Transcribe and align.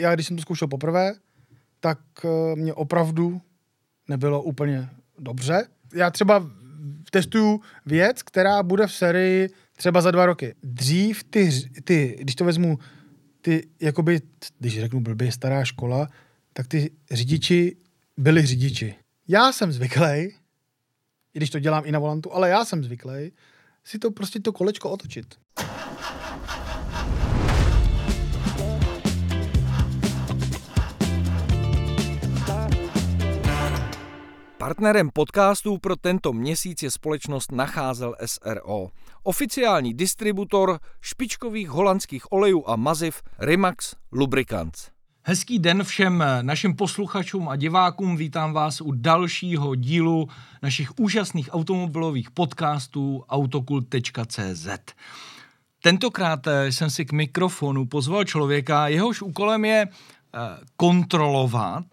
Já, 0.00 0.14
když 0.14 0.26
jsem 0.26 0.36
to 0.36 0.42
zkoušel 0.42 0.68
poprvé, 0.68 1.14
tak 1.80 1.98
eh, 2.24 2.56
mě 2.56 2.74
opravdu 2.74 3.40
nebylo 4.08 4.42
úplně 4.42 4.88
dobře. 5.18 5.68
Já 5.94 6.10
třeba 6.10 6.50
testuju 7.10 7.60
věc, 7.86 8.22
která 8.22 8.62
bude 8.62 8.86
v 8.86 8.92
sérii 8.92 9.48
třeba 9.76 10.00
za 10.00 10.10
dva 10.10 10.26
roky. 10.26 10.54
Dřív 10.62 11.24
ty, 11.24 11.50
ty 11.84 12.16
když 12.20 12.34
to 12.34 12.44
vezmu, 12.44 12.78
ty, 13.40 13.68
jakoby, 13.80 14.20
když 14.58 14.80
řeknu 14.80 15.00
blbě 15.00 15.32
stará 15.32 15.64
škola, 15.64 16.08
tak 16.52 16.66
ty 16.66 16.90
řidiči 17.10 17.76
byli 18.16 18.46
řidiči. 18.46 18.94
Já 19.28 19.52
jsem 19.52 19.72
zvyklý, 19.72 20.34
i 21.34 21.38
když 21.38 21.50
to 21.50 21.58
dělám 21.58 21.82
i 21.86 21.92
na 21.92 21.98
volantu, 21.98 22.34
ale 22.34 22.50
já 22.50 22.64
jsem 22.64 22.84
zvyklý 22.84 23.32
si 23.84 23.98
to 23.98 24.10
prostě 24.10 24.40
to 24.40 24.52
kolečko 24.52 24.90
otočit. 24.90 25.34
Partnerem 34.68 35.10
podcastů 35.10 35.78
pro 35.78 35.96
tento 35.96 36.32
měsíc 36.32 36.82
je 36.82 36.90
společnost 36.90 37.52
Nacházel 37.52 38.14
SRO. 38.24 38.88
Oficiální 39.22 39.94
distributor 39.94 40.78
špičkových 41.00 41.68
holandských 41.68 42.32
olejů 42.32 42.64
a 42.66 42.76
maziv 42.76 43.22
Rimax 43.38 43.94
Lubricants. 44.12 44.88
Hezký 45.22 45.58
den 45.58 45.84
všem 45.84 46.24
našim 46.42 46.76
posluchačům 46.76 47.48
a 47.48 47.56
divákům. 47.56 48.16
Vítám 48.16 48.52
vás 48.52 48.80
u 48.80 48.92
dalšího 48.92 49.74
dílu 49.74 50.28
našich 50.62 50.98
úžasných 50.98 51.48
automobilových 51.52 52.30
podcastů 52.30 53.24
autokult.cz. 53.28 54.68
Tentokrát 55.82 56.40
jsem 56.64 56.90
si 56.90 57.04
k 57.04 57.12
mikrofonu 57.12 57.86
pozval 57.86 58.24
člověka, 58.24 58.88
jehož 58.88 59.22
úkolem 59.22 59.64
je 59.64 59.86
eh, 59.86 60.38
kontrolovat, 60.76 61.84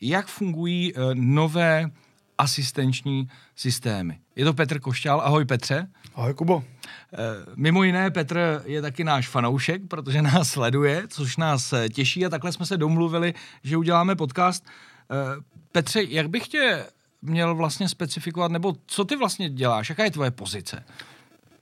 jak 0.00 0.26
fungují 0.26 0.92
eh, 0.94 1.00
nové 1.14 1.90
asistenční 2.38 3.28
systémy. 3.56 4.18
Je 4.36 4.44
to 4.44 4.54
Petr 4.54 4.80
Košťál. 4.80 5.20
Ahoj 5.20 5.44
Petře. 5.44 5.88
Ahoj 6.14 6.34
Kubo. 6.34 6.64
Eh, 6.64 7.18
mimo 7.56 7.82
jiné 7.82 8.10
Petr 8.10 8.62
je 8.64 8.82
taky 8.82 9.04
náš 9.04 9.28
fanoušek, 9.28 9.82
protože 9.88 10.22
nás 10.22 10.48
sleduje, 10.48 11.02
což 11.08 11.36
nás 11.36 11.72
eh, 11.72 11.88
těší 11.88 12.26
a 12.26 12.28
takhle 12.28 12.52
jsme 12.52 12.66
se 12.66 12.76
domluvili, 12.76 13.34
že 13.62 13.76
uděláme 13.76 14.16
podcast. 14.16 14.64
Eh, 15.10 15.42
Petře, 15.72 16.02
jak 16.02 16.28
bych 16.28 16.48
tě 16.48 16.84
měl 17.22 17.54
vlastně 17.54 17.88
specifikovat, 17.88 18.50
nebo 18.50 18.76
co 18.86 19.04
ty 19.04 19.16
vlastně 19.16 19.50
děláš? 19.50 19.88
Jaká 19.88 20.04
je 20.04 20.10
tvoje 20.10 20.30
pozice? 20.30 20.84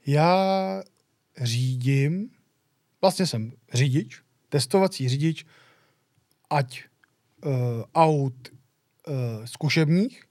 Já 0.07 0.36
řídím, 1.42 2.31
vlastně 3.01 3.27
jsem 3.27 3.53
řidič, 3.73 4.23
testovací 4.48 5.09
řidič, 5.09 5.47
ať 6.51 6.84
uh, 7.45 7.53
aut 7.95 8.34
uh, 8.48 9.14
zkušebních, 9.45 10.25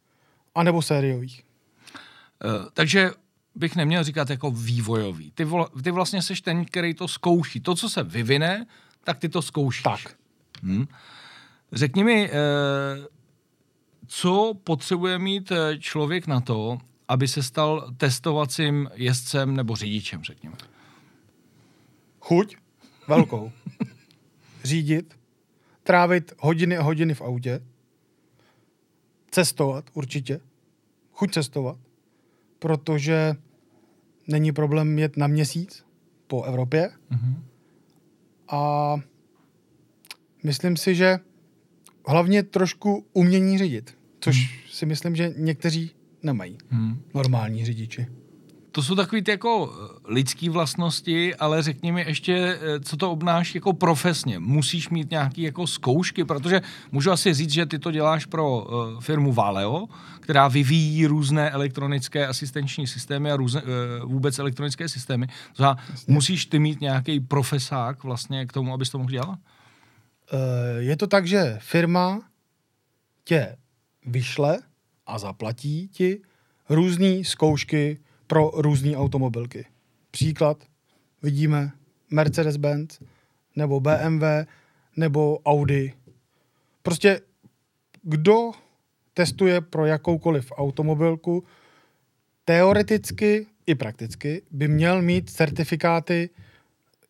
anebo 0.55 0.81
sériových. 0.81 1.43
Uh, 2.45 2.65
takže 2.73 3.11
bych 3.55 3.75
neměl 3.75 4.03
říkat 4.03 4.29
jako 4.29 4.51
vývojový. 4.51 5.31
Ty, 5.31 5.45
vl- 5.45 5.81
ty 5.83 5.91
vlastně 5.91 6.21
seš 6.21 6.41
ten, 6.41 6.65
který 6.65 6.93
to 6.93 7.07
zkouší. 7.07 7.59
To, 7.59 7.75
co 7.75 7.89
se 7.89 8.03
vyvine, 8.03 8.65
tak 9.03 9.17
ty 9.17 9.29
to 9.29 9.41
zkoušíš. 9.41 9.83
Tak. 9.83 9.99
Hmm. 10.63 10.87
Řekni 11.71 12.03
mi, 12.03 12.29
uh, 12.29 13.05
co 14.11 14.53
potřebuje 14.63 15.19
mít 15.19 15.51
eh, 15.51 15.77
člověk 15.77 16.27
na 16.27 16.41
to, 16.41 16.77
aby 17.07 17.27
se 17.27 17.43
stal 17.43 17.91
testovacím 17.97 18.89
jezdcem 18.93 19.55
nebo 19.55 19.75
řidičem, 19.75 20.23
řekněme? 20.23 20.55
Chuť, 22.19 22.57
velkou. 23.07 23.51
Řídit, 24.63 25.19
trávit 25.83 26.33
hodiny 26.39 26.77
a 26.77 26.81
hodiny 26.81 27.13
v 27.13 27.21
autě, 27.21 27.61
cestovat 29.31 29.85
určitě, 29.93 30.39
chuť 31.11 31.33
cestovat, 31.33 31.77
protože 32.59 33.35
není 34.27 34.51
problém 34.51 34.99
jet 34.99 35.17
na 35.17 35.27
měsíc 35.27 35.85
po 36.27 36.43
Evropě 36.43 36.91
mm-hmm. 37.11 37.35
a 38.47 38.95
myslím 40.43 40.77
si, 40.77 40.95
že 40.95 41.19
hlavně 42.07 42.43
trošku 42.43 43.05
umění 43.13 43.57
řídit, 43.57 43.97
což 44.19 44.37
mm. 44.37 44.71
si 44.71 44.85
myslím, 44.85 45.15
že 45.15 45.33
někteří 45.37 45.91
nemají. 46.23 46.57
Mm. 46.71 47.01
Normální 47.13 47.65
řidiči 47.65 48.07
to 48.71 48.83
jsou 48.83 48.95
takové 48.95 49.21
ty 49.21 49.31
jako 49.31 49.73
eh, 49.73 50.13
lidské 50.13 50.49
vlastnosti, 50.49 51.35
ale 51.35 51.63
řekni 51.63 51.91
mi 51.91 52.01
ještě, 52.01 52.59
eh, 52.61 52.79
co 52.79 52.97
to 52.97 53.11
obnáší 53.11 53.57
jako 53.57 53.73
profesně. 53.73 54.39
Musíš 54.39 54.89
mít 54.89 55.11
nějaké 55.11 55.41
jako 55.41 55.67
zkoušky, 55.67 56.23
protože 56.23 56.61
můžu 56.91 57.11
asi 57.11 57.33
říct, 57.33 57.49
že 57.49 57.65
ty 57.65 57.79
to 57.79 57.91
děláš 57.91 58.25
pro 58.25 58.59
uh, 58.59 58.99
firmu 58.99 59.33
Valeo, 59.33 59.87
která 60.19 60.47
vyvíjí 60.47 61.05
různé 61.05 61.49
elektronické 61.49 62.27
asistenční 62.27 62.87
systémy 62.87 63.31
a 63.31 63.35
různé, 63.35 63.61
uh, 63.61 64.11
vůbec 64.11 64.39
elektronické 64.39 64.89
systémy. 64.89 65.27
To 65.55 65.75
musíš 66.07 66.45
ty 66.45 66.59
mít 66.59 66.81
nějaký 66.81 67.19
profesák 67.19 68.03
vlastně 68.03 68.45
k 68.45 68.53
tomu, 68.53 68.73
abys 68.73 68.89
to 68.89 68.97
mohl 68.97 69.11
dělat? 69.11 69.39
Je 70.77 70.97
to 70.97 71.07
tak, 71.07 71.27
že 71.27 71.57
firma 71.61 72.21
tě 73.23 73.55
vyšle 74.05 74.59
a 75.05 75.19
zaplatí 75.19 75.87
ti 75.87 76.21
různé 76.69 77.23
zkoušky, 77.23 77.99
pro 78.31 78.51
různé 78.53 78.97
automobilky. 78.97 79.65
Příklad 80.11 80.63
vidíme 81.23 81.71
Mercedes-Benz, 82.11 83.01
nebo 83.55 83.79
BMW, 83.79 84.23
nebo 84.97 85.39
Audi. 85.39 85.93
Prostě 86.83 87.21
kdo 88.03 88.51
testuje 89.13 89.61
pro 89.61 89.85
jakoukoliv 89.85 90.51
automobilku, 90.55 91.43
teoreticky 92.45 93.47
i 93.65 93.75
prakticky 93.75 94.41
by 94.51 94.67
měl 94.67 95.01
mít 95.01 95.29
certifikáty 95.29 96.29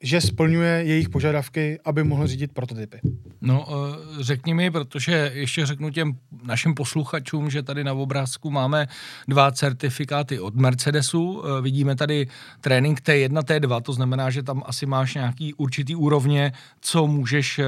že 0.01 0.22
splňuje 0.22 0.84
jejich 0.85 1.09
požadavky, 1.09 1.79
aby 1.85 2.03
mohl 2.03 2.28
řídit 2.28 2.51
prototypy. 2.51 3.00
No, 3.41 3.66
eh, 3.69 4.23
řekni 4.23 4.53
mi, 4.53 4.72
protože 4.72 5.31
ještě 5.34 5.66
řeknu 5.66 5.89
těm 5.89 6.17
našim 6.44 6.75
posluchačům, 6.75 7.50
že 7.50 7.63
tady 7.63 7.84
na 7.84 7.94
obrázku 7.94 8.51
máme 8.51 8.88
dva 9.28 9.51
certifikáty 9.51 10.40
od 10.40 10.56
Mercedesu. 10.56 11.44
Eh, 11.44 11.61
vidíme 11.61 11.95
tady 11.95 12.28
trénink 12.61 13.01
T1, 13.01 13.41
T2, 13.41 13.81
to 13.81 13.94
znamená, 13.94 14.29
že 14.29 14.44
tam 14.44 14.63
asi 14.66 14.85
máš 14.85 15.13
nějaký 15.16 15.53
určitý 15.53 15.95
úrovně, 15.95 16.51
co 16.81 17.07
můžeš 17.07 17.59
eh, 17.59 17.66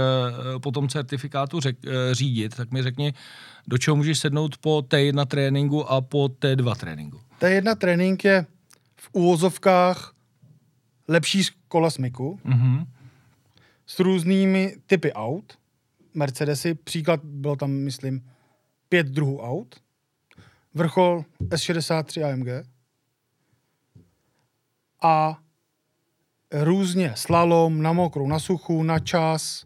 po 0.59 0.71
tom 0.71 0.89
certifikátu 0.89 1.59
řek, 1.59 1.77
řídit. 2.11 2.55
Tak 2.55 2.71
mi 2.71 2.83
řekni, 2.83 3.13
do 3.67 3.77
čeho 3.77 3.95
můžeš 3.95 4.19
sednout 4.19 4.57
po 4.57 4.77
T1 4.77 5.25
tréninku 5.25 5.91
a 5.91 6.01
po 6.01 6.25
T2 6.25 6.75
tréninku? 6.75 7.19
T1 7.41 7.75
trénink 7.75 8.23
je 8.23 8.45
v 8.95 9.09
úvozovkách 9.11 10.12
lepší 11.07 11.43
kola 11.67 11.89
smyku 11.89 12.39
mm-hmm. 12.45 12.87
s 13.85 13.99
různými 13.99 14.75
typy 14.85 15.13
aut. 15.13 15.57
Mercedesy, 16.13 16.73
příklad 16.73 17.19
bylo 17.23 17.55
tam, 17.55 17.71
myslím, 17.71 18.29
pět 18.89 19.07
druhů 19.07 19.41
aut. 19.41 19.75
Vrchol 20.73 21.25
S63 21.39 22.33
AMG. 22.33 22.67
A 25.01 25.39
různě 26.51 27.13
slalom, 27.15 27.81
na 27.81 27.93
mokrou, 27.93 28.27
na 28.27 28.39
suchu, 28.39 28.83
na 28.83 28.99
čas, 28.99 29.65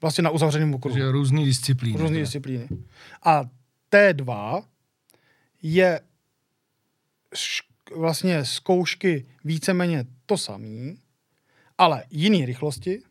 vlastně 0.00 0.22
na 0.22 0.30
uzavřeném 0.30 0.74
okruhu. 0.74 0.94
Takže 0.94 1.10
různé 1.10 1.44
disciplíny. 1.44 1.98
Různé 1.98 2.18
disciplíny. 2.18 2.68
A 3.22 3.44
T2 3.92 4.62
je 5.62 6.00
vlastně 7.96 8.44
zkoušky 8.44 9.26
víceméně 9.44 10.04
to 10.26 10.36
samé, 10.38 10.94
ale 11.78 12.04
jiný 12.10 12.46
rychlosti, 12.46 13.02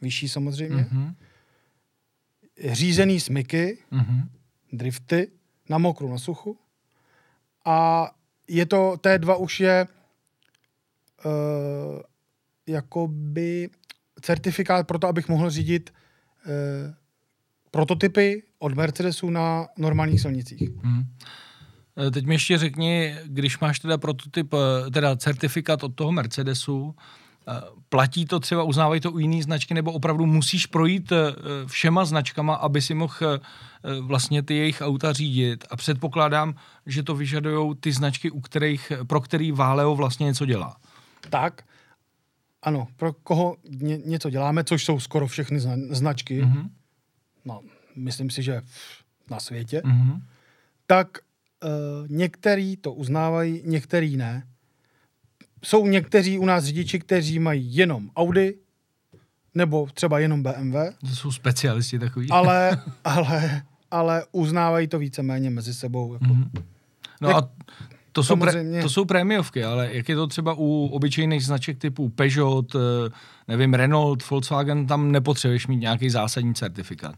vyšší 0.00 0.28
samozřejmě, 0.28 0.82
mm-hmm. 0.82 1.14
řízený 2.72 3.20
smyky, 3.20 3.78
mm-hmm. 3.92 4.28
drifty, 4.72 5.30
na 5.68 5.78
mokru, 5.78 6.10
na 6.10 6.18
suchu. 6.18 6.58
A 7.64 8.10
je 8.48 8.66
to, 8.66 8.92
T2 8.96 9.42
už 9.42 9.60
je 9.60 9.86
uh, 11.24 11.32
jakoby 12.66 13.70
certifikát 14.20 14.86
pro 14.86 14.98
to, 14.98 15.08
abych 15.08 15.28
mohl 15.28 15.50
řídit 15.50 15.90
uh, 15.90 16.94
prototypy 17.70 18.42
od 18.58 18.74
Mercedesu 18.74 19.30
na 19.30 19.68
normálních 19.78 20.20
silnicích. 20.20 20.70
Mm. 20.82 21.02
Teď 22.12 22.26
mi 22.26 22.34
ještě 22.34 22.58
řekni, 22.58 23.14
když 23.24 23.58
máš 23.58 23.78
teda 23.78 23.98
prototyp, 23.98 24.54
teda 24.92 25.16
certifikát 25.16 25.84
od 25.84 25.94
toho 25.94 26.12
Mercedesu, 26.12 26.94
Eh, 27.48 27.60
platí 27.88 28.26
to 28.26 28.40
třeba, 28.40 28.62
uznávají 28.62 29.00
to 29.00 29.12
u 29.12 29.18
jiné 29.18 29.42
značky, 29.42 29.74
nebo 29.74 29.92
opravdu 29.92 30.26
musíš 30.26 30.66
projít 30.66 31.12
eh, 31.12 31.16
všema 31.66 32.04
značkama, 32.04 32.54
aby 32.54 32.82
si 32.82 32.94
mohl 32.94 33.14
eh, 33.22 33.40
vlastně 34.00 34.42
ty 34.42 34.54
jejich 34.56 34.80
auta 34.80 35.12
řídit. 35.12 35.64
A 35.70 35.76
předpokládám, 35.76 36.54
že 36.86 37.02
to 37.02 37.14
vyžadují 37.14 37.76
ty 37.76 37.92
značky, 37.92 38.30
u 38.30 38.40
kterých, 38.40 38.92
pro 39.06 39.20
který 39.20 39.52
Váleo 39.52 39.96
vlastně 39.96 40.24
něco 40.24 40.46
dělá. 40.46 40.76
Tak, 41.30 41.64
ano, 42.62 42.88
pro 42.96 43.12
koho 43.12 43.56
ně, 43.68 43.98
něco 43.98 44.30
děláme, 44.30 44.64
což 44.64 44.84
jsou 44.84 45.00
skoro 45.00 45.26
všechny 45.26 45.60
zna, 45.60 45.74
značky, 45.90 46.42
mm-hmm. 46.42 46.68
no, 47.44 47.60
myslím 47.96 48.30
si, 48.30 48.42
že 48.42 48.62
na 49.30 49.40
světě, 49.40 49.82
mm-hmm. 49.84 50.20
tak 50.86 51.18
uh, 51.62 51.70
některý 52.08 52.76
to 52.76 52.92
uznávají, 52.92 53.62
některý 53.64 54.16
ne. 54.16 54.46
Jsou 55.64 55.86
někteří 55.86 56.38
u 56.38 56.44
nás 56.44 56.64
řidiči, 56.64 56.98
kteří 56.98 57.38
mají 57.38 57.76
jenom 57.76 58.10
Audi, 58.16 58.54
nebo 59.54 59.88
třeba 59.94 60.18
jenom 60.18 60.42
BMW. 60.42 60.76
To 61.00 61.16
jsou 61.16 61.32
specialisti 61.32 61.98
takový. 61.98 62.30
Ale, 62.30 62.82
ale, 63.04 63.62
ale 63.90 64.24
uznávají 64.32 64.88
to 64.88 64.98
víceméně 64.98 65.50
mezi 65.50 65.74
sebou. 65.74 66.12
Jako. 66.12 66.24
Mm-hmm. 66.24 66.62
No 67.20 67.28
Jak, 67.28 67.36
a 67.36 67.48
to 68.12 68.22
jsou, 68.22 68.36
pre, 68.36 68.82
to 68.82 68.88
jsou 68.88 69.04
prémiovky, 69.04 69.64
ale 69.64 69.88
jak 69.92 70.08
je 70.08 70.14
to 70.14 70.26
třeba 70.26 70.54
u 70.58 70.86
obyčejných 70.86 71.44
značek 71.44 71.78
typu 71.78 72.08
Peugeot, 72.08 72.74
eh, 72.74 72.78
nevím, 73.48 73.74
Renault, 73.74 74.30
Volkswagen, 74.30 74.86
tam 74.86 75.12
nepotřebuješ 75.12 75.66
mít 75.66 75.76
nějaký 75.76 76.10
zásadní 76.10 76.54
certifikát. 76.54 77.14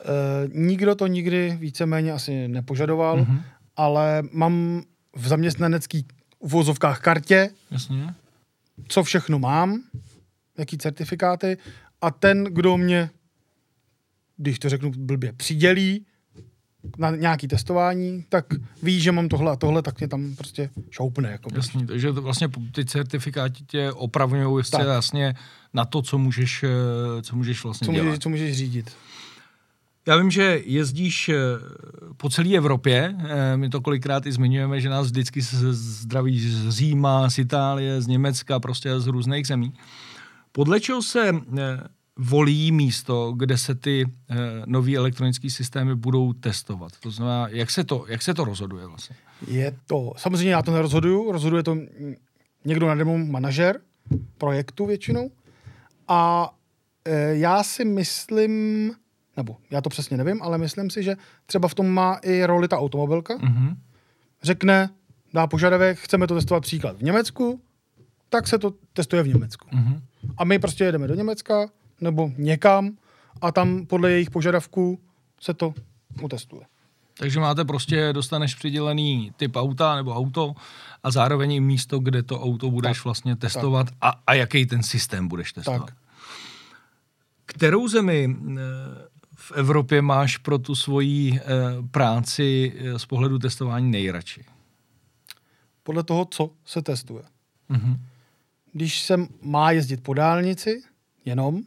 Uh, 0.00 0.54
nikdo 0.54 0.94
to 0.94 1.06
nikdy 1.06 1.56
víceméně 1.60 2.12
asi 2.12 2.48
nepožadoval, 2.48 3.18
mm-hmm. 3.18 3.40
Ale 3.80 4.22
mám 4.32 4.82
v 5.16 5.28
zaměstnaneckých 5.28 6.04
uvozovkách 6.38 7.00
kartě, 7.00 7.50
Jasně. 7.70 8.14
co 8.88 9.02
všechno 9.02 9.38
mám, 9.38 9.82
jaký 10.58 10.78
certifikáty 10.78 11.58
a 12.00 12.10
ten, 12.10 12.44
kdo 12.44 12.76
mě, 12.76 13.10
když 14.36 14.58
to 14.58 14.68
řeknu 14.68 14.90
blbě, 14.96 15.32
přidělí 15.32 16.06
na 16.98 17.10
nějaký 17.10 17.48
testování, 17.48 18.24
tak 18.28 18.44
ví, 18.82 19.00
že 19.00 19.12
mám 19.12 19.28
tohle 19.28 19.52
a 19.52 19.56
tohle, 19.56 19.82
tak 19.82 20.00
mě 20.00 20.08
tam 20.08 20.34
prostě 20.36 20.70
šoupne. 20.90 21.30
Jako 21.30 21.50
Jasně, 21.54 21.86
takže 21.86 22.12
to 22.12 22.22
vlastně 22.22 22.48
ty 22.72 22.84
certifikáty 22.84 23.64
tě 23.66 23.92
opravňují 23.92 24.64
jasně 24.78 25.34
na 25.74 25.84
to, 25.84 26.02
co 26.02 26.18
můžeš, 26.18 26.62
eh, 26.62 27.22
co 27.22 27.36
můžeš 27.36 27.64
vlastně 27.64 27.86
co 27.86 27.92
dělat. 27.92 28.04
Můžeš, 28.04 28.18
co 28.18 28.28
můžeš 28.28 28.56
řídit. 28.56 28.90
Já 30.06 30.16
vím, 30.16 30.30
že 30.30 30.62
jezdíš 30.64 31.28
eh, 31.28 31.34
po 32.16 32.30
celé 32.30 32.56
Evropě, 32.56 33.16
eh, 33.18 33.56
my 33.56 33.68
to 33.68 33.80
kolikrát 33.80 34.26
i 34.26 34.32
zmiňujeme, 34.32 34.80
že 34.80 34.88
nás 34.88 35.06
vždycky 35.06 35.40
zdraví 35.42 36.40
z 36.40 36.68
Říma, 36.68 37.30
z 37.30 37.38
Itálie, 37.38 38.02
z 38.02 38.06
Německa, 38.06 38.60
prostě 38.60 39.00
z 39.00 39.06
různých 39.06 39.46
zemí. 39.46 39.72
Podle 40.52 40.80
čeho 40.80 41.02
se 41.02 41.32
volí 42.16 42.72
místo, 42.72 43.32
kde 43.36 43.58
se 43.58 43.74
ty 43.74 44.06
nové 44.66 44.94
elektronické 44.94 45.50
systémy 45.50 45.94
budou 45.94 46.32
testovat. 46.32 46.92
To 47.00 47.10
znamená, 47.10 47.48
jak 47.48 47.70
se 47.70 47.84
to, 47.84 48.04
jak 48.08 48.22
se 48.22 48.34
to 48.34 48.44
rozhoduje 48.44 48.86
vlastně? 48.86 49.16
Je 49.46 49.76
to, 49.86 50.12
samozřejmě 50.16 50.52
já 50.52 50.62
to 50.62 50.72
nerozhoduju, 50.72 51.32
rozhoduje 51.32 51.62
to 51.62 51.76
někdo 52.64 52.86
na 52.86 52.94
demo 52.94 53.18
manažer 53.18 53.80
projektu 54.38 54.86
většinou. 54.86 55.30
A 56.08 56.50
já 57.32 57.62
si 57.62 57.84
myslím, 57.84 58.92
nebo 59.36 59.56
já 59.70 59.80
to 59.80 59.88
přesně 59.90 60.16
nevím, 60.16 60.42
ale 60.42 60.58
myslím 60.58 60.90
si, 60.90 61.02
že 61.02 61.16
třeba 61.46 61.68
v 61.68 61.74
tom 61.74 61.88
má 61.88 62.14
i 62.22 62.44
roli 62.44 62.68
ta 62.68 62.78
automobilka. 62.78 63.36
Mm-hmm. 63.36 63.76
Řekne, 64.42 64.90
dá 65.34 65.46
požadavek, 65.46 65.98
chceme 65.98 66.26
to 66.26 66.34
testovat 66.34 66.62
příklad 66.62 66.96
v 66.96 67.02
Německu, 67.02 67.60
tak 68.28 68.46
se 68.46 68.58
to 68.58 68.74
testuje 68.92 69.22
v 69.22 69.28
Německu. 69.28 69.68
Mm-hmm. 69.68 70.00
A 70.38 70.44
my 70.44 70.58
prostě 70.58 70.84
jedeme 70.84 71.08
do 71.08 71.14
Německa, 71.14 71.70
nebo 72.00 72.32
někam 72.36 72.90
a 73.40 73.52
tam 73.52 73.86
podle 73.86 74.10
jejich 74.10 74.30
požadavků 74.30 74.98
se 75.40 75.54
to 75.54 75.74
utestuje. 76.22 76.62
Takže 77.18 77.40
máte 77.40 77.64
prostě, 77.64 78.12
dostaneš 78.12 78.54
přidělený 78.54 79.32
typ 79.36 79.56
auta 79.56 79.96
nebo 79.96 80.14
auto 80.14 80.54
a 81.02 81.10
zároveň 81.10 81.52
i 81.52 81.60
místo, 81.60 81.98
kde 81.98 82.22
to 82.22 82.40
auto 82.40 82.70
budeš 82.70 82.98
tak, 82.98 83.04
vlastně 83.04 83.36
testovat 83.36 83.86
a, 84.00 84.20
a 84.26 84.34
jaký 84.34 84.66
ten 84.66 84.82
systém 84.82 85.28
budeš 85.28 85.52
testovat. 85.52 85.86
Tak. 85.86 85.94
Kterou 87.46 87.88
zemi 87.88 88.36
eh, 88.50 88.58
v 89.40 89.52
Evropě 89.52 90.02
máš 90.02 90.36
pro 90.36 90.58
tu 90.58 90.74
svoji 90.74 91.40
eh, 91.40 91.42
práci 91.90 92.72
eh, 92.76 92.98
z 92.98 93.06
pohledu 93.06 93.38
testování 93.38 93.90
nejradši? 93.90 94.44
Podle 95.82 96.02
toho, 96.02 96.24
co 96.24 96.50
se 96.64 96.82
testuje. 96.82 97.22
Mm-hmm. 97.70 97.98
Když 98.72 99.00
se 99.00 99.16
má 99.42 99.70
jezdit 99.70 100.02
po 100.02 100.14
dálnici 100.14 100.82
jenom, 101.24 101.62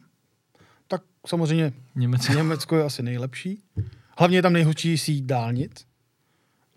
samozřejmě 1.26 1.72
Německo. 1.94 2.32
Německo 2.32 2.76
je 2.76 2.84
asi 2.84 3.02
nejlepší. 3.02 3.62
Hlavně 4.18 4.38
je 4.38 4.42
tam 4.42 4.52
nejhustší 4.52 4.98
síť 4.98 5.24
dálnic 5.24 5.86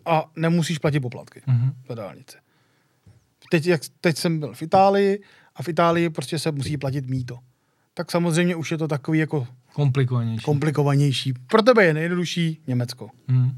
a 0.06 0.30
nemusíš 0.36 0.78
platit 0.78 1.00
poplatky 1.00 1.42
mm-hmm. 1.48 1.72
za 1.88 1.94
dálnice. 1.94 2.38
Teď, 3.50 3.66
jak, 3.66 3.80
teď 4.00 4.16
jsem 4.16 4.40
byl 4.40 4.54
v 4.54 4.62
Itálii 4.62 5.22
a 5.56 5.62
v 5.62 5.68
Itálii 5.68 6.10
prostě 6.10 6.38
se 6.38 6.52
musí 6.52 6.76
platit 6.76 7.06
míto. 7.06 7.38
Tak 7.94 8.10
samozřejmě 8.10 8.56
už 8.56 8.70
je 8.70 8.78
to 8.78 8.88
takový 8.88 9.18
jako 9.18 9.46
komplikovanější. 9.82 10.44
komplikovanější. 10.44 11.32
Pro 11.46 11.62
tebe 11.62 11.84
je 11.84 11.94
nejjednodušší 11.94 12.60
Německo. 12.66 13.10
Mm. 13.28 13.50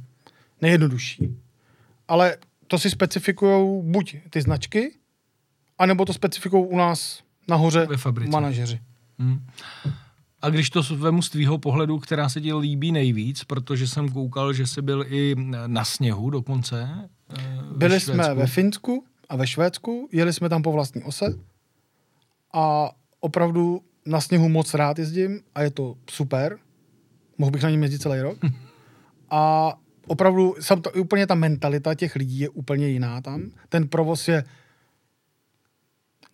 Nejjednodušší. 0.62 1.36
Ale 2.08 2.36
to 2.66 2.78
si 2.78 2.90
specifikují 2.90 3.82
buď 3.90 4.16
ty 4.30 4.42
značky, 4.42 4.94
anebo 5.78 6.04
to 6.04 6.12
specifikují 6.12 6.66
u 6.66 6.76
nás 6.76 7.22
nahoře 7.48 7.86
Ve 7.86 7.96
fabrice. 7.96 8.30
manažeři. 8.30 8.80
Mm. 9.18 9.46
A 10.42 10.50
když 10.50 10.70
to 10.70 10.82
vemu 10.82 11.22
z 11.22 11.30
tvýho 11.30 11.58
pohledu, 11.58 11.98
která 11.98 12.28
se 12.28 12.40
ti 12.40 12.52
líbí 12.54 12.92
nejvíc, 12.92 13.44
protože 13.44 13.88
jsem 13.88 14.08
koukal, 14.08 14.52
že 14.52 14.66
jsi 14.66 14.82
byl 14.82 15.04
i 15.08 15.34
na 15.66 15.84
sněhu 15.84 16.30
dokonce. 16.30 16.88
Eh, 17.38 17.42
Byli 17.76 17.90
Švédsku. 18.00 18.12
jsme 18.12 18.34
ve 18.34 18.46
Finsku 18.46 19.04
a 19.28 19.36
ve 19.36 19.46
Švédsku, 19.46 20.08
jeli 20.12 20.32
jsme 20.32 20.48
tam 20.48 20.62
po 20.62 20.72
vlastní 20.72 21.02
ose 21.02 21.34
a 22.52 22.90
opravdu 23.20 23.80
na 24.06 24.20
sněhu 24.20 24.48
moc 24.48 24.74
rád 24.74 24.98
jezdím 24.98 25.40
a 25.54 25.62
je 25.62 25.70
to 25.70 25.96
super. 26.10 26.58
Mohl 27.38 27.50
bych 27.50 27.62
na 27.62 27.70
něm 27.70 27.82
jezdit 27.82 27.98
celý 27.98 28.20
rok. 28.20 28.38
a 29.30 29.74
opravdu, 30.06 30.54
sam 30.60 30.82
to, 30.82 30.90
úplně 30.90 31.26
ta 31.26 31.34
mentalita 31.34 31.94
těch 31.94 32.16
lidí 32.16 32.38
je 32.38 32.48
úplně 32.48 32.88
jiná 32.88 33.20
tam. 33.20 33.50
Ten 33.68 33.88
provoz 33.88 34.28
je 34.28 34.44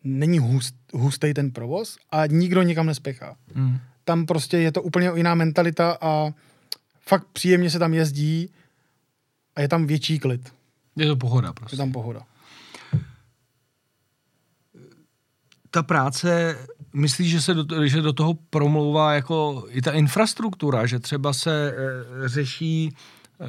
není 0.05 0.39
hust, 0.39 0.75
hustý 0.95 1.35
ten 1.35 1.51
provoz 1.51 1.97
a 2.11 2.27
nikdo 2.27 2.63
nikam 2.63 2.87
nespěchá. 2.87 3.37
Mm 3.55 3.79
tam 4.07 4.27
prostě 4.27 4.59
je 4.59 4.73
to 4.73 4.83
úplně 4.83 5.11
jiná 5.15 5.35
mentalita 5.35 5.99
a 6.01 6.31
fakt 7.01 7.27
příjemně 7.33 7.71
se 7.71 7.79
tam 7.79 7.95
jezdí 7.95 8.51
a 9.57 9.61
je 9.61 9.69
tam 9.69 9.87
větší 9.87 10.19
klid. 10.19 10.53
Je 10.97 11.07
to 11.07 11.17
pohoda 11.17 11.53
prostě. 11.53 11.75
Je 11.75 11.79
tam 11.79 11.93
pohoda. 11.93 12.21
Ta 15.71 15.83
práce, 15.83 16.59
myslíš, 16.97 17.31
že 17.31 17.41
se 17.41 17.55
do, 17.55 17.87
že 17.87 18.03
do 18.03 18.13
toho 18.13 18.35
promlouvá 18.51 19.15
jako 19.15 19.65
i 19.69 19.83
ta 19.83 19.93
infrastruktura, 19.93 20.87
že 20.87 20.99
třeba 20.99 21.33
se 21.33 21.75
e, 21.77 22.29
řeší 22.29 22.91
e, 23.41 23.47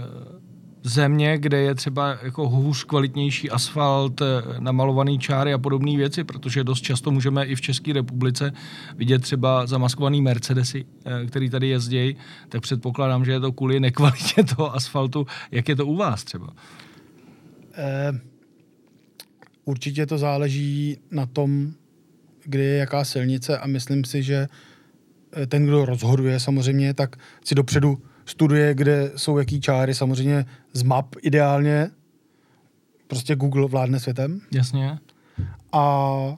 země, 0.88 1.38
kde 1.38 1.58
je 1.58 1.76
třeba 1.76 2.18
jako 2.24 2.50
hůř 2.50 2.84
kvalitnější 2.84 3.50
asfalt, 3.50 4.22
eh, 4.22 4.26
namalovaný 4.60 5.20
čáry 5.20 5.54
a 5.54 5.58
podobné 5.58 5.98
věci, 5.98 6.24
protože 6.24 6.64
dost 6.64 6.82
často 6.82 7.12
můžeme 7.12 7.46
i 7.46 7.56
v 7.56 7.62
České 7.62 7.94
republice 7.94 8.52
vidět 8.96 9.22
třeba 9.22 9.68
zamaskovaný 9.68 10.22
Mercedesy, 10.22 10.86
eh, 11.06 11.26
který 11.26 11.50
tady 11.50 11.68
jezdí, 11.68 12.16
tak 12.50 12.62
předpokládám, 12.62 13.26
že 13.26 13.32
je 13.32 13.40
to 13.40 13.52
kvůli 13.52 13.80
nekvalitě 13.80 14.44
toho 14.56 14.76
asfaltu. 14.76 15.28
Jak 15.52 15.70
je 15.70 15.76
to 15.76 15.86
u 15.86 15.96
vás 15.96 16.24
třeba? 16.24 16.54
Eh, 17.74 18.20
určitě 19.66 20.06
to 20.06 20.18
záleží 20.18 20.98
na 21.12 21.26
tom, 21.26 21.74
kde 22.48 22.64
je 22.64 22.78
jaká 22.78 23.06
silnice 23.06 23.58
a 23.58 23.68
myslím 23.68 24.04
si, 24.04 24.24
že 24.24 24.48
eh, 25.32 25.48
ten, 25.48 25.66
kdo 25.66 25.86
rozhoduje 25.86 26.40
samozřejmě, 26.40 26.94
tak 26.94 27.16
si 27.46 27.56
dopředu 27.56 28.02
studuje, 28.26 28.74
kde 28.74 29.12
jsou 29.16 29.38
jaký 29.38 29.62
čáry, 29.62 29.96
samozřejmě 29.96 30.46
z 30.74 30.84
map 30.84 31.16
ideálně. 31.22 31.90
Prostě 33.08 33.36
Google 33.36 33.68
vládne 33.68 34.00
světem. 34.00 34.42
Jasně. 34.52 35.00
A 35.72 36.38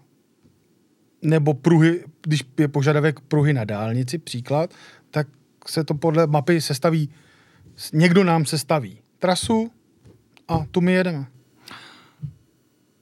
nebo 1.22 1.54
pruhy, 1.54 2.04
když 2.22 2.44
je 2.60 2.68
požadavek 2.68 3.20
pruhy 3.20 3.54
na 3.54 3.64
dálnici, 3.64 4.18
příklad, 4.18 4.74
tak 5.12 5.28
se 5.68 5.84
to 5.84 5.94
podle 5.94 6.28
mapy 6.28 6.62
sestaví, 6.62 7.10
někdo 7.94 8.24
nám 8.24 8.46
sestaví 8.46 9.00
trasu 9.20 9.72
a 10.48 10.66
tu 10.72 10.82
my 10.82 10.94
jedeme. 10.94 11.26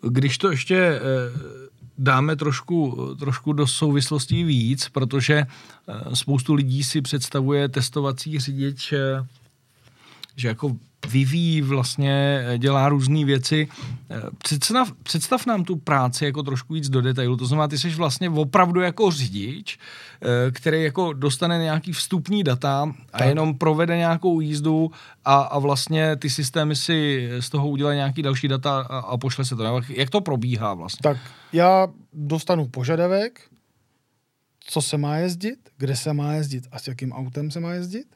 Když 0.09 0.37
to 0.37 0.51
ještě 0.51 0.77
eh, 0.77 0.99
dáme 1.97 2.35
trošku, 2.35 3.07
trošku 3.19 3.53
do 3.53 3.67
souvislostí 3.67 4.43
víc, 4.43 4.89
protože 4.89 5.35
eh, 5.35 6.15
spoustu 6.15 6.53
lidí 6.53 6.83
si 6.83 7.01
představuje 7.01 7.69
testovací 7.69 8.39
řidič, 8.39 8.93
eh, 8.93 9.25
že 10.37 10.47
jako 10.47 10.75
vyvíjí 11.11 11.61
vlastně, 11.61 12.43
eh, 12.47 12.57
dělá 12.57 12.89
různé 12.89 13.25
věci. 13.25 13.67
Představ, 14.37 14.91
představ 15.03 15.45
nám 15.45 15.63
tu 15.63 15.75
práci 15.75 16.25
jako 16.25 16.43
trošku 16.43 16.73
víc 16.73 16.89
do 16.89 17.01
detailu. 17.01 17.37
To 17.37 17.45
znamená, 17.45 17.67
ty 17.67 17.77
jsi 17.77 17.89
vlastně 17.89 18.29
opravdu 18.29 18.81
jako 18.81 19.11
řidič, 19.11 19.77
který 20.51 20.83
jako 20.83 21.13
dostane 21.13 21.57
nějaký 21.57 21.91
vstupní 21.91 22.43
data 22.43 22.93
a 23.13 23.17
tak. 23.17 23.27
jenom 23.27 23.57
provede 23.57 23.97
nějakou 23.97 24.39
jízdu 24.39 24.91
a, 25.25 25.35
a 25.35 25.59
vlastně 25.59 26.15
ty 26.15 26.29
systémy 26.29 26.75
si 26.75 27.29
z 27.39 27.49
toho 27.49 27.69
udělají 27.69 27.95
nějaký 27.95 28.21
další 28.21 28.47
data 28.47 28.79
a, 28.79 28.97
a 28.97 29.17
pošle 29.17 29.45
se 29.45 29.55
to. 29.55 29.81
Jak 29.89 30.09
to 30.09 30.21
probíhá 30.21 30.73
vlastně? 30.73 31.03
Tak 31.03 31.17
já 31.53 31.87
dostanu 32.13 32.67
požadavek 32.67 33.41
co 34.67 34.81
se 34.81 34.97
má 34.97 35.17
jezdit, 35.17 35.69
kde 35.77 35.95
se 35.95 36.13
má 36.13 36.33
jezdit 36.33 36.67
a 36.71 36.79
s 36.79 36.87
jakým 36.87 37.11
autem 37.11 37.51
se 37.51 37.59
má 37.59 37.73
jezdit. 37.73 38.07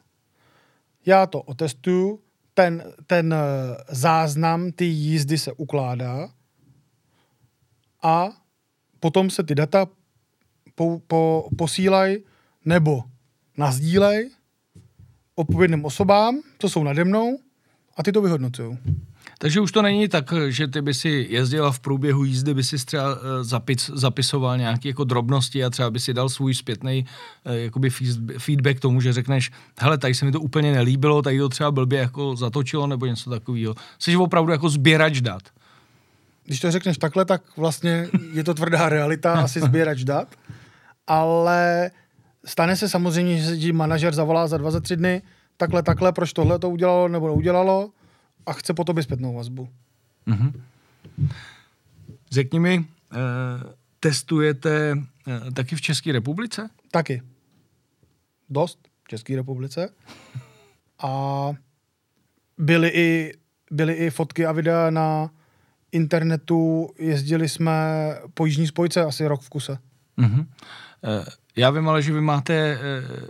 Já 1.06 1.26
to 1.26 1.42
otestuju, 1.42 2.20
ten, 2.54 2.84
ten 3.06 3.34
eh, 3.34 3.38
záznam 3.88 4.72
ty 4.72 4.84
jízdy 4.84 5.38
se 5.38 5.52
ukládá 5.52 6.28
a 8.02 8.28
potom 9.00 9.30
se 9.30 9.42
ty 9.42 9.54
data 9.54 9.86
po, 10.74 11.00
po, 11.06 11.48
posílají 11.58 12.18
nebo 12.64 13.02
nazdílej 13.56 14.30
odpovědným 15.34 15.84
osobám, 15.84 16.40
co 16.58 16.68
jsou 16.68 16.84
nade 16.84 17.04
mnou 17.04 17.38
a 17.96 18.02
ty 18.02 18.12
to 18.12 18.22
vyhodnocují. 18.22 18.78
Takže 19.42 19.60
už 19.60 19.72
to 19.72 19.82
není 19.82 20.08
tak, 20.08 20.34
že 20.48 20.68
ty 20.68 20.82
by 20.82 20.94
si 20.94 21.26
jezdila 21.30 21.72
v 21.72 21.80
průběhu 21.80 22.24
jízdy, 22.24 22.54
by 22.54 22.64
si 22.64 22.86
třeba 22.86 23.04
eh, 23.14 23.44
zapis, 23.44 23.90
zapisoval 23.94 24.58
nějaké 24.58 24.88
jako 24.88 25.04
drobnosti 25.04 25.64
a 25.64 25.70
třeba 25.70 25.90
by 25.90 26.00
si 26.00 26.14
dal 26.14 26.28
svůj 26.28 26.54
zpětný 26.54 27.06
eh, 27.44 27.58
jakoby 27.58 27.90
feedback 28.38 28.80
tomu, 28.80 29.00
že 29.00 29.12
řekneš, 29.12 29.50
hele, 29.78 29.98
tady 29.98 30.14
se 30.14 30.24
mi 30.24 30.32
to 30.32 30.40
úplně 30.40 30.72
nelíbilo, 30.72 31.22
tady 31.22 31.38
to 31.38 31.48
třeba 31.48 31.70
blbě 31.70 32.00
jako 32.00 32.36
zatočilo 32.36 32.86
nebo 32.86 33.06
něco 33.06 33.30
takového. 33.30 33.74
Jsi 33.98 34.16
opravdu 34.16 34.52
jako 34.52 34.68
sběrač 34.68 35.20
dat. 35.20 35.42
Když 36.44 36.60
to 36.60 36.70
řekneš 36.70 36.98
takhle, 36.98 37.24
tak 37.24 37.42
vlastně 37.56 38.08
je 38.32 38.44
to 38.44 38.54
tvrdá 38.54 38.88
realita, 38.88 39.32
asi 39.44 39.60
sběrač 39.60 40.04
dat, 40.04 40.28
ale 41.06 41.90
stane 42.44 42.76
se 42.76 42.88
samozřejmě, 42.88 43.36
že 43.38 43.46
se 43.46 43.56
ti 43.56 43.72
manažer 43.72 44.14
zavolá 44.14 44.46
za 44.46 44.56
dva, 44.56 44.70
za 44.70 44.80
tři 44.80 44.96
dny, 44.96 45.22
takhle, 45.56 45.82
takhle, 45.82 46.12
proč 46.12 46.32
tohle 46.32 46.58
to 46.58 46.70
udělalo 46.70 47.08
nebo 47.08 47.26
neudělalo 47.26 47.90
a 48.46 48.52
chce 48.52 48.74
po 48.74 48.84
tobě 48.84 49.02
zpětnou 49.02 49.34
vazbu. 49.34 49.68
Mm-hmm. 50.26 50.60
Řekni 52.30 52.60
mi, 52.60 52.84
eh, 53.12 53.16
testujete 54.00 54.98
eh, 55.28 55.50
taky 55.50 55.76
v 55.76 55.80
České 55.80 56.12
republice? 56.12 56.70
Taky. 56.90 57.22
Dost 58.50 58.88
v 59.04 59.08
České 59.08 59.36
republice. 59.36 59.88
A 61.02 61.50
byly 62.58 62.88
i, 62.88 63.32
byly 63.70 63.94
i 63.94 64.10
fotky 64.10 64.46
a 64.46 64.52
videa 64.52 64.90
na 64.90 65.30
internetu. 65.92 66.90
Jezdili 66.98 67.48
jsme 67.48 67.72
po 68.34 68.46
Jižní 68.46 68.66
spojce 68.66 69.00
asi 69.00 69.26
rok 69.26 69.40
v 69.42 69.48
kuse. 69.48 69.78
Mm-hmm. 70.18 70.46
Já 71.56 71.70
vím 71.70 71.88
ale, 71.88 72.02
že 72.02 72.12
vy 72.12 72.20
máte 72.20 72.54
e, 72.54 72.78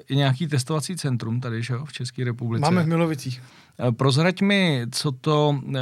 i 0.09 0.17
nějaký 0.17 0.47
testovací 0.47 0.97
centrum 0.97 1.41
tady, 1.41 1.63
že 1.63 1.75
jo, 1.75 1.85
v 1.85 1.93
České 1.93 2.25
republice. 2.25 2.61
Máme 2.61 2.83
v 2.83 2.87
Milovicích. 2.87 3.43
E, 3.79 3.93
prozrať 3.93 4.41
mi, 4.43 4.87
co 4.93 5.13
to 5.13 5.61
e, 5.77 5.79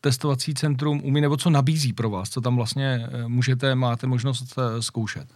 testovací 0.00 0.54
centrum 0.54 1.00
umí, 1.04 1.20
nebo 1.20 1.36
co 1.36 1.50
nabízí 1.50 1.92
pro 1.92 2.10
vás, 2.10 2.30
co 2.30 2.40
tam 2.40 2.56
vlastně 2.56 3.08
můžete, 3.26 3.74
máte 3.74 4.06
možnost 4.06 4.58
zkoušet. 4.80 5.28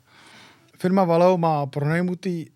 Firma 0.78 1.04
Valeo 1.04 1.38
má 1.38 1.66
pronajmutý 1.66 2.46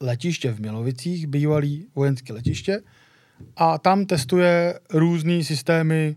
letiště 0.00 0.52
v 0.52 0.60
Milovicích, 0.60 1.26
bývalý 1.26 1.86
vojenské 1.94 2.32
letiště, 2.32 2.82
a 3.56 3.78
tam 3.78 4.06
testuje 4.06 4.80
různé 4.90 5.44
systémy 5.44 6.16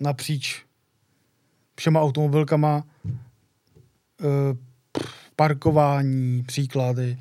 napříč 0.00 0.64
všema 1.76 2.00
automobilkama, 2.00 2.84
parkování, 5.36 6.42
příklady, 6.42 7.18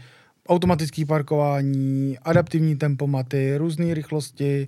automatické 0.50 1.06
parkování, 1.06 2.18
adaptivní 2.20 2.76
tempomaty, 2.78 3.58
různé 3.58 3.94
rychlosti. 3.94 4.68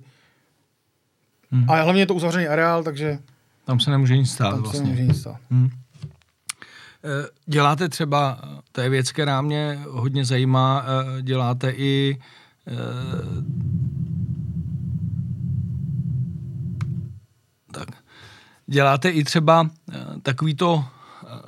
Hmm. 1.50 1.70
A 1.70 1.82
hlavně 1.82 2.02
je 2.02 2.06
to 2.06 2.14
uzavřený 2.14 2.46
areál, 2.46 2.82
takže... 2.82 3.18
Tam 3.64 3.80
se 3.80 3.90
nemůže 3.90 4.16
nic 4.16 4.30
stát 4.30 4.50
tam 4.50 4.62
vlastně. 4.62 4.78
se 4.78 4.84
nemůže 4.84 5.02
nic 5.02 5.20
stát. 5.20 5.36
Hmm. 5.50 5.70
Děláte 7.46 7.88
třeba, 7.88 8.40
to 8.72 8.80
je 8.80 8.88
věc, 8.88 9.12
která 9.12 9.42
mě 9.42 9.80
hodně 9.88 10.24
zajímá, 10.24 10.84
eh, 11.18 11.22
děláte 11.22 11.70
i 11.70 12.18
eh, 12.68 12.72
tak. 17.72 17.88
Děláte 18.66 19.10
i 19.10 19.24
třeba 19.24 19.70
takový 20.22 20.54
to 20.54 20.84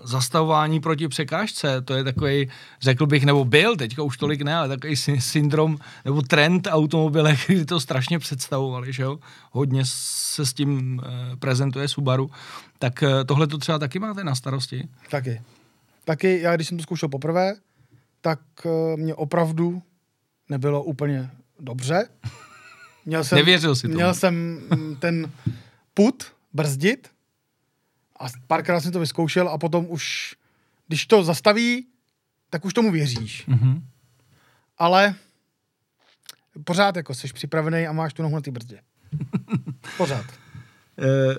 zastavování 0.04 0.80
proti 0.80 1.08
překážce, 1.08 1.80
to 1.80 1.94
je 1.94 2.04
takový, 2.04 2.50
řekl 2.80 3.06
bych, 3.06 3.25
nebo 3.25 3.44
byl, 3.44 3.76
teďka 3.76 4.02
už 4.02 4.16
tolik 4.16 4.42
ne, 4.42 4.56
ale 4.56 4.68
takový 4.68 4.96
syndrom 5.18 5.78
nebo 6.04 6.23
trend 6.23 6.68
automobilek, 6.70 7.38
kdy 7.46 7.64
to 7.64 7.80
strašně 7.80 8.18
představovali, 8.18 8.92
že 8.92 9.02
jo? 9.02 9.18
Hodně 9.50 9.82
se 9.87 10.46
s 10.46 10.52
tím 10.52 11.00
e, 11.04 11.37
prezentuje 11.37 11.88
Subaru. 11.88 12.30
Tak 12.78 13.02
e, 13.02 13.25
tohle 13.25 13.46
to 13.46 13.58
třeba 13.58 13.78
taky 13.78 13.99
máte 13.99 14.25
na 14.25 14.34
starosti? 14.34 14.88
Taky. 15.11 15.42
Taky, 16.04 16.40
já 16.40 16.56
když 16.56 16.68
jsem 16.68 16.76
to 16.78 16.82
zkoušel 16.82 17.08
poprvé, 17.08 17.54
tak 18.20 18.40
e, 18.66 18.96
mě 18.96 19.14
opravdu 19.14 19.82
nebylo 20.49 20.82
úplně 20.82 21.30
dobře. 21.61 22.08
Měl 23.06 23.25
jsem, 23.25 23.37
Nevěřil 23.37 23.76
si 23.76 23.82
tomu. 23.82 23.94
Měl 23.94 24.14
jsem 24.14 24.61
ten 24.99 25.32
put 25.94 26.25
brzdit 26.52 27.13
a 28.25 28.28
párkrát 28.47 28.81
jsem 28.81 28.93
to 28.93 29.00
vyzkoušel 29.00 29.49
a 29.49 29.59
potom 29.59 29.87
už, 29.88 30.35
když 30.87 31.07
to 31.07 31.25
zastaví, 31.25 31.87
tak 32.50 32.64
už 32.64 32.75
tomu 32.75 32.93
věříš. 32.93 33.49
Mm-hmm. 33.49 33.83
Ale 34.78 35.14
pořád 36.64 36.97
jako 36.97 37.14
jsi 37.14 37.28
připravený 37.33 37.87
a 37.87 37.93
máš 37.93 38.12
tu 38.12 38.23
nohu 38.23 38.35
na 38.35 38.40
té 38.40 38.50
brzdě. 38.50 38.81
pořád. 39.97 40.26
Eh, 40.99 41.37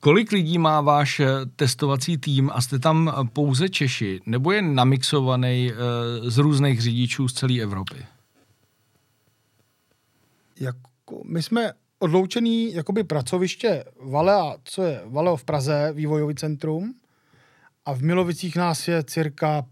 kolik 0.00 0.32
lidí 0.32 0.58
má 0.58 0.80
váš 0.80 1.20
eh, 1.20 1.26
testovací 1.56 2.18
tým 2.18 2.50
a 2.54 2.60
jste 2.60 2.78
tam 2.78 3.28
pouze 3.32 3.68
Češi, 3.68 4.20
nebo 4.26 4.52
je 4.52 4.62
namixovaný 4.62 5.72
eh, 5.72 6.30
z 6.30 6.38
různých 6.38 6.82
řidičů 6.82 7.28
z 7.28 7.32
celé 7.32 7.60
Evropy? 7.60 8.06
Jako, 10.60 11.22
my 11.24 11.42
jsme 11.42 11.72
odloučený 11.98 12.74
jakoby 12.74 13.04
pracoviště 13.04 13.84
Valea, 14.00 14.56
co 14.64 14.82
je 14.82 15.00
Valeo 15.04 15.36
v 15.36 15.44
Praze, 15.44 15.92
vývojový 15.92 16.34
centrum, 16.34 16.94
a 17.84 17.92
v 17.92 18.02
Milovicích 18.02 18.56
nás 18.56 18.88
je 18.88 19.04
cirka 19.04 19.66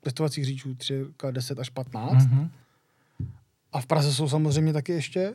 testovacích 0.00 0.44
říčů 0.44 0.74
cirka 0.74 1.30
10 1.30 1.58
až 1.58 1.70
15. 1.70 2.24
Mm-hmm. 2.24 2.50
A 3.72 3.80
v 3.80 3.86
Praze 3.86 4.14
jsou 4.14 4.28
samozřejmě 4.28 4.72
taky 4.72 4.92
ještě. 4.92 5.34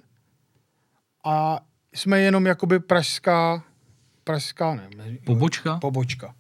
A 1.25 1.59
jsme 1.93 2.19
jenom 2.19 2.45
jakoby 2.45 2.79
pražská, 2.79 3.63
pražská, 4.23 4.75
ne, 4.75 4.89
pobočka? 5.25 5.77
Pobočka. 5.77 6.35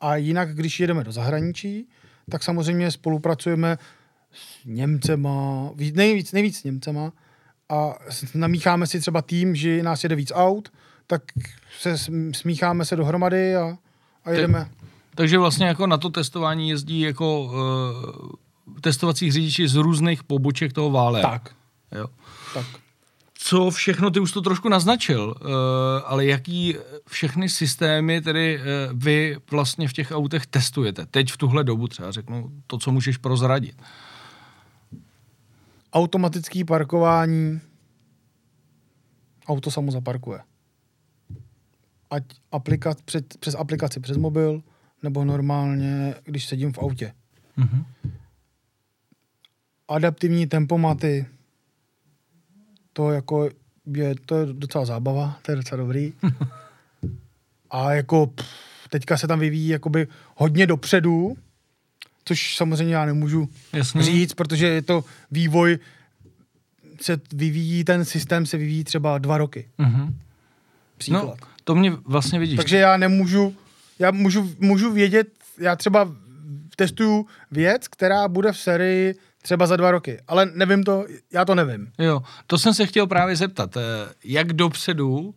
A 0.00 0.16
jinak, 0.16 0.54
když 0.54 0.80
jedeme 0.80 1.04
do 1.04 1.12
zahraničí, 1.12 1.88
tak 2.30 2.42
samozřejmě 2.42 2.90
spolupracujeme 2.90 3.78
s 4.32 4.64
Němcema, 4.64 5.70
nejvíc, 5.92 6.32
nejvíc 6.32 6.58
s 6.58 6.64
Němcema, 6.64 7.12
a 7.70 7.94
namícháme 8.34 8.86
si 8.86 9.00
třeba 9.00 9.22
tým, 9.22 9.54
že 9.54 9.82
nás 9.82 10.02
jede 10.02 10.14
víc 10.14 10.32
aut, 10.34 10.68
tak 11.06 11.22
se 11.80 11.96
smícháme 12.32 12.84
se 12.84 12.96
dohromady 12.96 13.56
a, 13.56 13.78
a 14.24 14.30
jedeme. 14.30 14.58
Tak, 14.58 14.68
takže 15.14 15.38
vlastně 15.38 15.66
jako 15.66 15.86
na 15.86 15.98
to 15.98 16.10
testování 16.10 16.68
jezdí 16.68 17.00
jako 17.00 17.42
uh, 17.42 17.52
testovací 18.80 19.32
řidiči 19.32 19.68
z 19.68 19.74
různých 19.74 20.24
poboček 20.24 20.72
toho 20.72 20.90
vále. 20.90 21.22
Tak. 21.22 21.54
Jo. 21.92 22.06
Tak. 22.54 22.66
Co 23.34 23.70
všechno, 23.70 24.10
ty 24.10 24.20
už 24.20 24.32
to 24.32 24.40
trošku 24.40 24.68
naznačil, 24.68 25.34
uh, 25.40 25.46
ale 26.04 26.26
jaký 26.26 26.76
všechny 27.08 27.48
systémy 27.48 28.20
tedy 28.20 28.60
uh, 28.60 28.98
vy 28.98 29.36
vlastně 29.50 29.88
v 29.88 29.92
těch 29.92 30.12
autech 30.12 30.46
testujete? 30.46 31.06
Teď 31.06 31.32
v 31.32 31.36
tuhle 31.36 31.64
dobu 31.64 31.88
třeba 31.88 32.10
řeknu 32.10 32.50
to, 32.66 32.78
co 32.78 32.92
můžeš 32.92 33.16
prozradit 33.16 33.82
automatické 35.92 36.64
parkování, 36.64 37.60
auto 39.46 39.70
samo 39.70 39.92
zaparkuje. 39.92 40.40
Ať 42.10 42.24
aplikat, 42.52 43.02
před, 43.02 43.38
přes 43.38 43.54
aplikaci 43.54 44.00
přes 44.00 44.16
mobil, 44.16 44.62
nebo 45.02 45.24
normálně, 45.24 46.14
když 46.24 46.46
sedím 46.46 46.72
v 46.72 46.78
autě. 46.78 47.14
Mm-hmm. 47.58 47.84
Adaptivní 49.88 50.46
tempomaty, 50.46 51.26
to 52.92 53.10
jako 53.10 53.48
je, 53.86 54.14
to 54.26 54.36
je 54.36 54.46
docela 54.52 54.84
zábava, 54.84 55.38
to 55.42 55.52
je 55.52 55.56
docela 55.56 55.76
dobrý. 55.76 56.12
A 57.70 57.92
jako 57.92 58.26
pff, 58.26 58.48
teďka 58.90 59.16
se 59.16 59.26
tam 59.26 59.38
vyvíjí 59.40 59.68
jakoby 59.68 60.08
hodně 60.36 60.66
dopředu, 60.66 61.36
což 62.28 62.56
samozřejmě 62.56 62.94
já 62.94 63.04
nemůžu 63.04 63.48
Jasně. 63.72 64.02
říct, 64.02 64.34
protože 64.34 64.66
je 64.66 64.82
to 64.82 65.04
vývoj, 65.30 65.78
se 67.00 67.20
vyvíjí, 67.32 67.84
ten 67.84 68.04
systém 68.04 68.46
se 68.46 68.56
vyvíjí 68.56 68.84
třeba 68.84 69.18
dva 69.18 69.38
roky. 69.38 69.68
Mm-hmm. 69.78 70.14
Příklad. 70.96 71.22
No, 71.24 71.34
to 71.64 71.74
mě 71.74 71.92
vlastně 72.04 72.38
vidíš. 72.38 72.56
Takže 72.56 72.76
já 72.76 72.96
nemůžu, 72.96 73.56
já 73.98 74.10
můžu, 74.10 74.52
můžu 74.58 74.92
vědět, 74.92 75.28
já 75.58 75.76
třeba 75.76 76.12
testuju 76.76 77.26
věc, 77.50 77.88
která 77.88 78.28
bude 78.28 78.52
v 78.52 78.58
sérii 78.58 79.14
třeba 79.42 79.66
za 79.66 79.76
dva 79.76 79.90
roky, 79.90 80.20
ale 80.28 80.46
nevím 80.54 80.84
to, 80.84 81.04
já 81.32 81.44
to 81.44 81.54
nevím. 81.54 81.92
Jo, 81.98 82.22
to 82.46 82.58
jsem 82.58 82.74
se 82.74 82.86
chtěl 82.86 83.06
právě 83.06 83.36
zeptat, 83.36 83.76
eh, 83.76 83.80
jak 84.24 84.52
dopředu 84.52 85.18
uh, 85.18 85.34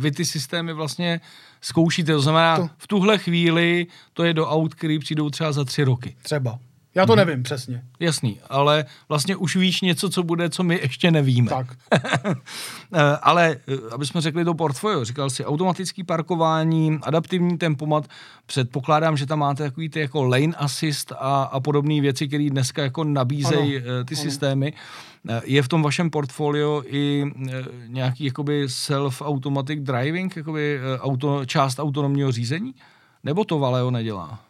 vy 0.00 0.10
ty 0.10 0.24
systémy 0.24 0.72
vlastně 0.72 1.20
zkoušíte. 1.64 2.12
To 2.12 2.20
znamená, 2.20 2.56
to. 2.56 2.68
v 2.78 2.86
tuhle 2.86 3.18
chvíli 3.18 3.86
to 4.12 4.24
je 4.24 4.34
do 4.34 4.46
aut, 4.46 4.74
který 4.74 4.98
přijdou 4.98 5.30
třeba 5.30 5.52
za 5.52 5.64
tři 5.64 5.84
roky. 5.84 6.16
Třeba. 6.22 6.58
Já 6.94 7.06
to 7.06 7.12
hmm. 7.12 7.18
nevím 7.18 7.42
přesně. 7.42 7.82
Jasný, 8.00 8.40
ale 8.48 8.84
vlastně 9.08 9.36
už 9.36 9.56
víš 9.56 9.80
něco, 9.80 10.10
co 10.10 10.22
bude, 10.22 10.50
co 10.50 10.62
my 10.62 10.74
ještě 10.82 11.10
nevíme. 11.10 11.50
Tak. 11.50 11.66
Eh, 12.96 13.18
ale, 13.22 13.56
eh, 13.68 13.76
aby 13.92 14.06
jsme 14.06 14.20
řekli 14.20 14.44
to 14.44 14.54
portfolio, 14.54 15.04
říkal 15.04 15.30
si 15.30 15.44
automatický 15.44 16.04
parkování, 16.04 16.98
adaptivní 17.02 17.58
tempomat, 17.58 18.08
předpokládám, 18.46 19.16
že 19.16 19.26
tam 19.26 19.38
máte 19.38 19.62
takový 19.62 19.88
ty 19.88 20.00
jako 20.00 20.24
lane 20.24 20.54
assist 20.56 21.12
a, 21.12 21.42
a 21.42 21.60
podobné 21.60 22.00
věci, 22.00 22.28
které 22.28 22.50
dneska 22.50 22.82
jako 22.82 23.04
nabízejí 23.04 23.76
ano, 23.76 24.04
ty 24.04 24.14
ano. 24.14 24.22
systémy. 24.22 24.72
Je 25.44 25.62
v 25.62 25.68
tom 25.68 25.82
vašem 25.82 26.10
portfolio 26.10 26.82
i 26.86 27.32
nějaký 27.86 28.24
jakoby 28.24 28.66
self-automatic 28.68 29.82
driving, 29.82 30.36
jakoby 30.36 30.80
auto, 30.98 31.46
část 31.46 31.78
autonomního 31.78 32.32
řízení? 32.32 32.74
Nebo 33.24 33.44
to 33.44 33.58
Valeo 33.58 33.90
nedělá? 33.90 34.40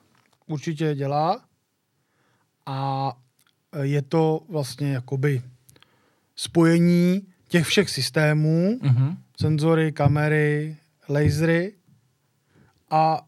Určitě 0.47 0.95
dělá 0.95 1.41
a 2.67 3.13
je 3.83 4.03
to 4.03 4.41
vlastně 4.49 4.93
jakoby 4.93 5.43
spojení 6.37 7.23
těch 7.49 7.67
všech 7.67 7.91
systémů, 7.91 8.79
mm-hmm. 8.83 9.17
senzory, 9.41 9.93
kamery, 9.93 10.77
lasery 11.09 11.75
a 12.91 13.23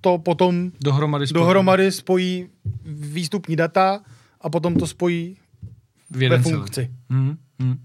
to 0.00 0.18
potom 0.18 0.72
dohromady 0.80 1.26
spojí, 1.26 1.44
dohromady 1.44 1.92
spojí 1.92 2.48
výstupní 2.84 3.56
data 3.56 4.00
a 4.40 4.50
potom 4.50 4.74
to 4.74 4.86
spojí 4.86 5.36
ve 6.10 6.42
funkci. 6.42 6.90
Mm-hmm. 7.10 7.78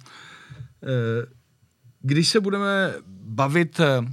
Když 2.02 2.28
se 2.28 2.40
budeme 2.40 2.94
bavit 3.10 3.80
eh, 3.80 4.06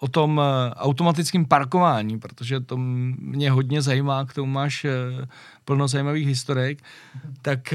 o 0.00 0.08
tom 0.08 0.40
automatickém 0.74 1.44
parkování, 1.44 2.18
protože 2.18 2.60
to 2.60 2.76
mě 2.76 3.50
hodně 3.50 3.82
zajímá, 3.82 4.24
k 4.24 4.34
tomu 4.34 4.52
máš 4.52 4.86
plno 5.64 5.88
zajímavých 5.88 6.26
historek, 6.26 6.82
tak 7.42 7.74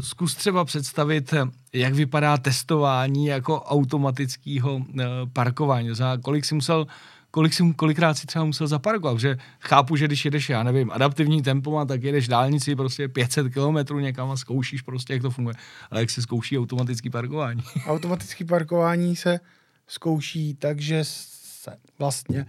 zkus 0.00 0.34
třeba 0.34 0.64
představit, 0.64 1.34
jak 1.72 1.94
vypadá 1.94 2.36
testování 2.36 3.26
jako 3.26 3.62
automatického 3.62 4.84
parkování. 5.32 5.94
Znamená, 5.94 6.22
kolik 6.22 6.44
si 6.44 6.54
musel 6.54 6.86
kolik 7.34 7.54
si, 7.54 7.72
kolikrát 7.76 8.14
si 8.14 8.26
třeba 8.26 8.44
musel 8.44 8.66
zaparkovat, 8.66 9.20
že 9.20 9.36
chápu, 9.60 9.96
že 9.96 10.06
když 10.06 10.24
jedeš, 10.24 10.48
já 10.48 10.62
nevím, 10.62 10.90
adaptivní 10.90 11.42
tempo, 11.42 11.84
tak 11.84 12.02
jedeš 12.02 12.28
dálnici 12.28 12.76
prostě 12.76 13.08
500 13.08 13.52
km 13.54 13.98
někam 13.98 14.30
a 14.30 14.36
zkoušíš 14.36 14.82
prostě, 14.82 15.12
jak 15.12 15.22
to 15.22 15.30
funguje. 15.30 15.54
Ale 15.90 16.00
jak 16.00 16.10
se 16.10 16.22
zkouší 16.22 16.58
automatický 16.58 17.10
parkování? 17.10 17.62
Automatický 17.86 18.44
parkování 18.44 19.16
se 19.16 19.40
zkouší 19.86 20.54
tak, 20.54 20.80
že 20.80 21.00
se 21.04 21.76
vlastně 21.98 22.46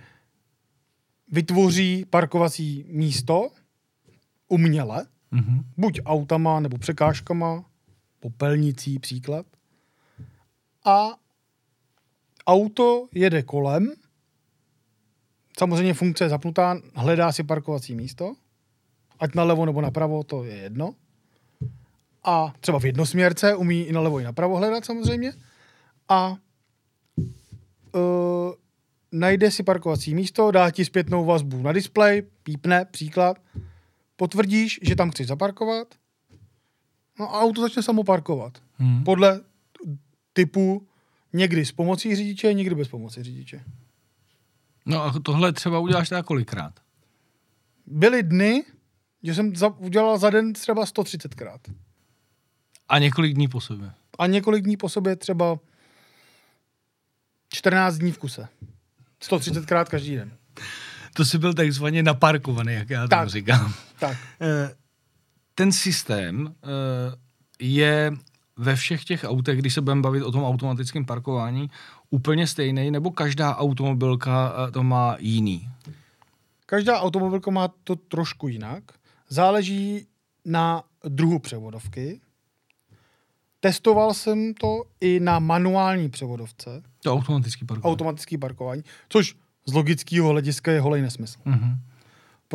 vytvoří 1.31 2.05
parkovací 2.09 2.85
místo 2.87 3.49
uměle, 4.47 5.05
mm-hmm. 5.33 5.63
buď 5.77 5.99
autama 6.05 6.59
nebo 6.59 6.77
překážkama, 6.77 7.65
popelnicí 8.19 8.99
příklad. 8.99 9.45
A 10.85 11.07
auto 12.47 13.07
jede 13.13 13.43
kolem, 13.43 13.93
samozřejmě 15.59 15.93
funkce 15.93 16.23
je 16.23 16.29
zapnutá, 16.29 16.77
hledá 16.95 17.31
si 17.31 17.43
parkovací 17.43 17.95
místo, 17.95 18.35
ať 19.19 19.35
nalevo 19.35 19.65
nebo 19.65 19.81
napravo, 19.81 20.23
to 20.23 20.43
je 20.43 20.55
jedno. 20.55 20.95
A 22.23 22.53
třeba 22.59 22.79
v 22.79 22.85
jednosměrce 22.85 23.55
umí 23.55 23.81
i 23.81 23.93
nalevo 23.93 24.19
i 24.19 24.23
napravo 24.23 24.57
hledat 24.57 24.85
samozřejmě. 24.85 25.33
A 26.09 26.37
uh, 27.91 28.53
najde 29.11 29.51
si 29.51 29.63
parkovací 29.63 30.15
místo, 30.15 30.51
dá 30.51 30.71
ti 30.71 30.85
zpětnou 30.85 31.25
vazbu 31.25 31.61
na 31.61 31.71
displej, 31.71 32.21
pípne, 32.43 32.85
příklad, 32.85 33.37
potvrdíš, 34.15 34.79
že 34.81 34.95
tam 34.95 35.11
chceš 35.11 35.27
zaparkovat, 35.27 35.95
no 37.19 37.35
a 37.35 37.41
auto 37.41 37.61
začne 37.61 37.83
samo 37.83 38.03
parkovat. 38.03 38.57
Hmm. 38.77 39.03
Podle 39.03 39.41
typu 40.33 40.87
někdy 41.33 41.65
s 41.65 41.71
pomocí 41.71 42.15
řidiče, 42.15 42.53
někdy 42.53 42.75
bez 42.75 42.87
pomoci 42.87 43.23
řidiče. 43.23 43.63
No 44.85 45.03
a 45.03 45.13
tohle 45.19 45.53
třeba 45.53 45.79
uděláš 45.79 46.09
teda 46.09 46.23
kolikrát? 46.23 46.79
Byly 47.85 48.23
dny, 48.23 48.63
že 49.23 49.33
jsem 49.33 49.55
za, 49.55 49.67
udělal 49.67 50.17
za 50.17 50.29
den 50.29 50.53
třeba 50.53 50.85
130krát. 50.85 51.59
A 52.89 52.99
několik 52.99 53.33
dní 53.33 53.47
po 53.47 53.61
sobě? 53.61 53.91
A 54.19 54.27
několik 54.27 54.63
dní 54.63 54.77
po 54.77 54.89
sobě 54.89 55.15
třeba 55.15 55.59
14 57.49 57.97
dní 57.97 58.11
v 58.11 58.17
kuse. 58.17 58.47
130krát 59.21 59.85
každý 59.85 60.15
den. 60.15 60.37
To 61.13 61.25
si 61.25 61.37
byl 61.37 61.53
takzvaně 61.53 62.03
naparkovaný, 62.03 62.73
jak 62.73 62.89
já 62.89 63.07
tak, 63.07 63.29
říkám. 63.29 63.73
Tak. 63.99 64.17
Eh, 64.41 64.75
ten 65.55 65.71
systém 65.71 66.55
eh, 66.55 66.67
je 67.59 68.13
ve 68.57 68.75
všech 68.75 69.03
těch 69.03 69.23
autech, 69.23 69.59
když 69.59 69.73
se 69.73 69.81
budeme 69.81 70.01
bavit 70.01 70.23
o 70.23 70.31
tom 70.31 70.43
automatickém 70.43 71.05
parkování, 71.05 71.69
úplně 72.09 72.47
stejný, 72.47 72.91
nebo 72.91 73.11
každá 73.11 73.55
automobilka 73.55 74.53
eh, 74.67 74.71
to 74.71 74.83
má 74.83 75.15
jiný? 75.19 75.69
Každá 76.65 76.99
automobilka 76.99 77.51
má 77.51 77.67
to 77.83 77.95
trošku 77.95 78.47
jinak. 78.47 78.83
Záleží 79.29 80.07
na 80.45 80.83
druhu 81.03 81.39
převodovky. 81.39 82.21
Testoval 83.59 84.13
jsem 84.13 84.53
to 84.53 84.83
i 85.01 85.19
na 85.19 85.39
manuální 85.39 86.09
převodovce. 86.09 86.83
To 87.03 87.13
automatický 87.13 87.65
parkování. 87.65 87.93
Automatický 87.93 88.37
parkování, 88.37 88.83
což 89.09 89.35
z 89.65 89.73
logického 89.73 90.29
hlediska 90.29 90.71
je 90.71 90.81
holej 90.81 91.01
nesmysl. 91.01 91.39
Uh-huh. 91.45 91.77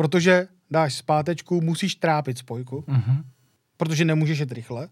Protože 0.01 0.47
dáš 0.71 0.93
zpátečku, 0.93 1.61
musíš 1.61 1.95
trápit 1.95 2.37
spojku, 2.37 2.83
uh-huh. 2.87 3.23
protože 3.77 4.05
nemůžeš 4.05 4.39
jet 4.39 4.51
rychle. 4.51 4.89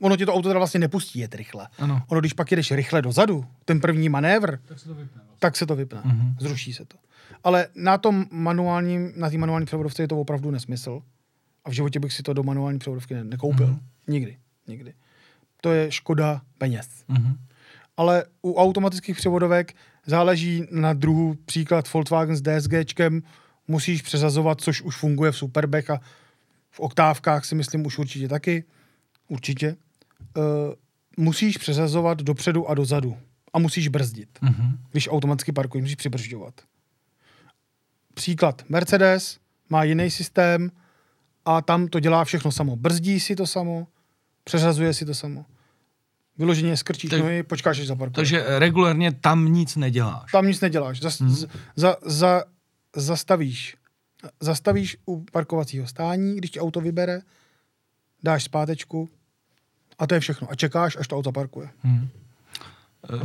Ono 0.00 0.16
ti 0.16 0.26
to 0.26 0.34
auto 0.34 0.48
teda 0.48 0.58
vlastně 0.58 0.80
nepustí 0.80 1.18
jet 1.18 1.34
rychle. 1.34 1.68
Ano. 1.78 2.02
Ono, 2.08 2.20
když 2.20 2.32
pak 2.32 2.50
jedeš 2.50 2.70
rychle 2.70 3.02
dozadu, 3.02 3.44
ten 3.64 3.80
první 3.80 4.08
manévr, 4.08 4.58
tak 4.64 4.78
se 4.78 4.88
to 4.88 4.94
vypne. 4.94 5.22
Vlastně. 5.24 5.36
Tak 5.38 5.56
se 5.56 5.66
to 5.66 5.76
vypne. 5.76 6.00
Uh-huh. 6.00 6.34
Zruší 6.40 6.72
se 6.72 6.84
to. 6.84 6.96
Ale 7.44 7.68
na 7.74 7.98
tom 7.98 8.26
manuálním, 8.30 9.12
na 9.16 9.30
té 9.30 9.38
manuální 9.38 9.66
převodovce 9.66 10.02
je 10.02 10.08
to 10.08 10.20
opravdu 10.20 10.50
nesmysl. 10.50 11.02
A 11.64 11.70
v 11.70 11.72
životě 11.72 12.00
bych 12.00 12.12
si 12.12 12.22
to 12.22 12.32
do 12.32 12.42
manuální 12.42 12.78
převodovky 12.78 13.14
ne- 13.14 13.24
nekoupil. 13.24 13.66
Uh-huh. 13.66 13.80
Nikdy. 14.08 14.38
Nikdy. 14.66 14.94
To 15.60 15.72
je 15.72 15.92
škoda 15.92 16.42
peněz. 16.58 16.88
Uh-huh. 17.10 17.36
Ale 17.96 18.24
u 18.42 18.54
automatických 18.54 19.16
převodovek 19.16 19.74
záleží 20.06 20.66
na 20.70 20.92
druhu, 20.92 21.34
příklad 21.44 21.92
Volkswagen 21.92 22.36
s 22.36 22.42
DSGčkem, 22.42 23.22
musíš 23.72 24.02
přezazovat, 24.02 24.60
což 24.60 24.82
už 24.82 24.96
funguje 24.96 25.32
v 25.32 25.36
Superbech 25.36 25.90
a 25.90 26.00
v 26.70 26.80
oktávkách 26.80 27.44
si 27.44 27.54
myslím 27.54 27.86
už 27.86 27.98
určitě 27.98 28.28
taky. 28.28 28.64
Určitě. 29.28 29.76
Uh, 30.36 30.44
musíš 31.16 31.58
přezazovat 31.58 32.22
dopředu 32.22 32.68
a 32.68 32.74
dozadu. 32.74 33.16
A 33.52 33.58
musíš 33.58 33.88
brzdit. 33.88 34.38
Uh-huh. 34.42 34.78
Když 34.90 35.08
automaticky 35.08 35.52
parkuješ, 35.52 35.82
musíš 35.82 35.96
přibržďovat. 35.96 36.54
Příklad. 38.14 38.62
Mercedes 38.68 39.38
má 39.70 39.84
jiný 39.84 40.10
systém 40.10 40.70
a 41.44 41.62
tam 41.62 41.88
to 41.88 42.00
dělá 42.00 42.24
všechno 42.24 42.52
samo. 42.52 42.76
Brzdí 42.76 43.20
si 43.20 43.36
to 43.36 43.46
samo, 43.46 43.86
přeřazuje 44.44 44.94
si 44.94 45.04
to 45.04 45.14
samo. 45.14 45.44
Vyloženě 46.38 46.76
skrčíš 46.76 47.10
tak, 47.10 47.20
nohy, 47.20 47.42
počkáš, 47.42 47.80
až 47.80 47.86
zaparkuješ. 47.86 48.16
Takže 48.16 48.58
regulérně 48.58 49.12
tam 49.12 49.52
nic 49.52 49.76
neděláš. 49.76 50.32
Tam 50.32 50.46
nic 50.46 50.60
neděláš. 50.60 51.00
Zas, 51.00 51.20
hmm. 51.20 51.36
za, 51.76 51.96
za, 52.04 52.44
zastavíš. 52.96 53.76
Zastavíš 54.40 54.96
u 55.06 55.24
parkovacího 55.32 55.86
stání, 55.86 56.36
když 56.36 56.50
ti 56.50 56.60
auto 56.60 56.80
vybere, 56.80 57.20
dáš 58.22 58.44
zpátečku 58.44 59.08
a 59.98 60.06
to 60.06 60.14
je 60.14 60.20
všechno. 60.20 60.50
A 60.50 60.54
čekáš, 60.54 60.96
až 60.96 61.08
to 61.08 61.16
auto 61.16 61.32
parkuje. 61.32 61.68
Hmm. 61.82 62.08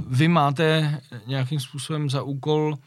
Vy 0.08 0.27
máte 0.27 0.99
nějakým 1.27 1.60
způsobem 1.60 2.10
za 2.10 2.23
úkol 2.23 2.77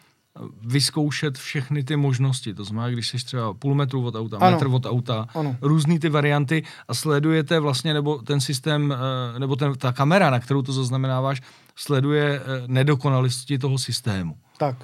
vyzkoušet 0.62 1.38
všechny 1.38 1.84
ty 1.84 1.96
možnosti. 1.96 2.54
To 2.54 2.64
znamená, 2.64 2.90
když 2.90 3.08
jsi 3.08 3.24
třeba 3.24 3.54
půl 3.54 3.74
metru 3.74 4.06
od 4.06 4.14
auta, 4.14 4.36
ano. 4.36 4.50
metr 4.50 4.66
od 4.66 4.86
auta, 4.86 5.26
ano. 5.34 5.56
různý 5.60 5.98
ty 5.98 6.08
varianty 6.08 6.62
a 6.88 6.94
sledujete 6.94 7.60
vlastně, 7.60 7.94
nebo 7.94 8.18
ten 8.18 8.40
systém, 8.40 8.94
eh, 9.34 9.38
nebo 9.38 9.56
ten, 9.56 9.74
ta 9.74 9.92
kamera, 9.92 10.30
na 10.30 10.40
kterou 10.40 10.62
to 10.62 10.72
zaznamenáváš, 10.72 11.42
sleduje 11.76 12.40
eh, 12.40 12.62
nedokonalosti 12.66 13.58
toho 13.58 13.78
systému. 13.78 14.36
Tak. 14.58 14.76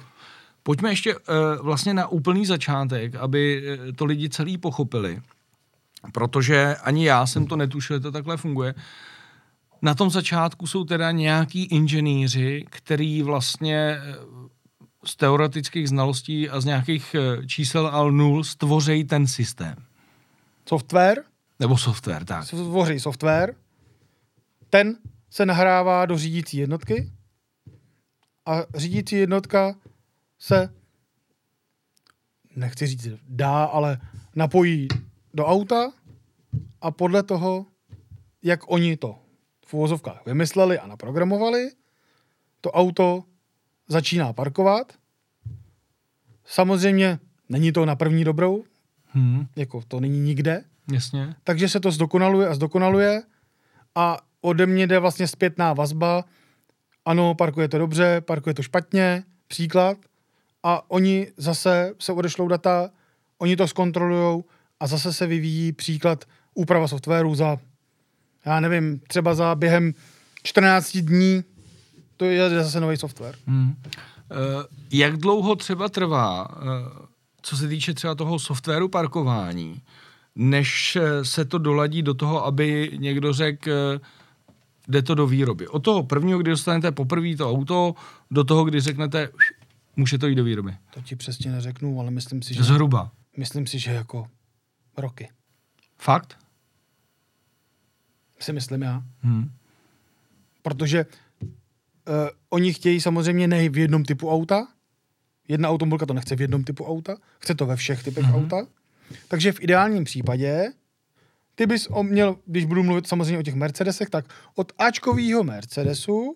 Pojďme 0.67 0.89
ještě 0.89 1.15
uh, 1.15 1.21
vlastně 1.61 1.93
na 1.93 2.07
úplný 2.07 2.45
začátek, 2.45 3.15
aby 3.15 3.63
to 3.95 4.05
lidi 4.05 4.29
celý 4.29 4.57
pochopili, 4.57 5.21
protože 6.13 6.75
ani 6.75 7.05
já 7.05 7.25
jsem 7.25 7.47
to 7.47 7.55
netušil, 7.55 7.95
že 7.95 7.99
to 7.99 8.11
takhle 8.11 8.37
funguje. 8.37 8.75
Na 9.81 9.95
tom 9.95 10.09
začátku 10.09 10.67
jsou 10.67 10.83
teda 10.83 11.11
nějaký 11.11 11.63
inženýři, 11.63 12.65
který 12.69 13.23
vlastně 13.23 13.97
z 15.05 15.15
teoretických 15.15 15.89
znalostí 15.89 16.49
a 16.49 16.61
z 16.61 16.65
nějakých 16.65 17.15
čísel 17.47 17.87
a 17.87 18.03
nul 18.03 18.43
stvořejí 18.43 19.03
ten 19.03 19.27
systém. 19.27 19.75
Software? 20.69 21.23
Nebo 21.59 21.77
software, 21.77 22.25
tak. 22.25 22.45
Stvoří 22.45 22.99
software. 22.99 23.55
Ten 24.69 24.97
se 25.29 25.45
nahrává 25.45 26.05
do 26.05 26.17
řídící 26.17 26.57
jednotky 26.57 27.11
a 28.45 28.63
řídící 28.75 29.15
jednotka 29.15 29.75
se, 30.39 30.73
nechci 32.55 32.87
říct 32.87 33.07
dá, 33.29 33.63
ale 33.63 33.99
napojí 34.35 34.87
do 35.33 35.45
auta 35.45 35.91
a 36.81 36.91
podle 36.91 37.23
toho, 37.23 37.65
jak 38.43 38.71
oni 38.71 38.97
to 38.97 39.19
v 39.65 39.73
uvozovkách 39.73 40.25
vymysleli 40.25 40.79
a 40.79 40.87
naprogramovali, 40.87 41.71
to 42.61 42.71
auto 42.71 43.23
začíná 43.87 44.33
parkovat. 44.33 44.93
Samozřejmě 46.45 47.19
není 47.49 47.71
to 47.71 47.85
na 47.85 47.95
první 47.95 48.23
dobrou, 48.23 48.63
Hmm, 49.09 49.47
jako 49.55 49.81
to 49.87 49.99
není 49.99 50.19
nikde, 50.19 50.63
jasně. 50.93 51.35
takže 51.43 51.69
se 51.69 51.79
to 51.79 51.91
zdokonaluje 51.91 52.47
a 52.47 52.55
zdokonaluje 52.55 53.23
a 53.95 54.17
ode 54.41 54.65
mě 54.65 54.87
jde 54.87 54.99
vlastně 54.99 55.27
zpětná 55.27 55.73
vazba. 55.73 56.25
Ano, 57.05 57.35
parkuje 57.35 57.67
to 57.67 57.77
dobře, 57.77 58.21
parkuje 58.21 58.53
to 58.53 58.63
špatně, 58.63 59.23
příklad. 59.47 59.97
A 60.63 60.91
oni 60.91 61.27
zase 61.37 61.93
se 61.99 62.13
odešlou 62.13 62.47
data, 62.47 62.89
oni 63.37 63.55
to 63.55 63.67
zkontrolujou 63.67 64.45
a 64.79 64.87
zase 64.87 65.13
se 65.13 65.27
vyvíjí 65.27 65.71
příklad 65.71 66.25
úprava 66.53 66.87
softwaru 66.87 67.35
za, 67.35 67.57
já 68.45 68.59
nevím, 68.59 68.99
třeba 69.07 69.35
za 69.35 69.55
během 69.55 69.93
14 70.43 70.97
dní 70.97 71.43
to 72.17 72.25
je 72.25 72.49
zase 72.49 72.79
nový 72.79 72.97
software. 72.97 73.35
Hmm. 73.47 73.75
Eh, 74.31 74.35
Jak 74.91 75.17
dlouho 75.17 75.55
třeba 75.55 75.89
trvá, 75.89 76.47
eh, 76.51 77.07
co 77.41 77.57
se 77.57 77.67
týče 77.67 77.93
třeba 77.93 78.15
toho 78.15 78.39
softwaru 78.39 78.87
parkování, 78.89 79.81
než 80.35 80.95
eh, 80.95 81.25
se 81.25 81.45
to 81.45 81.57
doladí 81.57 82.01
do 82.01 82.13
toho, 82.13 82.45
aby 82.45 82.91
někdo 82.97 83.33
řekl, 83.33 83.69
eh, 83.71 83.99
jde 84.87 85.01
to 85.01 85.15
do 85.15 85.27
výroby. 85.27 85.67
Od 85.67 85.79
toho 85.79 86.03
prvního, 86.03 86.39
kdy 86.39 86.51
dostanete 86.51 86.91
poprvé 86.91 87.35
to 87.35 87.49
auto, 87.51 87.95
do 88.31 88.43
toho, 88.43 88.63
kdy 88.63 88.79
řeknete, 88.79 89.29
může 89.97 90.17
to 90.17 90.27
jít 90.27 90.35
do 90.35 90.43
výroby. 90.43 90.75
To 90.93 91.01
ti 91.01 91.15
přesně 91.15 91.51
neřeknu, 91.51 91.99
ale 91.99 92.11
myslím 92.11 92.41
si, 92.41 92.53
že, 92.53 92.63
Zhruba. 92.63 93.11
myslím 93.37 93.67
si, 93.67 93.79
že 93.79 93.91
jako 93.91 94.27
roky. 94.97 95.29
Fakt? 95.97 96.37
Si 98.39 98.53
myslím 98.53 98.81
já. 98.81 99.03
Hmm. 99.21 99.51
protože 100.61 101.05
uh, 101.05 102.13
oni 102.49 102.73
chtějí 102.73 103.01
samozřejmě 103.01 103.47
ne 103.47 103.69
v 103.69 103.77
jednom 103.77 104.03
typu 104.03 104.31
auta. 104.31 104.67
Jedna 105.47 105.69
automobilka 105.69 106.05
to 106.05 106.13
nechce 106.13 106.35
v 106.35 106.41
jednom 106.41 106.63
typu 106.63 106.85
auta, 106.85 107.15
chce 107.39 107.55
to 107.55 107.65
ve 107.65 107.75
všech 107.75 108.03
typech 108.03 108.23
Mhm. 108.23 108.33
mm-hmm. 108.33 108.43
auta. 108.43 108.67
Takže 109.27 109.51
v 109.51 109.61
ideálním 109.61 110.03
případě 110.03 110.71
ty 111.55 111.65
bys 111.65 111.87
o, 111.89 112.03
měl, 112.03 112.35
když 112.45 112.65
budu 112.65 112.83
mluvit 112.83 113.07
samozřejmě 113.07 113.37
o 113.39 113.43
těch 113.43 113.55
Mercedesech, 113.55 114.09
tak 114.09 114.25
od 114.55 114.71
Ačkovýho 114.77 115.43
Mercedesu 115.43 116.35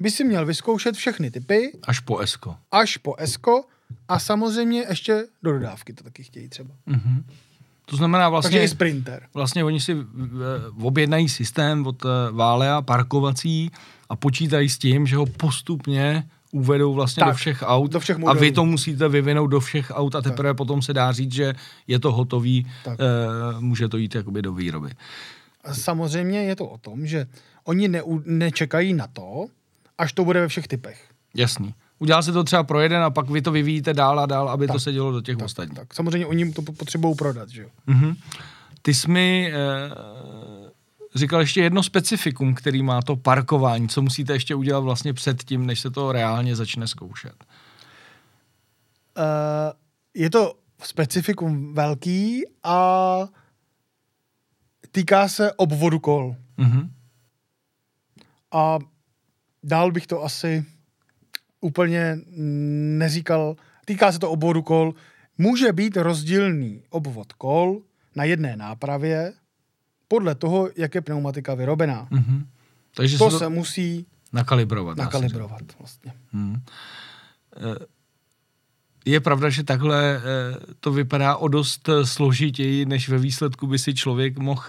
by 0.00 0.10
si 0.10 0.24
měl 0.24 0.46
vyzkoušet 0.46 0.96
všechny 0.96 1.30
typy, 1.30 1.72
Až 1.82 2.00
po 2.00 2.18
Esko. 2.18 2.56
až 2.72 2.96
po 2.96 3.14
Esko 3.18 3.64
a 4.08 4.18
samozřejmě 4.18 4.84
ještě 4.88 5.24
do 5.42 5.52
dodávky 5.52 5.92
to 5.92 6.04
taky 6.04 6.22
chtějí 6.22 6.48
třeba. 6.48 6.70
Mhm. 6.86 7.24
To 7.88 7.96
znamená 7.96 8.28
vlastně... 8.28 8.50
Takže 8.58 8.64
i 8.64 8.68
Sprinter. 8.68 9.22
Vlastně 9.34 9.64
oni 9.64 9.80
si 9.80 9.92
eh, 9.92 9.96
objednají 10.82 11.28
systém 11.28 11.86
od 11.86 12.04
eh, 12.04 12.08
Válea 12.32 12.82
parkovací 12.82 13.70
a 14.08 14.16
počítají 14.16 14.68
s 14.68 14.78
tím, 14.78 15.06
že 15.06 15.16
ho 15.16 15.26
postupně 15.26 16.28
uvedou 16.52 16.94
vlastně 16.94 17.20
Tak, 17.20 17.28
do 17.28 17.34
všech 17.36 17.62
aut 17.66 17.92
do 17.92 18.00
všech 18.00 18.16
a 18.16 18.18
modelů. 18.18 18.40
vy 18.40 18.52
to 18.52 18.64
musíte 18.64 19.08
vyvinout 19.08 19.46
do 19.50 19.60
všech 19.60 19.90
aut 19.94 20.14
a 20.14 20.22
teprve 20.22 20.54
potom 20.54 20.82
se 20.82 20.92
dá 20.94 21.12
říct, 21.12 21.32
že 21.32 21.54
je 21.86 21.98
to 21.98 22.12
hotový, 22.12 22.66
Tak. 22.84 22.98
eh, 23.00 23.60
může 23.60 23.88
to 23.88 23.96
jít 23.96 24.14
jakoby 24.14 24.42
do 24.42 24.52
výroby. 24.52 24.90
A 25.64 25.74
samozřejmě 25.74 26.42
je 26.42 26.56
to 26.56 26.66
o 26.66 26.78
tom, 26.78 27.06
že 27.06 27.26
oni 27.64 27.88
ne, 27.88 28.02
nečekají 28.24 28.94
na 28.94 29.06
to, 29.06 29.46
až 29.98 30.12
to 30.12 30.24
bude 30.24 30.40
ve 30.40 30.48
všech 30.48 30.68
typech. 30.68 31.10
Jasný. 31.34 31.74
Udělá 31.98 32.22
se 32.22 32.32
to 32.32 32.44
třeba 32.44 32.64
pro 32.64 32.80
jeden 32.80 33.02
a 33.02 33.10
pak 33.10 33.30
vy 33.30 33.42
to 33.42 33.52
vyvíjíte 33.52 33.94
dál 33.94 34.20
a 34.20 34.26
dál, 34.26 34.48
aby 34.48 34.66
tak. 34.66 34.74
to 34.74 34.80
se 34.80 34.92
dělo 34.92 35.12
do 35.12 35.20
těch 35.20 35.36
Tak, 35.36 35.44
ostatních. 35.44 35.78
tak 35.78 35.94
samozřejmě 35.94 36.26
oni 36.26 36.52
to 36.52 36.62
potřebují 36.62 37.14
prodat, 37.14 37.48
že 37.48 37.62
jo. 37.62 37.68
Mhm. 37.86 38.16
Ty 38.82 38.94
jsi 38.94 39.10
mi 39.10 39.52
eh, 39.54 40.70
říkal 41.14 41.40
ještě 41.40 41.60
jedno 41.62 41.82
specifikum, 41.82 42.54
který 42.54 42.82
má 42.82 43.02
to 43.02 43.16
parkování, 43.16 43.88
co 43.88 44.02
musíte 44.02 44.32
ještě 44.32 44.54
udělat 44.54 44.80
vlastně 44.80 45.12
před 45.12 45.44
tím, 45.44 45.66
než 45.66 45.80
se 45.80 45.90
to 45.90 46.12
reálně 46.12 46.56
začne 46.56 46.88
zkoušet. 46.88 47.44
Uh, 49.18 49.22
je 50.14 50.30
to 50.30 50.54
specifikum 50.82 51.74
velký 51.74 52.42
a 52.62 53.18
týká 54.92 55.28
se 55.28 55.52
obvodu 55.52 55.98
kol. 55.98 56.36
Mhm. 56.56 56.90
A 58.52 58.78
dál 59.66 59.92
bych 59.92 60.06
to 60.06 60.24
asi 60.24 60.64
úplně 61.60 62.18
neříkal. 62.98 63.56
Týká 63.84 64.12
se 64.12 64.18
to 64.18 64.30
obvodu 64.30 64.62
kol. 64.62 64.94
Může 65.38 65.72
být 65.72 65.96
rozdílný 65.96 66.82
obvod 66.90 67.32
kol 67.32 67.82
na 68.16 68.24
jedné 68.24 68.56
nápravě 68.56 69.32
podle 70.08 70.34
toho, 70.34 70.70
jak 70.76 70.94
je 70.94 71.00
pneumatika 71.00 71.54
vyrobená. 71.54 72.08
Mhm. 72.10 72.46
Takže 72.96 73.18
To 73.18 73.30
se 73.30 73.30
to 73.30 73.38
se 73.38 73.48
musí 73.48 74.06
nakalibrovat. 74.32 74.96
nakalibrovat 74.96 75.62
vlastně. 75.78 76.12
Eh, 77.56 77.86
Je 79.06 79.20
pravda, 79.20 79.50
že 79.50 79.64
takhle 79.64 80.16
eh, 80.16 80.20
to 80.80 80.92
vypadá 80.92 81.36
o 81.36 81.48
dost 81.48 81.88
eh, 81.88 82.06
složitěji, 82.06 82.86
než 82.86 83.08
ve 83.08 83.18
výsledku 83.18 83.66
by 83.66 83.78
si 83.78 83.94
člověk 83.94 84.38
mohl 84.38 84.64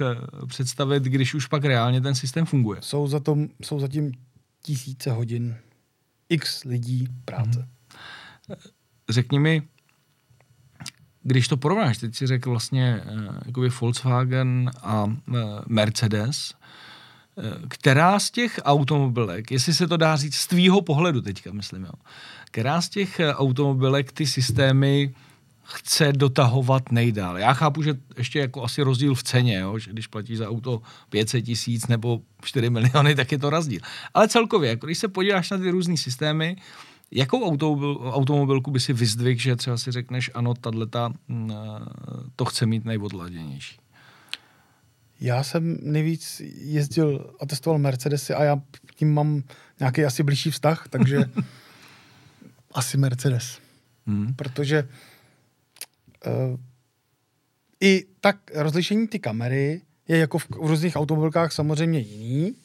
představit, 0.47 1.03
když 1.03 1.33
už 1.33 1.47
pak 1.47 1.65
reálně 1.65 2.01
ten 2.01 2.15
systém 2.15 2.45
funguje. 2.45 2.79
Jsou, 2.81 3.07
za 3.07 3.19
tom, 3.19 3.47
jsou 3.63 3.79
zatím 3.79 4.11
tisíce 4.67 5.11
hodin 5.11 5.55
x 6.29 6.63
lidí 6.63 7.07
práce. 7.25 7.67
Řekni 9.09 9.39
mi, 9.39 9.67
když 11.23 11.47
to 11.47 11.57
porovnáš, 11.57 11.97
teď 11.97 12.15
si 12.15 12.27
řekl 12.27 12.49
vlastně 12.49 13.01
eh, 13.05 13.41
jakoby 13.45 13.69
Volkswagen 13.69 14.71
a 14.81 15.05
eh, 15.07 15.39
Mercedes, 15.67 16.53
eh, 16.53 17.41
která 17.67 18.19
z 18.19 18.31
těch 18.31 18.59
automobilek, 18.63 19.51
jestli 19.51 19.73
se 19.73 19.87
to 19.87 19.97
dá 19.97 20.15
říct 20.15 20.35
z 20.35 20.47
tvýho 20.47 20.81
pohledu 20.81 21.21
teďka, 21.21 21.51
myslím, 21.51 21.83
jo, 21.83 21.93
která 22.45 22.81
z 22.81 22.89
těch 22.89 23.21
automobilek 23.33 24.11
ty 24.11 24.27
systémy 24.27 25.15
chce 25.67 26.13
dotahovat 26.13 26.91
nejdál. 26.91 27.37
Já 27.37 27.53
chápu, 27.53 27.83
že 27.83 27.93
ještě 28.17 28.39
jako 28.39 28.63
asi 28.63 28.81
rozdíl 28.81 29.15
v 29.15 29.23
ceně, 29.23 29.57
jo? 29.57 29.79
že 29.79 29.91
když 29.91 30.07
platí 30.07 30.35
za 30.35 30.49
auto 30.49 30.81
500 31.09 31.45
tisíc 31.45 31.87
nebo 31.87 32.21
4 32.43 32.69
miliony, 32.69 33.15
tak 33.15 33.31
je 33.31 33.37
to 33.37 33.49
rozdíl. 33.49 33.79
Ale 34.13 34.27
celkově, 34.27 34.69
jako 34.69 34.85
když 34.85 34.97
se 34.97 35.07
podíváš 35.07 35.49
na 35.49 35.57
ty 35.57 35.69
různé 35.69 35.97
systémy, 35.97 36.55
jakou 37.11 37.45
automobil, 37.45 38.11
automobilku 38.13 38.71
by 38.71 38.79
si 38.79 38.93
vyzdvih, 38.93 39.41
že 39.41 39.55
třeba 39.55 39.77
si 39.77 39.91
řekneš, 39.91 40.31
ano, 40.33 40.53
tato 40.53 41.13
to 42.35 42.45
chce 42.45 42.65
mít 42.65 42.85
nejodladěnější. 42.85 43.79
Já 45.19 45.43
jsem 45.43 45.77
nejvíc 45.81 46.41
jezdil 46.55 47.33
a 47.39 47.45
testoval 47.45 47.79
Mercedesy 47.79 48.33
a 48.33 48.43
já 48.43 48.61
tím 48.95 49.13
mám 49.13 49.43
nějaký 49.79 50.05
asi 50.05 50.23
blížší 50.23 50.51
vztah, 50.51 50.87
takže 50.89 51.19
asi 52.73 52.97
Mercedes. 52.97 53.59
Hmm. 54.07 54.33
Protože 54.33 54.87
uh, 56.25 56.59
i 57.81 58.05
tak 58.21 58.37
rozlišení 58.53 59.07
ty 59.07 59.19
kamery 59.19 59.81
je 60.07 60.17
jako 60.17 60.37
v, 60.37 60.49
v 60.49 60.67
různých 60.67 60.95
automobilkách 60.95 61.51
samozřejmě 61.51 61.99
jiný. 61.99 62.55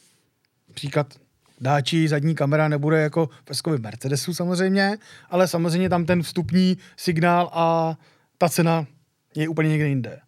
Příklad 0.74 1.14
dáči, 1.60 2.08
zadní 2.08 2.34
kamera 2.34 2.68
nebude 2.68 3.00
jako 3.00 3.28
v 3.46 3.78
Mercedesu 3.78 4.34
samozřejmě, 4.34 4.98
ale 5.30 5.48
samozřejmě 5.48 5.88
tam 5.88 6.04
ten 6.04 6.22
vstupní 6.22 6.78
signál 6.96 7.50
a 7.52 7.96
ta 8.38 8.48
cena 8.48 8.86
je 9.34 9.48
úplně 9.48 9.68
někde 9.68 9.88
jinde. 9.88 10.20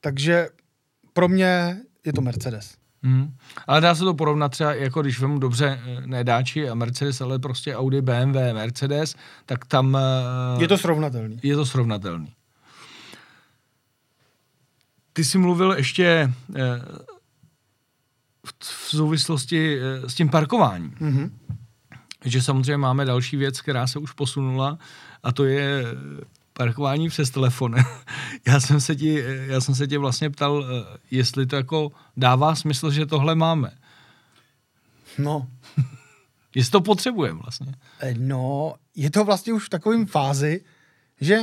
Takže 0.00 0.48
pro 1.12 1.28
mě 1.28 1.76
je 2.04 2.12
to 2.12 2.20
Mercedes. 2.20 2.74
Hmm. 3.02 3.34
Ale 3.66 3.80
dá 3.80 3.94
se 3.94 4.04
to 4.04 4.14
porovnat 4.14 4.48
třeba, 4.48 4.74
jako 4.74 5.02
když 5.02 5.20
vemu 5.20 5.38
dobře, 5.38 5.80
eh, 5.84 6.06
ne 6.06 6.24
Dači 6.24 6.68
a 6.68 6.74
Mercedes, 6.74 7.20
ale 7.20 7.38
prostě 7.38 7.76
Audi, 7.76 8.02
BMW, 8.02 8.36
Mercedes, 8.52 9.14
tak 9.46 9.64
tam 9.64 9.96
eh, 9.96 10.62
Je 10.62 10.68
to 10.68 10.78
srovnatelný. 10.78 11.40
je 11.42 11.56
to 11.56 11.66
srovnatelný. 11.66 12.32
Ty 15.12 15.24
jsi 15.24 15.38
mluvil 15.38 15.72
ještě 15.72 16.32
eh, 16.56 16.60
v, 18.64 18.90
souvislosti 18.96 19.78
eh, 19.80 20.08
s 20.10 20.14
tím 20.14 20.28
parkováním, 20.28 20.94
Mhm. 21.00 21.38
že 22.24 22.42
samozřejmě 22.42 22.76
máme 22.76 23.04
další 23.04 23.36
věc, 23.36 23.60
která 23.60 23.86
se 23.86 23.98
už 23.98 24.12
posunula 24.12 24.78
a 25.22 25.32
to 25.32 25.44
je 25.44 25.84
parkování 26.52 27.08
přes 27.08 27.30
telefon. 27.30 27.74
já, 28.46 28.60
jsem 28.60 28.80
se 28.80 28.96
ti, 28.96 29.24
já 29.46 29.60
jsem 29.60 29.74
se 29.74 29.86
tě 29.86 29.98
vlastně 29.98 30.30
ptal, 30.30 30.64
eh, 30.64 30.98
jestli 31.10 31.46
to 31.46 31.56
jako 31.56 31.92
dává 32.16 32.54
smysl, 32.54 32.90
že 32.90 33.06
tohle 33.06 33.34
máme. 33.34 33.70
No, 35.18 35.48
Jestli 36.54 36.70
to 36.70 36.80
potřebujeme 36.80 37.38
vlastně. 37.42 37.74
No, 38.18 38.74
je 38.96 39.10
to 39.10 39.24
vlastně 39.24 39.52
už 39.52 39.66
v 39.66 39.68
takovém 39.68 40.06
fázi, 40.06 40.64
že 41.20 41.38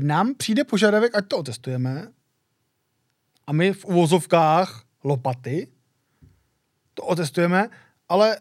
nám 0.00 0.34
přijde 0.34 0.64
požadavek, 0.64 1.14
ať 1.16 1.28
to 1.28 1.38
otestujeme, 1.38 2.08
a 3.46 3.52
my 3.52 3.72
v 3.72 3.84
uvozovkách 3.84 4.84
lopaty 5.04 5.68
to 6.94 7.02
otestujeme, 7.02 7.68
ale 8.08 8.36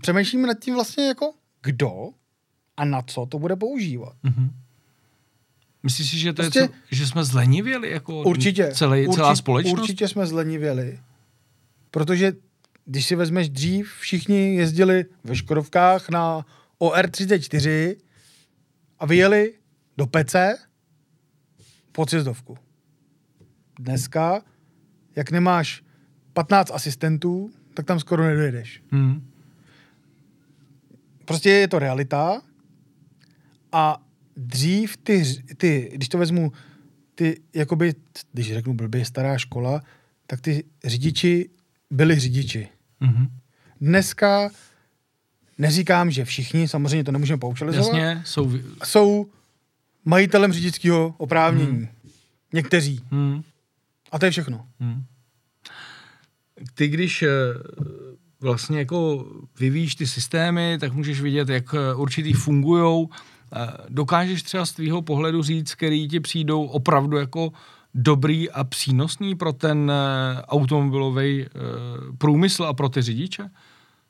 přemýšlíme 0.00 0.48
nad 0.48 0.58
tím 0.60 0.74
vlastně 0.74 1.06
jako, 1.06 1.32
kdo 1.62 2.08
a 2.76 2.84
na 2.84 3.02
co 3.02 3.26
to 3.26 3.38
bude 3.38 3.56
používat. 3.56 4.16
Mhm. 4.22 4.50
Myslíš 5.82 6.10
si, 6.10 6.18
že, 6.18 6.32
to 6.32 6.42
Prostě- 6.42 6.58
je, 6.58 6.68
co, 6.68 6.74
že 6.90 7.06
jsme 7.06 7.24
zlenivěli 7.24 7.90
jako 7.90 8.22
Určitě. 8.22 8.70
celý, 8.74 9.08
celá 9.14 9.28
určitě, 9.28 9.42
společnost? 9.42 9.80
Určitě 9.80 10.08
jsme 10.08 10.26
zlenivěli. 10.26 11.00
Protože 11.90 12.32
když 12.84 13.06
si 13.06 13.14
vezmeš 13.16 13.48
dřív, 13.48 13.92
všichni 14.00 14.54
jezdili 14.56 15.04
ve 15.24 15.36
Škodovkách 15.36 16.08
na 16.08 16.46
OR34 16.80 17.96
a 18.98 19.06
vyjeli 19.06 19.54
do 19.96 20.06
Pece 20.06 20.58
po 21.92 22.06
cjezdovku. 22.06 22.58
Dneska, 23.78 24.42
jak 25.16 25.30
nemáš 25.30 25.82
15 26.32 26.70
asistentů, 26.70 27.50
tak 27.74 27.86
tam 27.86 28.00
skoro 28.00 28.24
nedojedeš. 28.24 28.82
Hmm. 28.90 29.30
Prostě 31.24 31.50
je 31.50 31.68
to 31.68 31.78
realita 31.78 32.42
a 33.72 34.02
dřív 34.36 34.96
ty, 34.96 35.24
ty 35.56 35.90
když 35.94 36.08
to 36.08 36.18
vezmu, 36.18 36.52
ty, 37.14 37.40
jakoby, 37.54 37.94
když 38.32 38.52
řeknu 38.52 38.74
blbě, 38.74 39.04
stará 39.04 39.38
škola, 39.38 39.82
tak 40.26 40.40
ty 40.40 40.64
řidiči 40.84 41.50
byli 41.90 42.18
řidiči. 42.18 42.68
Mhm. 43.00 43.28
Dneska 43.80 44.50
neříkám, 45.58 46.10
že 46.10 46.24
všichni, 46.24 46.68
samozřejmě 46.68 47.04
to 47.04 47.12
nemůžeme 47.12 47.38
paušalizovat, 47.38 47.86
Jasně, 47.86 48.22
jsou... 48.24 48.52
jsou 48.84 49.26
majitelem 50.06 50.52
řidičského 50.52 51.14
oprávnění. 51.18 51.76
Hmm. 51.76 51.88
Někteří. 52.52 53.00
Hmm. 53.10 53.42
A 54.12 54.18
to 54.18 54.24
je 54.24 54.30
všechno. 54.30 54.66
Hmm. 54.80 55.04
Ty, 56.74 56.88
když 56.88 57.22
eh, 57.22 57.28
vlastně 58.40 58.78
jako 58.78 59.26
vyvíjíš 59.60 59.94
ty 59.94 60.06
systémy, 60.06 60.78
tak 60.80 60.92
můžeš 60.92 61.20
vidět, 61.20 61.48
jak 61.48 61.74
eh, 61.74 61.94
určitý 61.94 62.32
fungují. 62.32 63.08
Dokážeš 63.88 64.42
třeba 64.42 64.66
z 64.66 64.72
tvýho 64.72 65.02
pohledu 65.02 65.42
říct, 65.42 65.74
který 65.74 66.08
ti 66.08 66.20
přijdou 66.20 66.64
opravdu 66.66 67.16
jako 67.16 67.52
dobrý 67.94 68.50
a 68.50 68.64
přínosný 68.64 69.34
pro 69.34 69.52
ten 69.52 69.90
eh, 69.90 70.42
automobilový 70.42 71.44
eh, 71.44 71.48
průmysl 72.18 72.64
a 72.64 72.74
pro 72.74 72.88
ty 72.88 73.02
řidiče? 73.02 73.50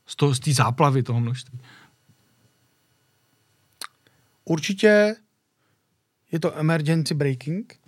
Z 0.07 0.17
toho- 0.17 0.35
Z 0.35 0.41
té 0.41 0.53
záplavy 0.53 1.03
toho 1.03 1.21
množství. 1.21 1.61
Určitě 4.45 5.17
je 6.33 6.41
to 6.41 6.59
emergency 6.59 7.15
braking. 7.15 7.79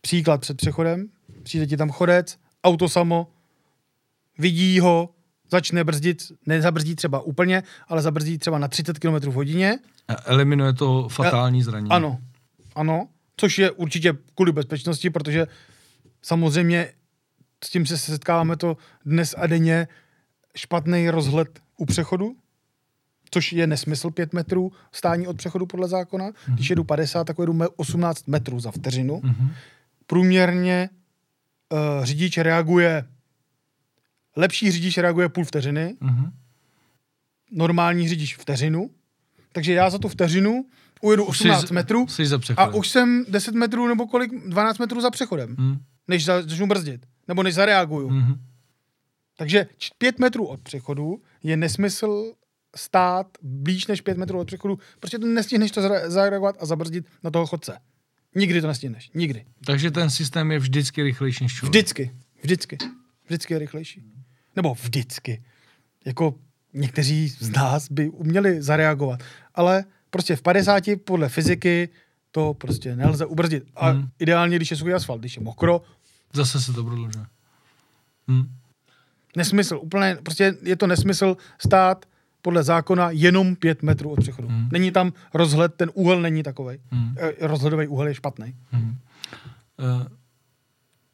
Příklad 0.00 0.40
před 0.40 0.56
přechodem. 0.56 1.08
Přijde 1.42 1.66
ti 1.66 1.76
tam 1.76 1.90
chodec, 1.90 2.38
auto 2.64 2.88
samo, 2.88 3.30
vidí 4.38 4.80
ho, 4.80 5.10
začne 5.50 5.84
brzdit, 5.84 6.32
nezabrzdí 6.46 6.96
třeba 6.96 7.20
úplně, 7.20 7.62
ale 7.88 8.02
zabrzdí 8.02 8.38
třeba 8.38 8.58
na 8.58 8.68
30 8.68 8.98
km 8.98 9.14
v 9.14 9.34
hodině. 9.34 9.78
A 10.08 10.14
Eliminuje 10.24 10.72
to 10.72 11.08
fatální 11.08 11.62
zranění. 11.62 11.90
Ano, 11.90 12.18
ano, 12.74 13.08
což 13.36 13.58
je 13.58 13.70
určitě 13.70 14.14
kvůli 14.34 14.52
bezpečnosti, 14.52 15.10
protože 15.10 15.46
samozřejmě 16.22 16.92
s 17.64 17.70
tím 17.70 17.86
se 17.86 17.98
setkáváme 17.98 18.56
to 18.56 18.76
dnes 19.04 19.34
a 19.38 19.46
denně 19.46 19.88
špatný 20.56 21.10
rozhled 21.10 21.60
u 21.76 21.86
přechodu, 21.86 22.36
což 23.34 23.52
je 23.52 23.66
nesmysl 23.66 24.10
5 24.10 24.32
metrů 24.32 24.72
stání 24.92 25.26
od 25.26 25.36
přechodu 25.36 25.66
podle 25.66 25.88
zákona. 25.88 26.30
Mm-hmm. 26.30 26.54
Když 26.54 26.70
jedu 26.70 26.84
50, 26.84 27.24
tak 27.24 27.36
jedu 27.38 27.52
me- 27.52 27.68
18 27.76 28.28
metrů 28.28 28.60
za 28.60 28.70
vteřinu. 28.70 29.20
Mhm. 29.24 29.50
Průměrně 30.06 30.90
uh, 31.72 32.04
řidič 32.04 32.38
reaguje, 32.38 33.04
lepší 34.36 34.70
řidič 34.72 34.98
reaguje 34.98 35.28
půl 35.28 35.44
vteřiny, 35.44 35.96
Mhm. 36.00 36.30
normální 37.52 38.08
řidič 38.08 38.36
vteřinu, 38.36 38.90
takže 39.52 39.72
já 39.72 39.90
za 39.90 39.98
tu 39.98 40.08
vteřinu 40.08 40.64
ujedu 41.02 41.24
18 41.24 41.68
Jsi- 41.68 41.74
metrů 41.74 42.06
Jsi 42.08 42.26
za 42.26 42.38
a 42.56 42.66
už 42.74 42.88
jsem 42.88 43.24
10 43.28 43.54
metrů 43.54 43.88
nebo 43.88 44.06
kolik, 44.06 44.30
12 44.48 44.78
metrů 44.78 45.00
za 45.00 45.10
přechodem, 45.10 45.56
Mhm. 45.58 45.78
než 46.08 46.24
za- 46.24 46.42
začnu 46.42 46.66
brzdit, 46.66 47.06
nebo 47.28 47.42
než 47.42 47.54
zareaguju. 47.54 48.10
Mhm. 48.10 48.34
Takže 49.36 49.66
5 49.98 50.18
metrů 50.18 50.46
od 50.46 50.60
přechodu 50.60 51.22
je 51.42 51.56
nesmysl 51.56 52.32
stát 52.76 53.26
blíž 53.42 53.86
než 53.86 54.00
5 54.00 54.18
metrů 54.18 54.38
od 54.38 54.46
přechodu, 54.46 54.78
protože 55.00 55.18
to 55.18 55.26
nestihneš 55.26 55.70
to 55.70 55.80
zare- 55.80 56.08
zareagovat 56.10 56.56
a 56.60 56.66
zabrzdit 56.66 57.06
na 57.22 57.30
toho 57.30 57.46
chodce. 57.46 57.78
Nikdy 58.34 58.60
to 58.60 58.66
nestihneš. 58.66 59.10
Nikdy. 59.14 59.44
Takže 59.66 59.90
ten 59.90 60.10
systém 60.10 60.50
je 60.52 60.58
vždycky 60.58 61.02
rychlejší 61.02 61.44
než 61.44 61.54
člověk. 61.54 61.70
Vždycky. 61.70 62.10
Vždycky. 62.42 62.78
Vždycky 63.26 63.54
je 63.54 63.58
rychlejší. 63.58 64.04
Nebo 64.56 64.74
vždycky. 64.74 65.44
Jako 66.04 66.34
někteří 66.72 67.28
z 67.28 67.50
nás 67.50 67.90
by 67.90 68.08
uměli 68.08 68.62
zareagovat. 68.62 69.20
Ale 69.54 69.84
prostě 70.10 70.36
v 70.36 70.42
50 70.42 70.84
podle 71.04 71.28
fyziky 71.28 71.88
to 72.30 72.54
prostě 72.54 72.96
nelze 72.96 73.26
ubrzdit. 73.26 73.64
A 73.74 73.88
Hmm. 73.90 74.08
ideálně, 74.18 74.56
když 74.56 74.70
je 74.70 74.76
suchý 74.76 74.92
asfalt, 74.92 75.20
když 75.20 75.36
je 75.36 75.42
mokro, 75.42 75.82
Zase 76.32 76.60
se 76.60 76.72
to 76.72 76.84
prodlužuje. 76.84 77.26
Hm. 78.30 78.44
nesmysl. 79.36 79.78
Úplně, 79.82 80.16
prostě 80.22 80.54
je 80.62 80.76
to 80.76 80.86
nesmysl 80.86 81.36
stát 81.58 82.06
podle 82.44 82.62
zákona 82.62 83.10
jenom 83.10 83.56
5 83.56 83.82
metrů 83.82 84.10
od 84.10 84.20
přechodu. 84.20 84.48
Hmm. 84.48 84.68
Není 84.72 84.90
tam 84.90 85.12
rozhled, 85.34 85.74
ten 85.74 85.90
úhel 85.94 86.22
není 86.22 86.42
takový. 86.42 86.78
Hmm. 86.90 87.14
Rozhledový 87.40 87.88
úhel 87.88 88.08
je 88.08 88.14
špatný. 88.14 88.54
Hmm. 88.70 88.88
Uh, 88.88 90.06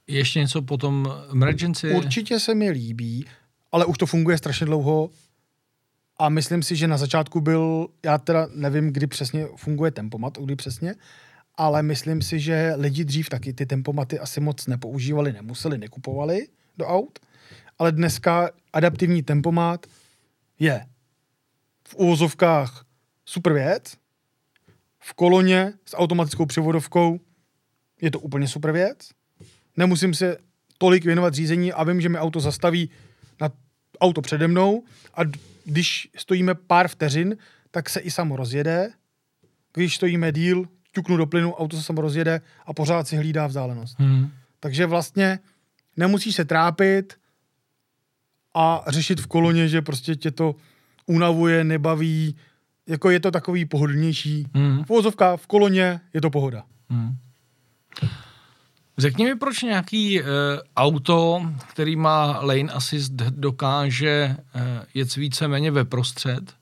ještě 0.06 0.38
něco 0.38 0.62
potom 0.62 1.12
emergency? 1.32 1.94
Určitě 1.94 2.40
se 2.40 2.54
mi 2.54 2.70
líbí, 2.70 3.26
ale 3.72 3.84
už 3.84 3.98
to 3.98 4.06
funguje 4.06 4.38
strašně 4.38 4.66
dlouho 4.66 5.10
a 6.18 6.28
myslím 6.28 6.62
si, 6.62 6.76
že 6.76 6.88
na 6.88 6.96
začátku 6.96 7.40
byl, 7.40 7.88
já 8.04 8.18
teda 8.18 8.48
nevím, 8.54 8.92
kdy 8.92 9.06
přesně 9.06 9.46
funguje 9.56 9.90
tempomat, 9.90 10.38
kdy 10.38 10.56
přesně, 10.56 10.94
ale 11.56 11.82
myslím 11.82 12.22
si, 12.22 12.40
že 12.40 12.72
lidi 12.76 13.04
dřív 13.04 13.28
taky 13.28 13.52
ty 13.52 13.66
tempomaty 13.66 14.18
asi 14.18 14.40
moc 14.40 14.66
nepoužívali, 14.66 15.32
nemuseli, 15.32 15.78
nekupovali 15.78 16.46
do 16.78 16.86
aut, 16.86 17.18
ale 17.78 17.92
dneska 17.92 18.50
adaptivní 18.72 19.22
tempomat 19.22 19.86
je 20.58 20.86
v 21.90 21.94
úvozovkách 21.94 22.84
super 23.24 23.52
věc, 23.52 23.96
v 24.98 25.14
koloně 25.14 25.72
s 25.86 25.96
automatickou 25.96 26.46
převodovkou 26.46 27.20
je 28.02 28.10
to 28.10 28.20
úplně 28.20 28.48
super 28.48 28.72
věc, 28.72 29.10
nemusím 29.76 30.14
se 30.14 30.36
tolik 30.78 31.04
věnovat 31.04 31.34
řízení 31.34 31.72
a 31.72 31.84
vím, 31.84 32.00
že 32.00 32.08
mi 32.08 32.18
auto 32.18 32.40
zastaví 32.40 32.90
na 33.40 33.50
auto 34.00 34.22
přede 34.22 34.48
mnou 34.48 34.84
a 35.14 35.20
když 35.64 36.08
stojíme 36.16 36.54
pár 36.54 36.88
vteřin, 36.88 37.36
tak 37.70 37.90
se 37.90 38.00
i 38.00 38.10
samo 38.10 38.36
rozjede. 38.36 38.90
Když 39.74 39.96
stojíme 39.96 40.32
díl, 40.32 40.64
ťuknu 40.92 41.16
do 41.16 41.26
plynu, 41.26 41.54
auto 41.54 41.76
se 41.76 41.82
samo 41.82 42.02
rozjede 42.02 42.40
a 42.66 42.72
pořád 42.72 43.08
si 43.08 43.16
hlídá 43.16 43.46
vzdálenost. 43.46 43.98
Hmm. 43.98 44.30
Takže 44.60 44.86
vlastně 44.86 45.38
nemusíš 45.96 46.34
se 46.34 46.44
trápit 46.44 47.14
a 48.54 48.84
řešit 48.88 49.20
v 49.20 49.26
koloně, 49.26 49.68
že 49.68 49.82
prostě 49.82 50.16
tě 50.16 50.30
to 50.30 50.54
unavuje, 51.06 51.64
nebaví, 51.64 52.36
jako 52.86 53.10
je 53.10 53.20
to 53.20 53.30
takový 53.30 53.64
pohodlnější. 53.64 54.46
Hmm. 54.54 54.84
Vozovka 54.88 55.36
v 55.36 55.46
koloně 55.46 56.00
je 56.14 56.20
to 56.20 56.30
pohoda. 56.30 56.62
Hmm. 56.90 57.16
Řekni 58.98 59.24
mi, 59.24 59.34
proč 59.34 59.62
nějaký 59.62 60.20
uh, 60.20 60.26
auto, 60.76 61.50
který 61.70 61.96
má 61.96 62.40
lane 62.40 62.72
assist, 62.72 63.12
dokáže 63.12 64.36
uh, 64.54 64.62
jet 64.94 65.16
víceméně 65.16 65.70
ve 65.70 65.84
prostřed, 65.84 66.54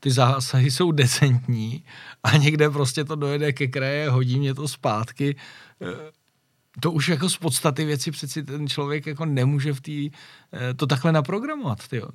ty 0.00 0.10
zásahy 0.10 0.70
jsou 0.70 0.92
decentní 0.92 1.84
a 2.22 2.36
někde 2.36 2.70
prostě 2.70 3.04
to 3.04 3.16
dojede 3.16 3.52
ke 3.52 3.66
kraje, 3.66 4.10
hodí 4.10 4.38
mě 4.38 4.54
to 4.54 4.68
zpátky. 4.68 5.36
Uh, 5.78 5.88
to 6.80 6.92
už 6.92 7.08
jako 7.08 7.28
z 7.28 7.36
podstaty 7.36 7.84
věci 7.84 8.10
přeci 8.10 8.42
ten 8.42 8.68
člověk 8.68 9.06
jako 9.06 9.24
nemůže 9.24 9.72
v 9.72 9.80
tý, 9.80 10.10
to 10.76 10.86
takhle 10.86 11.12
naprogramovat. 11.12 11.88
Tyjo. 11.88 12.08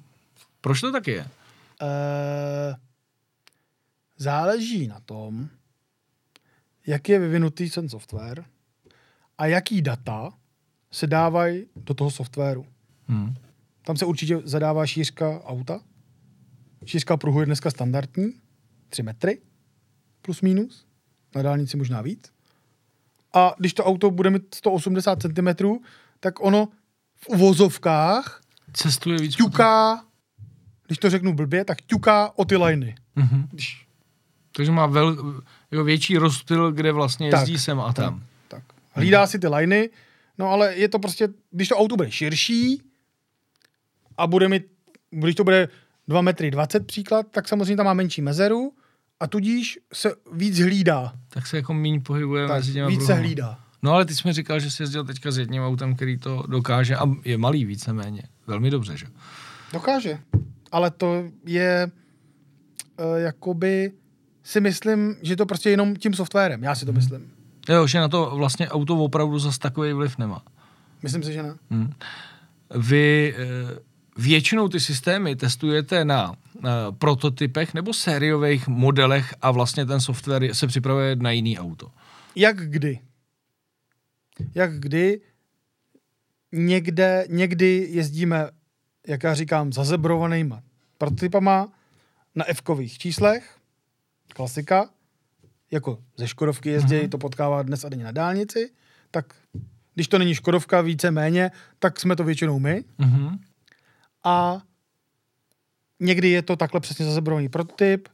Proč 0.61 0.81
to 0.81 0.91
tak 0.91 1.07
je? 1.07 1.27
Eh, 1.81 2.75
záleží 4.17 4.87
na 4.87 4.99
tom, 4.99 5.49
jak 6.87 7.09
je 7.09 7.19
vyvinutý 7.19 7.69
ten 7.69 7.89
software 7.89 8.45
a 9.37 9.45
jaký 9.45 9.81
data 9.81 10.33
se 10.91 11.07
dávají 11.07 11.65
do 11.75 11.93
toho 11.93 12.11
softwaru. 12.11 12.65
Hmm. 13.07 13.35
Tam 13.81 13.97
se 13.97 14.05
určitě 14.05 14.41
zadává 14.43 14.85
šířka 14.85 15.43
auta. 15.43 15.81
Šířka 16.85 17.17
pruhu 17.17 17.39
je 17.39 17.45
dneska 17.45 17.71
standardní, 17.71 18.33
3 18.89 19.03
metry, 19.03 19.41
plus 20.21 20.41
minus, 20.41 20.85
na 21.35 21.41
dálnici 21.41 21.77
možná 21.77 22.01
víc. 22.01 22.31
A 23.33 23.55
když 23.57 23.73
to 23.73 23.85
auto 23.85 24.11
bude 24.11 24.29
mít 24.29 24.55
180 24.55 25.21
cm, 25.21 25.65
tak 26.19 26.39
ono 26.41 26.67
v 27.15 27.27
uvozovkách 27.29 28.41
Cestuje 28.73 29.19
víc. 29.19 29.35
ťuká, 29.35 30.05
když 30.89 30.97
to 30.99 31.09
řeknu 31.09 31.33
blbě, 31.33 31.65
tak 31.65 31.81
ťuká 31.81 32.31
o 32.35 32.45
ty 32.45 32.57
liny. 32.57 32.95
Mhm. 33.15 33.47
Když 33.51 33.85
Takže 34.51 34.71
má 34.71 34.85
vel, 34.85 35.41
jako 35.71 35.83
větší 35.83 36.17
rozptyl, 36.17 36.71
kde 36.71 36.91
vlastně 36.91 37.27
jezdí 37.27 37.53
Tak, 37.53 37.61
sem 37.61 37.79
a 37.79 37.93
tam. 37.93 38.23
Tak. 38.47 38.63
Hlídá 38.91 39.27
si 39.27 39.39
ty 39.39 39.47
liny, 39.47 39.89
no 40.37 40.47
ale 40.47 40.75
je 40.75 40.89
to 40.89 40.99
prostě, 40.99 41.27
když 41.51 41.67
to 41.67 41.75
auto 41.75 41.95
bude 41.95 42.11
širší 42.11 42.81
a 44.17 44.27
bude 44.27 44.49
mít, 44.49 44.63
když 45.09 45.35
to 45.35 45.43
bude 45.43 45.69
2 46.07 46.21
metry 46.21 46.51
20 46.51 46.87
příklad, 46.87 47.25
tak 47.31 47.47
samozřejmě 47.47 47.75
tam 47.75 47.85
má 47.85 47.93
menší 47.93 48.21
mezeru 48.21 48.73
a 49.19 49.27
tudíž 49.27 49.79
se 49.93 50.11
víc 50.33 50.59
hlídá. 50.59 51.13
Tak 51.29 51.47
se 51.47 51.57
jako 51.57 51.73
míň 51.73 52.01
pohybuje 52.01 52.47
Tak, 52.47 52.57
mezi 52.57 52.73
těma 52.73 52.87
víc 52.87 53.05
se 53.05 53.13
hlídá. 53.13 53.59
No 53.81 53.91
ale 53.91 54.05
ty 54.05 54.15
jsi 54.15 54.27
mi 54.27 54.33
říkal, 54.33 54.59
že 54.59 54.71
jsi 54.71 54.83
jezdil 54.83 55.03
teďka 55.03 55.31
s 55.31 55.37
jedním 55.37 55.63
autem, 55.63 55.95
který 55.95 56.17
to 56.17 56.43
dokáže 56.47 56.95
a 56.95 57.03
je 57.25 57.37
malý 57.37 57.65
víceméně. 57.65 58.23
Velmi 58.47 58.69
dobře, 58.69 58.97
že? 58.97 59.05
Dokáže. 59.73 60.19
Ale 60.71 60.91
to 60.91 61.23
je 61.45 61.91
uh, 62.99 63.15
jakoby 63.15 63.91
si 64.43 64.61
myslím, 64.61 65.15
že 65.21 65.35
to 65.35 65.45
prostě 65.45 65.69
jenom 65.69 65.95
tím 65.95 66.13
softwarem. 66.13 66.63
Já 66.63 66.75
si 66.75 66.85
to 66.85 66.93
myslím. 66.93 67.31
Jo, 67.69 67.87
že 67.87 67.99
na 67.99 68.07
to 68.07 68.31
vlastně 68.35 68.69
auto 68.69 68.97
opravdu 68.97 69.39
zas 69.39 69.57
takový 69.57 69.93
vliv 69.93 70.17
nemá. 70.17 70.43
Myslím 71.03 71.23
si, 71.23 71.33
že 71.33 71.43
ne. 71.43 71.55
Hm. 71.71 71.93
Vy 72.75 73.35
eh, 73.37 73.79
většinou 74.17 74.69
ty 74.69 74.79
systémy 74.79 75.35
testujete 75.35 76.05
na 76.05 76.33
eh, 76.33 76.69
prototypech 76.97 77.73
nebo 77.73 77.93
sériových 77.93 78.67
modelech 78.67 79.33
a 79.41 79.51
vlastně 79.51 79.85
ten 79.85 80.01
software 80.01 80.53
se 80.53 80.67
připravuje 80.67 81.15
na 81.15 81.31
jiný 81.31 81.59
auto. 81.59 81.91
Jak 82.35 82.69
kdy? 82.69 82.99
Jak 84.55 84.79
kdy? 84.79 85.21
Někde, 86.51 87.25
někdy 87.29 87.87
jezdíme, 87.89 88.49
jak 89.09 89.23
já 89.23 89.33
říkám, 89.33 89.73
zazebrovanýma 89.73 90.63
prototypama 90.97 91.71
na 92.35 92.45
f 92.47 92.61
číslech, 92.97 93.57
klasika, 94.27 94.89
jako 95.71 95.99
ze 96.17 96.27
Škodovky 96.27 96.69
jezdí, 96.69 97.07
to 97.07 97.17
potkává 97.17 97.63
dnes 97.63 97.83
a 97.85 97.89
denně 97.89 98.03
na 98.03 98.11
dálnici, 98.11 98.71
tak 99.11 99.33
když 99.95 100.07
to 100.07 100.19
není 100.19 100.35
Škodovka 100.35 100.81
více 100.81 101.11
méně, 101.11 101.51
tak 101.79 101.99
jsme 101.99 102.15
to 102.15 102.23
většinou 102.23 102.59
my. 102.59 102.83
Mhm. 102.97 103.39
A 104.23 104.61
někdy 105.99 106.29
je 106.29 106.41
to 106.41 106.55
takhle 106.55 106.79
přesně 106.79 107.05
zazebrovaný 107.05 107.49
prototyp, 107.49 108.09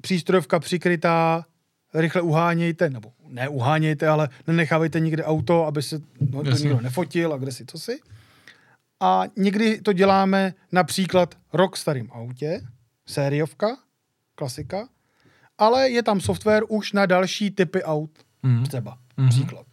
přístrojovka 0.00 0.60
přikrytá, 0.60 1.46
rychle 1.94 2.22
uhánějte, 2.22 2.90
nebo 2.90 3.12
ne 3.28 3.48
uhánějte, 3.48 4.08
ale 4.08 4.28
nenechávejte 4.46 5.00
nikde 5.00 5.24
auto, 5.24 5.64
aby 5.64 5.82
se 5.82 6.00
no, 6.30 6.44
to 6.44 6.50
nikdo 6.50 6.80
nefotil 6.80 7.32
a 7.32 7.36
kde 7.36 7.52
si, 7.52 7.66
co 7.66 7.78
si. 7.78 8.00
A 9.00 9.22
někdy 9.36 9.80
to 9.80 9.92
děláme 9.92 10.54
například 10.72 11.34
rok 11.52 11.76
starým 11.76 12.08
autě, 12.12 12.60
sériovka, 13.06 13.76
klasika, 14.34 14.88
ale 15.58 15.90
je 15.90 16.02
tam 16.02 16.20
software 16.20 16.62
už 16.68 16.92
na 16.92 17.06
další 17.06 17.50
typy 17.50 17.82
aut, 17.82 18.10
Mhm. 18.42 18.64
třeba, 18.66 18.98
Mhm. 19.16 19.28
příklad. 19.28 19.66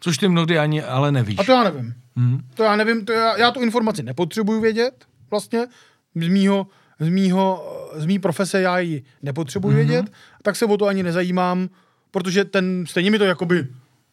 Což 0.00 0.18
ty 0.18 0.28
mnohdy 0.28 0.58
ani 0.58 0.82
ale 0.82 1.12
nevíš. 1.12 1.38
A 1.38 1.44
to 1.44 1.52
já 1.52 1.64
nevím. 1.64 1.94
Mhm. 2.16 2.40
To 2.54 2.62
já 2.62 2.76
nevím, 2.76 3.04
to 3.04 3.12
já, 3.12 3.36
já 3.38 3.50
tu 3.50 3.60
informaci 3.60 4.02
nepotřebuju 4.02 4.60
vědět 4.60 5.04
vlastně. 5.30 5.66
Z 6.14 6.28
mýho, 6.28 6.66
z 7.00 7.08
mýho, 7.08 7.64
z 7.94 8.06
mý 8.06 8.18
profese 8.18 8.60
já 8.60 8.78
ji 8.78 9.02
nepotřebuji 9.22 9.68
mm-hmm. 9.70 9.74
vědět, 9.74 10.12
tak 10.42 10.56
se 10.56 10.64
o 10.66 10.76
to 10.76 10.86
ani 10.86 11.02
nezajímám, 11.02 11.68
protože 12.10 12.44
ten, 12.44 12.84
stejně 12.88 13.10
mi 13.10 13.18
to 13.18 13.24
jakoby 13.24 13.66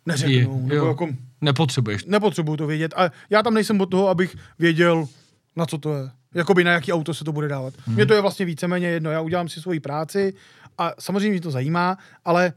neřeknou. 0.06 0.58
Je, 0.62 0.64
nebo 0.68 0.76
jo. 0.76 0.88
jako, 0.88 1.10
Nepotřebuješ. 1.46 2.06
nepotřebuju 2.06 2.58
to 2.58 2.68
vědět. 2.68 2.94
A 2.98 3.12
já 3.30 3.44
tam 3.44 3.54
nejsem 3.54 3.82
od 3.82 3.86
toho, 3.86 4.08
abych 4.10 4.36
věděl, 4.60 5.08
na 5.56 5.66
co 5.66 5.78
to 5.78 5.94
je. 5.94 6.10
Jakoby 6.34 6.64
na 6.64 6.72
jaký 6.72 6.94
auto 6.94 7.14
se 7.14 7.24
to 7.24 7.32
bude 7.32 7.48
dávat. 7.48 7.74
Mně 7.88 8.06
to 8.06 8.14
je 8.14 8.22
vlastně 8.22 8.46
víceméně 8.46 8.88
jedno. 8.88 9.12
Já 9.12 9.22
udělám 9.22 9.50
si 9.50 9.62
svoji 9.62 9.80
práci 9.80 10.34
a 10.78 10.92
samozřejmě 11.00 11.30
mě 11.30 11.42
to 11.42 11.52
zajímá, 11.52 11.98
ale 12.26 12.54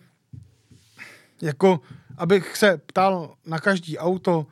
jako, 1.42 1.81
abych 2.16 2.57
se 2.57 2.81
ptal 2.87 3.35
na 3.46 3.59
každý 3.59 3.98
auto, 3.98 4.46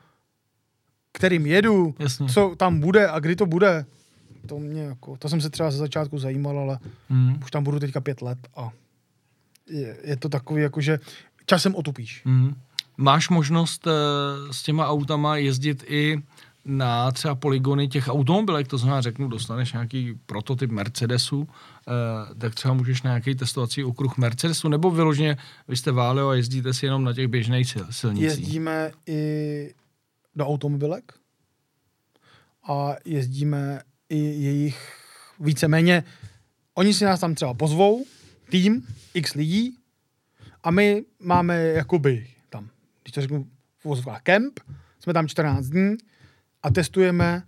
kterým 1.13 1.47
jedu, 1.47 1.95
Jasně. 1.99 2.29
co 2.29 2.55
tam 2.57 2.81
bude 2.81 3.09
a 3.09 3.19
kdy 3.19 3.37
to 3.37 3.47
bude, 3.47 3.85
to 4.47 4.59
mě 4.59 4.83
jako, 4.83 5.17
to 5.17 5.29
jsem 5.29 5.41
se 5.41 5.51
třeba 5.51 5.71
ze 5.71 5.79
začátku 5.79 6.19
zajímal, 6.19 6.59
ale 6.59 6.79
Mhm. 7.09 7.39
už 7.45 7.51
tam 7.51 7.65
budu 7.65 7.81
teďka 7.81 8.01
pět 8.01 8.23
let 8.23 8.39
a 8.57 8.71
je, 9.71 9.97
je 10.05 10.17
to 10.17 10.29
takový 10.29 10.63
jako, 10.63 10.81
že 10.81 10.99
časem 11.47 11.75
otupíš. 11.75 12.23
Mhm. 12.25 12.55
Máš 12.97 13.29
možnost 13.29 13.87
eh, 13.87 13.91
s 14.53 14.63
těma 14.63 14.89
autama 14.89 15.37
jezdit 15.37 15.85
i 15.87 16.23
na 16.65 17.11
třeba 17.13 17.35
poligony 17.35 17.89
těch 17.89 18.09
automobilek, 18.09 18.69
to 18.69 18.79
znamená, 18.79 19.01
řeknu, 19.01 19.29
dostaneš 19.29 19.73
nějaký 19.73 20.15
prototyp 20.27 20.71
Mercedesu, 20.71 21.49
eh, 21.49 22.35
tak 22.35 22.55
třeba 22.55 22.75
můžeš 22.75 23.03
na 23.03 23.11
nějaký 23.11 23.35
testovací 23.35 23.85
okruh 23.85 24.17
Mercedesu, 24.17 24.69
nebo 24.69 24.91
vyloženě 24.91 25.37
vy 25.69 25.77
jste 25.77 25.93
Váleo 25.93 26.29
a 26.29 26.35
jezdíte 26.35 26.75
si 26.75 26.87
jenom 26.87 27.05
na 27.05 27.13
těch 27.13 27.29
běžných 27.29 27.71
sil, 27.73 27.85
silnicích. 27.91 28.39
Jezdíme 28.39 28.93
i 29.07 29.75
do 30.35 30.47
automobilek 30.47 31.13
a 32.69 32.95
jezdíme 33.05 33.81
i 34.09 34.19
jejich 34.19 34.93
víceméně, 35.41 36.05
oni 36.75 36.95
si 36.95 37.05
nás 37.05 37.21
tam 37.21 37.35
třeba 37.35 37.55
pozvou, 37.55 38.05
tým, 38.49 38.87
x 39.15 39.35
lidí 39.35 39.77
a 40.63 40.71
my 40.71 41.05
máme 41.21 41.63
jakoby 41.63 42.27
když 43.07 43.13
to 43.13 43.21
řeknu 43.21 43.47
v 43.85 44.07
kemp, 44.23 44.61
jsme 45.01 45.13
tam 45.13 45.29
14 45.29 45.67
dní 45.67 45.97
a 46.63 46.71
testujeme 46.71 47.43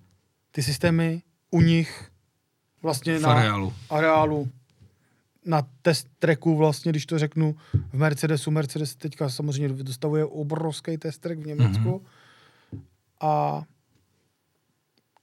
ty 0.51 0.63
systémy 0.63 1.23
u 1.51 1.61
nich 1.61 2.11
vlastně 2.83 3.19
v 3.19 3.23
na 3.23 3.33
areálu. 3.33 3.73
areálu 3.91 4.49
na 5.45 5.63
test 5.83 6.09
tracku 6.19 6.57
vlastně, 6.57 6.93
když 6.93 7.07
to 7.07 7.19
řeknu, 7.19 7.57
v 7.73 7.95
Mercedesu. 7.95 8.51
Mercedes 8.51 8.97
teďka 8.97 9.29
samozřejmě 9.29 9.69
dostavuje 9.69 10.25
obrovský 10.25 10.99
test 10.99 11.19
track 11.19 11.39
v 11.39 11.47
Německu 11.47 12.03
mm-hmm. 12.03 12.81
a 13.21 13.63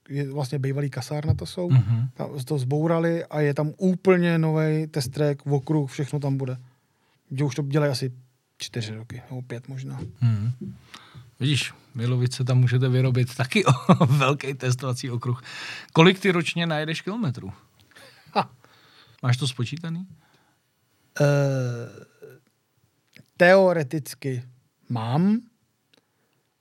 je 0.08 0.32
vlastně 0.32 0.58
bývalý 0.58 0.90
kasárna 0.90 1.34
to 1.34 1.46
jsou. 1.46 1.68
Mm-hmm. 1.68 1.86
Mhm. 1.86 2.08
Tam 2.14 2.30
to 2.44 2.58
zbourali 2.58 3.24
a 3.24 3.40
je 3.40 3.54
tam 3.54 3.72
úplně 3.76 4.38
nový 4.38 4.86
test 4.86 5.08
track, 5.08 5.46
okruh, 5.46 5.90
všechno 5.90 6.20
tam 6.20 6.36
bude. 6.36 6.56
Už 7.44 7.54
to 7.54 7.62
dělají 7.62 7.92
asi 7.92 8.12
čtyři 8.58 8.94
roky, 8.94 9.22
nebo 9.30 9.42
pět 9.42 9.68
možná. 9.68 10.00
Mhm. 10.20 10.52
Vidíš, 11.40 11.72
Milovice 11.94 12.44
tam 12.44 12.58
můžete 12.58 12.88
vyrobit 12.88 13.34
taky 13.34 13.64
o 13.98 14.06
velký 14.06 14.54
testovací 14.54 15.10
okruh. 15.10 15.42
Kolik 15.92 16.20
ty 16.20 16.30
ročně 16.30 16.66
najedeš 16.66 17.00
kilometrů? 17.00 17.52
Ha. 18.34 18.50
Máš 19.22 19.36
to 19.36 19.48
spočítaný? 19.48 20.06
Uh, 21.20 21.26
teoreticky 23.36 24.42
mám, 24.88 25.40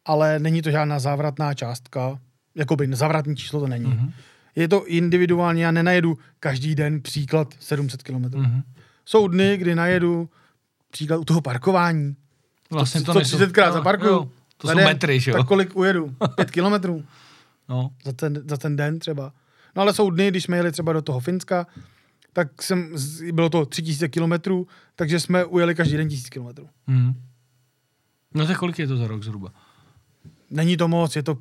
ale 0.06 0.40
není 0.40 0.62
to 0.62 0.72
žádná 0.72 1.00
závratná 1.00 1.54
částka. 1.54 2.20
Jakoby 2.56 2.90
závratný 2.92 3.36
číslo 3.36 3.60
to 3.60 3.68
není. 3.68 3.86
Mm-hmm. 3.86 4.12
Je 4.56 4.68
to 4.68 4.88
individuálně, 4.88 5.66
já 5.66 5.72
nenajedu 5.72 6.18
každý 6.40 6.76
den 6.76 7.02
příklad 7.02 7.54
700 7.60 8.04
km. 8.04 8.14
Mm-hmm. 8.14 8.40
Mhm. 8.40 8.64
Jsou 9.06 9.28
dny, 9.28 9.58
kdy 9.58 9.76
najedu 9.76 10.30
příklad 10.96 11.18
u 11.18 11.26
toho 11.26 11.42
parkování. 11.42 12.16
Vlastně 12.72 13.02
to, 13.02 13.14
co 13.14 13.20
nejsou- 13.20 13.38
30 13.38 13.52
krát 13.54 13.72
zaparkuju. 13.72 14.12
jo, 14.12 14.30
To 14.58 14.68
jsou 14.68 14.76
den, 14.78 14.86
metry, 14.88 15.20
že 15.20 15.32
jo? 15.32 15.38
Tak 15.38 15.48
kolik 15.48 15.76
ujedu? 15.76 16.16
Pět 16.36 16.52
kilometrů 16.52 17.06
No. 17.70 17.90
za 18.06 18.12
ten, 18.12 18.44
za 18.50 18.58
ten 18.58 18.76
den 18.76 19.00
třeba. 19.00 19.34
No 19.76 19.82
ale 19.82 19.94
jsou 19.94 20.10
dny, 20.10 20.28
když 20.28 20.44
jsme 20.44 20.58
jeli 20.58 20.72
třeba 20.72 20.94
do 20.94 21.02
toho 21.02 21.20
Finska, 21.20 21.68
tak 22.34 22.62
jsem, 22.64 22.96
bylo 23.32 23.50
to 23.50 23.66
3000 23.66 24.08
kilometrů, 24.10 24.68
takže 24.96 25.20
jsme 25.20 25.46
ujeli 25.46 25.76
každý 25.76 25.98
den 25.98 26.10
1000 26.10 26.30
kilometrů. 26.30 26.70
Mhm. 26.88 27.14
No 28.34 28.48
tak 28.48 28.58
kolik 28.58 28.80
je 28.80 28.88
to 28.88 28.98
za 28.98 29.08
rok 29.08 29.24
zhruba? 29.24 29.50
Není 30.50 30.78
to 30.78 30.88
moc, 30.88 31.16
je 31.16 31.24
to 31.24 31.38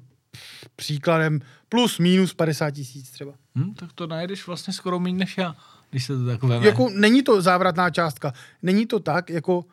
příkladem 0.76 1.40
plus 1.68 1.98
minus 1.98 2.34
50 2.34 2.70
tisíc 2.70 3.10
třeba. 3.10 3.32
Hm, 3.58 3.74
tak 3.74 3.92
to 3.92 4.06
najedeš 4.06 4.46
vlastně 4.46 4.72
skoro 4.72 4.98
méně 5.00 5.18
než 5.18 5.38
já, 5.38 5.56
když 5.94 6.04
se 6.04 6.18
to 6.18 6.26
tak 6.26 6.42
veme. 6.42 6.66
Jako 6.66 6.88
není 6.94 7.22
to 7.22 7.42
závratná 7.42 7.90
částka. 7.90 8.32
Není 8.62 8.86
to 8.86 9.00
tak, 9.00 9.30
jako 9.30 9.64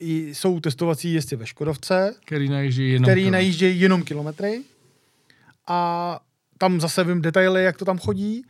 i 0.00 0.34
jsou 0.34 0.60
testovací 0.60 1.12
jezdci 1.12 1.36
ve 1.36 1.46
Škodovce, 1.46 2.14
Který 2.24 2.48
najíždí 2.48 2.90
jenom 2.90 3.02
který 3.04 3.30
najíždějí 3.30 3.80
jenom 3.80 4.02
kilometry 4.02 4.62
a 5.68 6.20
tam 6.58 6.80
zase 6.80 7.04
vím 7.04 7.22
detaily, 7.22 7.64
jak 7.64 7.76
to 7.76 7.84
tam 7.84 7.98
chodí 7.98 8.44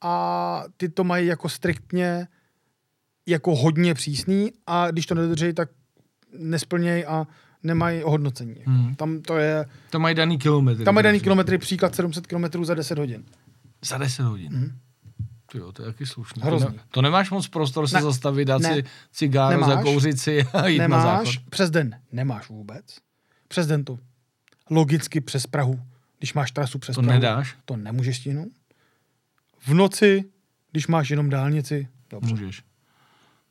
a 0.00 0.64
ty 0.76 0.88
to 0.88 1.04
mají 1.04 1.26
jako 1.26 1.48
striktně 1.48 2.28
jako 3.26 3.56
hodně 3.56 3.94
přísný 3.94 4.52
a 4.66 4.90
když 4.90 5.06
to 5.06 5.14
nedodrží, 5.14 5.52
tak 5.52 5.68
nesplnějí 6.38 7.04
a 7.04 7.26
nemají 7.62 8.04
ohodnocení. 8.04 8.54
Jako. 8.58 8.70
Hmm. 8.70 8.94
Tam 8.94 9.20
to 9.22 9.36
je, 9.36 9.64
Tam 9.90 10.02
mají 10.02 10.14
daný 10.14 10.38
kilometr. 10.38 10.84
tam 10.84 10.94
mají 10.94 11.04
daný 11.04 11.20
kilometry, 11.20 11.58
příklad 11.58 11.94
700 11.94 12.26
kilometrů 12.26 12.64
za 12.64 12.74
10 12.74 12.98
hodin. 12.98 13.24
Za 13.84 13.98
10 13.98 14.22
hodin. 14.22 14.52
Mhm. 14.52 14.78
Ty 15.56 15.60
jo, 15.60 15.72
to 15.72 15.82
je 15.82 15.92
taky 15.92 16.06
slušný. 16.06 16.42
To, 16.42 16.46
Hrozný. 16.48 16.76
ne, 16.76 16.82
to 16.90 17.02
nemáš 17.02 17.30
moc 17.30 17.48
prostor 17.48 17.88
se 17.88 17.96
Ne. 17.96 18.02
zastavit, 18.02 18.44
dát 18.44 18.62
Ne. 18.62 18.74
si 18.74 18.84
cigáro, 19.12 19.60
Nemáš. 19.60 19.76
zakouřit 19.76 20.20
si 20.20 20.42
a 20.42 20.66
jít 20.66 20.78
na 20.78 20.88
záchod. 21.02 21.24
Nemáš, 21.24 21.38
přes 21.38 21.70
den 21.70 22.00
nemáš 22.12 22.48
vůbec. 22.48 22.84
Přes 23.48 23.66
den 23.66 23.84
to 23.84 23.98
logicky 24.70 25.20
přes 25.20 25.46
Prahu, 25.46 25.80
když 26.18 26.34
máš 26.34 26.50
trasu 26.52 26.78
přes 26.78 26.94
To 26.94 27.02
Prahu, 27.02 27.12
nedáš? 27.20 27.56
to 27.64 27.76
nemůžeš 27.76 28.16
stihnout. 28.16 28.48
V 29.66 29.74
noci, 29.74 30.24
když 30.72 30.86
máš 30.86 31.10
jenom 31.10 31.30
dálnici, 31.30 31.88
dobře. 32.10 32.30
Můžeš. 32.30 32.62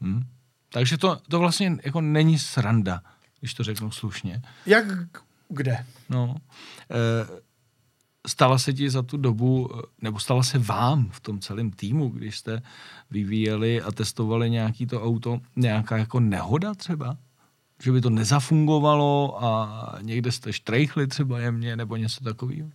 Hm. 0.02 0.24
Takže 0.70 0.98
to, 0.98 1.16
to 1.30 1.40
vlastně 1.40 1.78
jako 1.84 2.02
není 2.02 2.40
sranda, 2.40 3.02
když 3.40 3.54
to 3.54 3.64
řeknu 3.64 3.92
slušně. 3.92 4.42
Jak 4.66 4.86
kde? 5.50 5.86
No. 6.10 6.36
E, 6.92 7.42
stala 8.26 8.58
se 8.58 8.74
ti 8.74 8.90
za 8.90 9.02
tu 9.02 9.18
dobu, 9.18 9.70
nebo 10.02 10.20
stala 10.20 10.44
se 10.44 10.60
vám 10.60 11.10
v 11.12 11.20
tom 11.20 11.40
celém 11.40 11.72
týmu, 11.72 12.10
když 12.10 12.38
jste 12.38 12.62
vyvíjeli 13.12 13.82
a 13.82 13.92
testovali 13.92 14.50
nějaký 14.50 14.86
to 14.86 15.04
auto, 15.04 15.40
nějaká 15.56 15.98
jako 15.98 16.20
nehoda 16.20 16.74
třeba? 16.74 17.18
Že 17.84 17.92
by 17.92 18.02
to 18.02 18.10
nezafungovalo 18.10 19.44
a 19.44 19.98
někde 20.02 20.32
jste 20.32 20.54
štrejchli 20.54 21.08
třeba 21.08 21.40
jemně 21.40 21.76
nebo 21.76 21.96
něco 21.96 22.24
takového? 22.24 22.70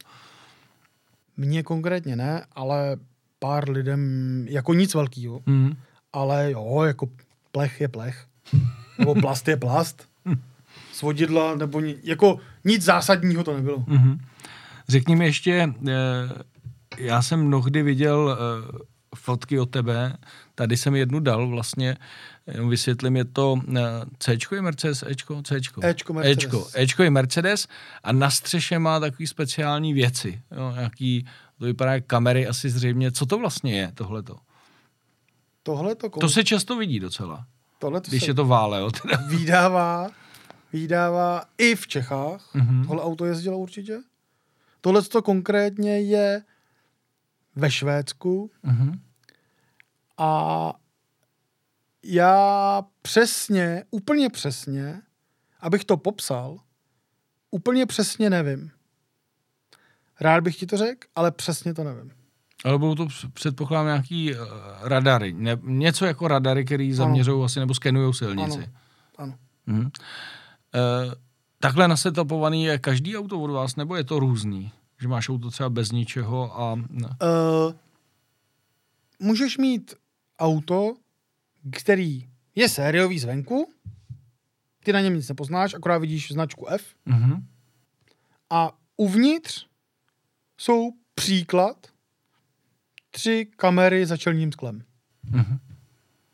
Mně 1.36 1.62
konkrétně 1.62 2.16
ne, 2.16 2.46
ale 2.53 2.96
pár 3.38 3.70
lidem, 3.70 4.01
jako 4.48 4.74
nic 4.74 4.94
velkého, 4.94 5.40
Mm. 5.46 5.76
ale 6.12 6.51
jo, 6.51 6.82
jako 6.86 7.09
plech 7.53 7.80
je 7.80 7.88
plech. 7.88 8.26
Nebo 8.98 9.14
plast 9.14 9.48
je 9.48 9.57
plast. 9.57 10.09
Svodidla, 10.92 11.55
nebo 11.55 11.80
ni, 11.80 11.96
jako 12.03 12.38
nic 12.64 12.82
zásadního 12.82 13.44
to 13.44 13.57
nebylo. 13.57 13.78
Mm-hmm. 13.78 14.18
Řekni 14.91 15.16
mi 15.16 15.24
ještě, 15.24 15.74
eh, 15.88 15.93
já 16.99 17.22
jsem 17.22 17.47
mnohdy 17.47 17.82
viděl 17.82 18.38
eh, 18.38 18.78
fotky 19.16 19.59
od 19.59 19.70
tebe, 19.70 20.16
tady 20.55 20.76
jsem 20.76 20.95
jednu 20.95 21.20
dal 21.20 21.49
vlastně, 21.49 21.97
jenom 22.47 22.70
vysvětlím, 22.70 23.16
je 23.16 23.24
to 23.24 23.61
eh, 23.76 23.82
C 24.18 24.36
je 24.53 24.62
Mercedes, 24.62 25.05
Ečko, 25.07 25.43
Cčko. 25.43 25.80
Ečko 25.84 26.12
Mercedes. 26.12 26.45
Ečko, 26.45 26.68
Ečko 26.74 27.03
je 27.03 27.11
Mercedes 27.11 27.68
a 28.03 28.12
na 28.12 28.30
střeše 28.30 28.78
má 28.78 29.01
takový 29.01 29.26
speciální 29.26 29.93
věci, 29.93 30.43
jo, 30.57 30.72
nějaký, 30.74 31.26
to 31.59 31.64
vypadá 31.64 31.93
jak 31.93 32.07
kamery 32.07 32.47
asi 32.47 32.70
zřejmě, 32.70 33.12
co 33.12 33.26
to 33.26 33.38
vlastně 33.38 33.80
je 33.80 33.93
tohleto? 33.95 34.36
Tohle 35.62 35.95
to, 35.95 36.09
To 36.09 36.28
se 36.28 36.45
často 36.45 36.76
vidí 36.76 37.01
docela, 37.01 37.47
tohle 37.78 38.01
to 38.01 38.11
když 38.11 38.24
se 38.24 38.30
je 38.30 38.34
to 38.34 38.45
váleo 38.45 38.91
teda. 38.91 39.16
vydává, 39.28 40.11
vydává 40.72 41.45
i 41.59 41.74
v 41.74 41.86
Čechách. 41.86 42.55
Mhm. 42.55 42.84
Tohle 42.86 43.03
auto 43.03 43.24
jezdilo 43.24 43.59
určitě. 43.59 43.99
Tohle 44.81 45.03
to 45.03 45.22
konkrétně 45.22 46.01
je 46.01 46.43
ve 47.57 47.70
Švédsku 47.70 48.51
Mhm. 48.62 49.01
a 50.18 50.72
já 52.05 52.83
přesně, 53.03 53.85
úplně 53.91 54.31
přesně, 54.31 55.03
abych 55.61 55.85
to 55.85 55.97
popsal, 55.97 56.59
úplně 57.51 57.87
přesně 57.87 58.31
nevím. 58.31 58.70
Rád 60.20 60.41
bych 60.45 60.57
ti 60.57 60.66
to 60.66 60.76
řekl, 60.76 61.09
ale 61.16 61.31
přesně 61.31 61.74
to 61.74 61.85
nevím. 61.85 62.12
Ale 62.64 62.78
budou 62.78 62.95
to 62.95 63.07
př- 63.07 63.31
předpokládám 63.33 63.87
nějaký 63.87 64.35
uh, 64.35 64.39
radary, 64.83 65.33
ne, 65.33 65.59
něco 65.62 66.05
jako 66.07 66.28
radary, 66.28 66.64
který 66.64 66.93
zaměřují 66.93 67.45
asi 67.45 67.61
nebo 67.61 67.74
skenují 67.74 68.14
silnici. 68.14 68.59
Ano. 68.59 68.72
Ano. 69.18 69.35
Mhm. 69.66 69.81
Uh, 69.81 69.91
takhle 71.61 71.88
nasetapovaný 71.88 72.64
je 72.64 72.78
každý 72.78 73.16
auto 73.16 73.40
od 73.40 73.50
vás, 73.50 73.76
nebo 73.76 73.96
je 73.96 74.04
to 74.04 74.18
různý? 74.18 74.72
Že 75.00 75.08
máš 75.08 75.28
auto 75.28 75.50
třeba 75.50 75.70
bez 75.70 75.92
ničeho 75.92 76.61
a... 76.61 76.72
Uh, 76.72 76.82
můžeš 79.18 79.58
mít 79.58 79.94
auto, 80.38 80.94
který 81.72 82.28
je 82.54 82.68
sériový 82.68 83.18
zvenku, 83.18 83.72
ty 84.84 84.92
na 84.92 85.00
něm 85.00 85.14
nic 85.14 85.28
nepoznáš, 85.28 85.74
akorát 85.74 85.98
vidíš 85.98 86.32
značku 86.32 86.66
F 86.68 86.84
Mhm. 87.06 87.46
a 88.50 88.72
uvnitř 88.96 89.66
jsou 90.58 90.90
příklad 91.14 91.86
tři 93.11 93.48
kamery 93.56 94.06
za 94.06 94.16
čelním 94.16 94.52
sklem. 94.52 94.84
Mhm. 95.22 95.58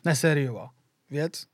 Nesériová 0.05 0.71
věc. 1.11 1.47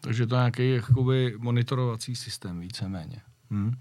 Takže 0.00 0.26
to 0.26 0.34
je 0.34 0.38
nějaký 0.38 0.70
jakoby 0.70 1.34
monitorovací 1.38 2.16
systém 2.16 2.60
víceméně. 2.60 3.20
Mhm. 3.50 3.66
Uh, 3.66 3.74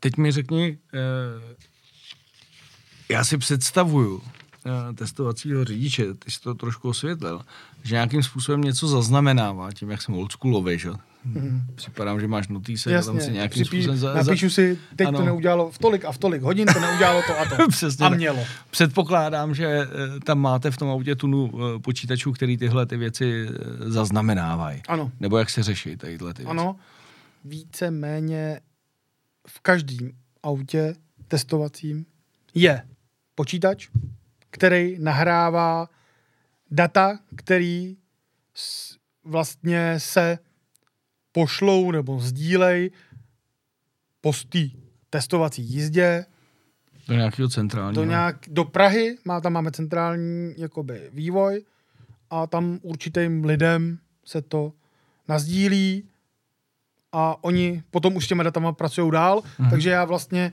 teď 0.00 0.16
mi 0.16 0.32
řekni, 0.32 0.78
uh, 0.94 1.52
já 3.08 3.24
si 3.24 3.38
představuju 3.38 4.16
uh, 4.16 4.22
testovacího 4.94 5.64
řidiče, 5.64 6.14
ty 6.14 6.30
jsi 6.30 6.40
to 6.40 6.54
trošku 6.54 6.88
osvětlil, 6.88 7.42
že 7.82 7.94
nějakým 7.94 8.22
způsobem 8.22 8.60
něco 8.60 8.88
zaznamenává, 8.88 9.72
tím 9.72 9.90
jak 9.90 10.02
jsem 10.02 10.14
oldschoolový, 10.14 10.78
že? 10.78 10.90
Mhm. 11.24 11.62
Připadám, 11.74 12.20
že 12.20 12.28
máš 12.28 12.48
notýsek 12.48 12.92
a 12.94 13.02
tam 13.02 13.16
Jasně, 13.16 13.28
si 13.30 13.34
nějakým 13.34 13.62
připí, 13.64 13.82
způsobem 13.82 13.96
za, 13.98 14.14
napíšu 14.14 14.50
si, 14.50 14.78
teď 14.96 15.08
Ano. 15.08 15.18
to 15.18 15.24
neudělalo 15.24 15.70
v 15.70 15.78
tolik 15.78 16.04
a 16.04 16.12
v 16.12 16.18
tolik 16.18 16.42
hodin, 16.42 16.66
to 16.74 16.80
neudělalo 16.80 17.22
to 17.26 17.38
a 17.40 17.44
to. 17.56 17.68
Přesně 17.68 18.06
a 18.06 18.08
tak. 18.08 18.18
mělo. 18.18 18.44
Předpokládám, 18.70 19.54
že 19.54 19.66
eh, 19.66 20.20
tam 20.24 20.38
máte 20.38 20.70
v 20.70 20.76
tom 20.76 20.88
autě 20.90 21.16
tunu 21.16 21.52
eh, 21.54 21.78
počítačů, 21.78 22.32
který 22.32 22.56
tyhle 22.56 22.86
ty 22.86 22.96
věci 22.96 23.46
eh, 23.48 23.90
zaznamenávají. 23.90 24.82
Ano, 24.88 25.12
Nebo 25.20 25.38
jak 25.38 25.50
se 25.50 25.62
řeší 25.62 25.96
tadyhle 25.96 26.34
ty 26.34 26.42
věci. 26.42 26.50
ano. 26.50 26.76
Více 27.44 27.90
méně 27.90 28.60
v 29.48 29.60
každém 29.60 30.10
autě 30.42 30.94
testovacím 31.28 32.06
je 32.54 32.82
počítač, 33.34 33.88
který 34.50 34.96
nahrává 34.98 35.88
data, 36.70 37.18
který 37.36 37.96
vlastně 39.24 39.94
se 39.98 40.38
pošlou 41.42 41.90
nebo 41.90 42.20
sdílej 42.20 42.90
po 44.20 44.32
té 44.48 44.58
testovací 45.10 45.62
jízdě 45.62 46.26
Do 47.08 47.14
nějakého 47.14 47.48
centrálního. 47.48 48.02
do, 48.04 48.08
nějak, 48.10 48.36
do 48.48 48.64
Prahy, 48.64 49.16
má, 49.24 49.40
tam 49.40 49.52
máme 49.52 49.70
centrální 49.70 50.54
jakoby, 50.56 51.10
vývoj 51.12 51.64
a 52.30 52.46
tam 52.46 52.78
určitým 52.82 53.44
lidem 53.44 53.98
se 54.24 54.42
to 54.42 54.72
nazdílí 55.28 56.04
a 57.12 57.44
oni 57.44 57.82
potom 57.90 58.16
už 58.16 58.24
s 58.24 58.28
těma 58.28 58.42
datama 58.42 58.72
pracují 58.72 59.10
dál, 59.12 59.42
Mhm. 59.58 59.70
takže 59.70 59.90
já 59.90 60.04
vlastně 60.04 60.52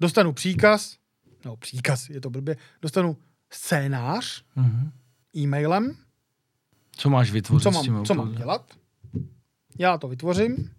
dostanu 0.00 0.32
příkaz, 0.32 0.96
no 1.44 1.56
příkaz, 1.56 2.08
je 2.10 2.20
to 2.20 2.30
blbě, 2.30 2.56
dostanu 2.82 3.16
scénář 3.50 4.44
Mhm. 4.56 4.90
e-mailem, 5.36 5.96
Co 6.96 7.10
máš 7.10 7.30
vytvořit 7.30 7.62
co 7.62 7.72
s 7.72 7.82
tím 7.82 7.92
mám, 7.92 8.04
co 8.04 8.14
mám 8.14 8.34
dělat. 8.34 8.72
Já 9.80 9.98
to 9.98 10.08
vytvořím 10.08 10.70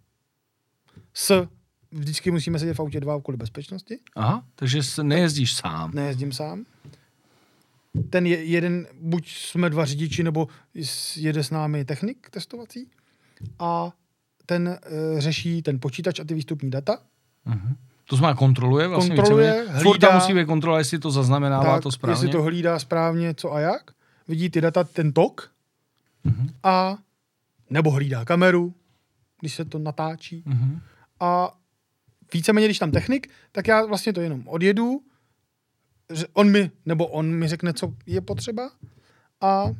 s, 1.13 1.47
vždycky 1.91 2.31
musíme 2.31 2.59
sedět 2.59 2.73
v 2.73 2.79
autě 2.79 2.99
dva 2.99 3.21
kvůli 3.21 3.37
bezpečnosti, 3.37 3.99
Aha, 4.15 4.43
takže 4.55 4.83
se 4.83 5.03
nejezdíš 5.03 5.53
sám. 5.55 5.91
nejezdím 5.93 6.31
sám. 6.31 6.65
Ten 8.09 8.25
je, 8.25 8.43
jeden, 8.43 8.87
buď 9.01 9.29
jsme 9.31 9.69
dva 9.69 9.85
řidiči, 9.85 10.23
nebo 10.23 10.47
jede 11.15 11.43
s 11.43 11.51
námi 11.51 11.85
technik 11.85 12.29
testovací 12.29 12.87
a 13.59 13.91
ten 14.45 14.67
e, 14.67 15.21
řeší 15.21 15.61
ten 15.61 15.79
počítač 15.79 16.19
a 16.19 16.23
ty 16.23 16.33
výstupní 16.33 16.71
data. 16.71 16.97
Mhm. 17.45 17.75
To 18.05 18.15
znamená 18.15 18.37
kontroluje 18.37 18.87
vlastně 18.87 19.15
Kontroluje, 19.15 19.51
víceméně. 19.61 19.83
Furt 19.83 19.99
tam 19.99 20.09
hlídá. 20.11 20.19
musí 20.25 20.33
být 20.33 20.45
kontrola, 20.45 20.77
jestli 20.77 20.99
to 20.99 21.11
zaznamenává 21.11 21.73
tak, 21.73 21.83
to 21.83 21.91
správně. 21.91 22.13
jestli 22.13 22.29
to 22.29 22.41
hlídá 22.43 22.79
správně, 22.79 23.33
co 23.33 23.53
a 23.53 23.59
jak. 23.59 23.91
Vidí 24.27 24.49
ty 24.49 24.61
data, 24.61 24.83
ten 24.83 25.13
tok 25.13 25.51
Mhm. 26.23 26.49
a 26.63 26.97
nebo 27.69 27.91
hlídá 27.91 28.25
kameru, 28.25 28.73
když 29.41 29.55
se 29.55 29.65
to 29.65 29.79
natáčí. 29.79 30.43
Mhm. 30.45 30.81
A 31.19 31.57
víceméně, 32.33 32.67
když 32.67 32.79
tam 32.79 32.91
technik, 32.91 33.29
tak 33.51 33.67
já 33.67 33.85
vlastně 33.85 34.13
to 34.13 34.21
jenom 34.21 34.47
odjedu, 34.47 35.01
že 36.13 36.25
on 36.33 36.51
mi, 36.51 36.71
nebo 36.85 37.07
on 37.07 37.31
mi 37.31 37.47
řekne, 37.47 37.73
co 37.73 37.93
je 38.05 38.21
potřeba 38.21 38.71
a 39.41 39.63
uh, 39.63 39.73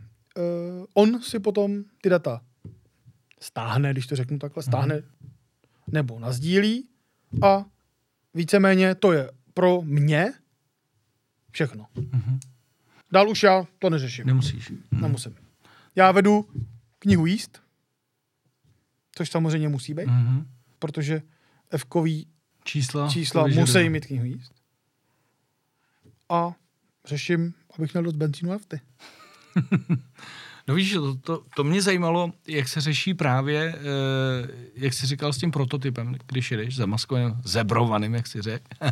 on 0.93 1.21
si 1.21 1.39
potom 1.39 1.83
ty 2.01 2.09
data 2.09 2.41
stáhne, 3.39 3.91
když 3.91 4.07
to 4.07 4.15
řeknu 4.15 4.39
takhle, 4.39 4.63
stáhne 4.63 5.01
nebo 5.87 6.19
nazdílí 6.19 6.87
a 7.43 7.65
víceméně 8.33 8.95
to 8.95 9.11
je 9.11 9.31
pro 9.53 9.81
mě 9.81 10.33
všechno. 11.51 11.85
Mhm. 11.95 12.39
Dál 13.11 13.29
už 13.29 13.43
já 13.43 13.63
to 13.79 13.89
neřeším. 13.89 14.27
Nemusíš. 14.27 14.69
Mhm. 14.69 15.01
Nemusím. 15.01 15.35
Já 15.95 16.11
vedu 16.11 16.49
knihu 16.99 17.25
jíst, 17.25 17.60
což 19.15 19.29
samozřejmě 19.29 19.67
musí 19.69 19.93
být, 19.93 20.07
Mhm. 20.07 20.47
protože 20.79 21.21
F-kový 21.71 22.27
Čísla? 22.63 23.09
čísla 23.09 23.47
musí 23.47 23.89
mít 23.89 24.05
knihu 24.05 24.25
jíst. 24.25 24.51
A 26.29 26.53
řeším, 27.05 27.53
abych 27.77 27.93
měl 27.93 28.03
dost 28.03 28.15
benzínu 28.15 28.51
a 28.51 28.53
nafty. 28.53 28.79
No 30.67 30.75
víš, 30.75 30.93
to, 30.93 31.15
to, 31.15 31.43
to 31.55 31.63
mě 31.63 31.81
zajímalo, 31.81 32.33
jak 32.47 32.67
se 32.67 32.81
řeší 32.81 33.13
právě, 33.13 33.75
eh, 33.75 33.81
jak 34.75 34.93
jsi 34.93 35.05
říkal 35.07 35.33
s 35.33 35.37
tím 35.37 35.51
prototypem, 35.51 36.15
když 36.27 36.51
jedeš 36.51 36.75
zamaskovaným, 36.75 37.33
zebrovaným, 37.43 38.13
jak 38.13 38.27
si 38.27 38.41
řekl, 38.41 38.65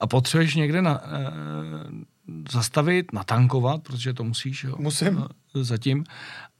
a 0.00 0.06
potřebuješ 0.06 0.54
někde 0.54 0.82
na, 0.82 1.00
eh, 1.04 1.10
zastavit, 2.50 3.12
natankovat, 3.12 3.82
protože 3.82 4.12
to 4.12 4.24
musíš, 4.24 4.64
jo, 4.64 4.74
Musím. 4.78 5.24
zatím. 5.54 6.04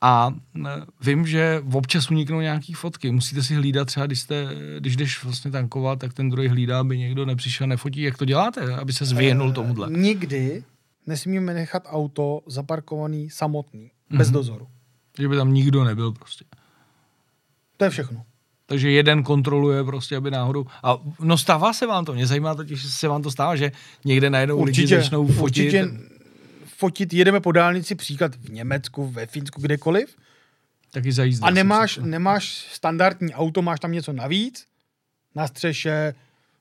A 0.01 0.35
eh, 0.67 0.71
vím, 1.01 1.27
že 1.27 1.63
občas 1.73 2.11
uniknou 2.11 2.41
nějaký 2.41 2.73
fotky. 2.73 3.11
Musíte 3.11 3.43
si 3.43 3.55
hlídat 3.55 3.85
třeba, 3.85 4.07
když, 4.07 4.21
jste, 4.21 4.47
když 4.79 4.97
jdeš 4.97 5.25
vlastně 5.25 5.51
tankovat, 5.51 5.99
tak 5.99 6.13
ten 6.15 6.31
druhý 6.31 6.49
hlídá, 6.49 6.81
aby 6.81 6.99
někdo 6.99 7.27
nepřišel, 7.27 7.67
nefotí. 7.67 8.03
Jak 8.03 8.19
to 8.19 8.25
děláte, 8.25 8.75
aby 8.77 8.93
se 8.93 9.05
zvěhnul 9.05 9.53
tomuhle? 9.53 9.89
Nikdy 9.91 10.65
nesmíme 11.07 11.55
nechat 11.55 11.83
auto 11.87 12.41
zaparkovaný 12.47 13.31
samotný, 13.31 13.91
bez 14.11 14.29
Mhm. 14.29 14.35
dozoru. 14.35 14.67
Že 15.19 15.29
by 15.29 15.37
tam 15.37 15.55
nikdo 15.55 15.85
nebyl 15.85 16.13
prostě. 16.13 16.45
To 17.77 17.85
je 17.85 17.91
všechno. 17.91 18.25
Takže 18.67 18.91
jeden 18.91 19.23
kontroluje 19.23 19.85
prostě, 19.85 20.17
aby 20.17 20.31
náhodou... 20.31 20.67
A 20.83 20.99
no 21.21 21.39
stává 21.39 21.73
se 21.73 21.87
vám 21.87 22.05
to, 22.05 22.13
mě 22.13 22.27
zajímá 22.27 22.55
totiž, 22.55 22.83
jestli 22.83 22.99
se 22.99 23.09
vám 23.09 23.23
to 23.23 23.31
stává, 23.31 23.57
že 23.57 23.73
někde 24.05 24.31
najednou 24.31 24.65
lidi 24.65 24.87
začnou 24.87 25.27
fotit. 25.27 25.43
Určitě 25.43 25.89
fotit, 26.77 27.13
jedeme 27.13 27.41
po 27.41 27.53
dálnici, 27.53 27.95
příklad 27.95 28.37
v 28.37 28.49
Německu, 28.49 29.07
ve 29.07 29.27
Finsku, 29.27 29.61
kdekoliv. 29.61 30.17
Taky 30.93 31.13
za 31.13 31.25
jízdu, 31.25 31.47
A 31.47 31.51
nemáš, 31.51 31.99
nemáš 32.03 32.67
standardní 32.73 33.35
auto, 33.35 33.63
máš 33.63 33.81
tam 33.81 33.93
něco 33.93 34.13
navíc, 34.13 34.67
na 35.35 35.47
střeše, 35.47 36.15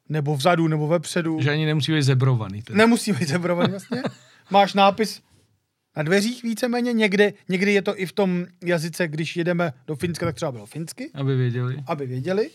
nebo 0.09 0.35
vzadu, 0.35 0.67
nebo 0.67 0.87
vepředu. 0.87 1.41
Že 1.41 1.51
ani 1.51 1.65
nemusí 1.65 1.91
být 1.91 2.03
zebrovaný. 2.03 2.61
Teda. 2.61 2.77
Nemusí 2.77 3.13
být 3.13 3.27
zebrovaný 3.27 3.71
vlastně. 3.71 4.03
Máš 4.49 4.73
nápis 4.73 5.21
na 5.95 6.03
dveřích 6.03 6.43
víceméně, 6.43 6.93
někde, 6.93 7.33
někdy 7.49 7.73
je 7.73 7.81
to 7.81 7.99
i 7.99 8.05
v 8.05 8.11
tom 8.11 8.45
jazyce, 8.65 9.07
když 9.07 9.35
jedeme 9.35 9.73
do 9.87 9.95
Finska, 9.95 10.25
tak 10.25 10.35
třeba 10.35 10.51
bylo 10.51 10.65
finsky, 10.65 11.11
Aby 11.13 11.35
věděli. 11.35 11.83
aby 11.87 12.05
věděli. 12.05 12.49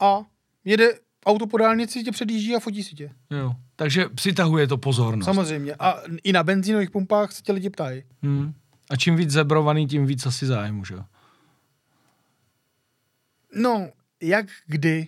A 0.00 0.24
jede 0.64 0.88
auto 1.26 1.46
po 1.46 1.58
dálnici, 1.58 2.02
tě 2.04 2.10
předjíždí 2.10 2.54
a 2.56 2.60
fotí 2.60 2.82
si 2.82 2.94
tě. 2.94 3.10
Jo. 3.30 3.54
Takže 3.76 4.08
přitahuje 4.08 4.66
to 4.66 4.78
pozornost. 4.78 5.24
Samozřejmě. 5.24 5.74
A 5.78 6.02
i 6.24 6.32
na 6.32 6.42
benzínových 6.42 6.90
pumpách 6.90 7.32
se 7.32 7.42
tě 7.42 7.52
lidi 7.52 7.70
ptají. 7.70 8.02
Hmm. 8.22 8.54
A 8.90 8.96
čím 8.96 9.16
víc 9.16 9.30
zebrovaný, 9.30 9.86
tím 9.86 10.06
víc 10.06 10.26
asi 10.26 10.46
zájmu, 10.46 10.84
že 10.84 10.94
jo? 10.94 11.04
No, 13.54 13.88
jak 14.22 14.46
kdy. 14.66 15.06